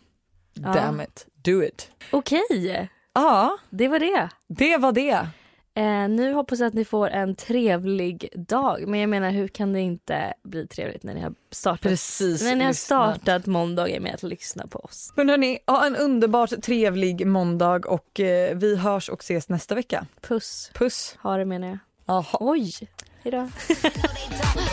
Ja. 0.53 0.73
Damn 0.73 1.01
it, 1.01 1.27
do 1.33 1.63
it. 1.63 1.91
Okej, 2.11 2.89
Ja, 3.13 3.57
det 3.69 3.87
var 3.87 3.99
det. 3.99 4.29
det 4.47 4.77
var 4.77 4.91
det. 4.91 5.27
Eh, 5.73 6.09
nu 6.09 6.33
hoppas 6.33 6.59
jag 6.59 6.67
att 6.67 6.73
ni 6.73 6.85
får 6.85 7.09
en 7.09 7.35
trevlig 7.35 8.29
dag. 8.47 8.87
Men 8.87 8.99
jag 8.99 9.09
menar 9.09 9.31
hur 9.31 9.47
kan 9.47 9.73
det 9.73 9.79
inte 9.79 10.33
bli 10.43 10.67
trevligt 10.67 11.03
när 11.03 11.13
ni 11.13 11.21
har 11.21 11.33
startat, 11.51 11.81
Precis. 11.81 12.43
när 12.43 12.55
ni 12.55 12.63
har 12.63 12.73
startat 12.73 13.45
måndagen 13.45 14.03
med 14.03 14.13
att 14.15 14.23
lyssna 14.23 14.67
på 14.67 14.79
oss. 14.79 15.13
Men 15.15 15.29
hörni, 15.29 15.59
ha 15.67 15.85
en 15.85 15.95
underbart 15.95 16.61
trevlig 16.61 17.27
måndag 17.27 17.85
och 17.85 18.19
eh, 18.19 18.57
vi 18.57 18.75
hörs 18.75 19.09
och 19.09 19.19
ses 19.19 19.49
nästa 19.49 19.75
vecka. 19.75 20.05
Puss. 20.21 20.71
Puss. 20.73 21.17
Ha 21.21 21.37
det 21.37 21.45
menar 21.45 21.67
jag. 21.67 21.77
Jaha. 22.05 22.37
Oj, 22.39 22.73
hejdå. 23.23 23.47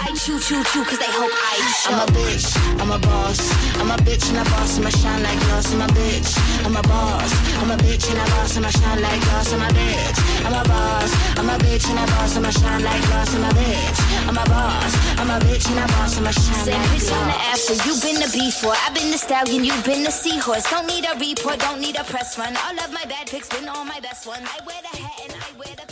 I 0.06 0.12
choo 0.16 0.38
choo 0.40 0.62
choo 0.70 0.84
cause 0.84 0.98
they 0.98 1.12
hope 1.20 1.32
I 1.52 1.56
show. 1.80 1.92
I'm 1.92 2.00
a 2.00 2.12
bitch, 2.16 2.46
I'm 2.80 2.90
a 2.90 2.98
boss. 2.98 3.40
I'm 3.80 3.90
a 3.90 3.96
bitch 4.06 4.28
and 4.30 4.38
a 4.38 4.44
boss, 4.50 4.78
I'ma 4.78 4.90
shine 4.90 5.22
like 5.22 5.40
glass. 5.44 5.72
I'm 5.72 5.82
a 5.82 5.86
bitch, 5.86 6.30
I'm 6.66 6.76
a 6.76 6.82
boss. 6.82 7.32
I'm 7.60 7.70
a 7.70 7.76
bitch 7.76 8.08
and 8.10 8.18
a 8.18 8.24
boss, 8.32 8.56
I'ma 8.56 8.70
shine 8.70 9.02
like 9.02 9.20
glass. 9.26 9.52
I'm 9.52 9.62
a 9.62 9.68
bitch, 9.78 10.18
I'm 10.46 10.54
a 10.54 10.62
boss. 10.64 11.10
I'm 11.38 11.50
a 11.50 11.56
bitch 11.64 11.86
and 11.90 11.98
a 11.98 12.06
boss, 12.12 12.36
I'ma 12.36 12.50
shine 12.50 12.82
like 12.82 13.02
glass. 13.08 13.34
I'm 13.34 13.44
a 13.44 13.50
bitch, 13.58 14.00
I'm 14.28 14.38
a 14.38 14.44
boss. 14.52 14.92
I'm 15.20 15.30
a 15.30 15.38
bitch 15.44 15.66
and 15.70 15.80
a 15.84 15.86
boss, 15.92 16.18
I'ma 16.18 16.30
shine 16.30 16.64
Say, 16.64 16.72
like 16.72 16.88
bitch, 16.90 17.12
I'm 17.12 17.26
the 17.28 17.36
after. 17.52 17.74
You've 17.84 18.02
been 18.02 18.18
the 18.24 18.30
before. 18.32 18.76
I've 18.84 18.94
been 18.94 19.10
the 19.10 19.18
stallion. 19.18 19.64
You've 19.64 19.84
been 19.84 20.02
the 20.04 20.10
seahorse. 20.10 20.64
Don't 20.70 20.86
need 20.86 21.04
a 21.04 21.14
report. 21.18 21.58
Don't 21.60 21.80
need 21.80 21.96
a 21.96 22.04
press 22.04 22.38
run. 22.38 22.56
All 22.64 22.76
of 22.84 22.90
my 22.92 23.04
bad 23.04 23.26
pics 23.28 23.48
been 23.48 23.68
all 23.68 23.84
my 23.84 24.00
best 24.00 24.26
one. 24.26 24.42
I 24.42 24.58
wear 24.66 24.80
the 24.88 24.94
hat 24.96 25.16
and 25.24 25.32
I 25.36 25.48
wear 25.58 25.74
the 25.76 25.88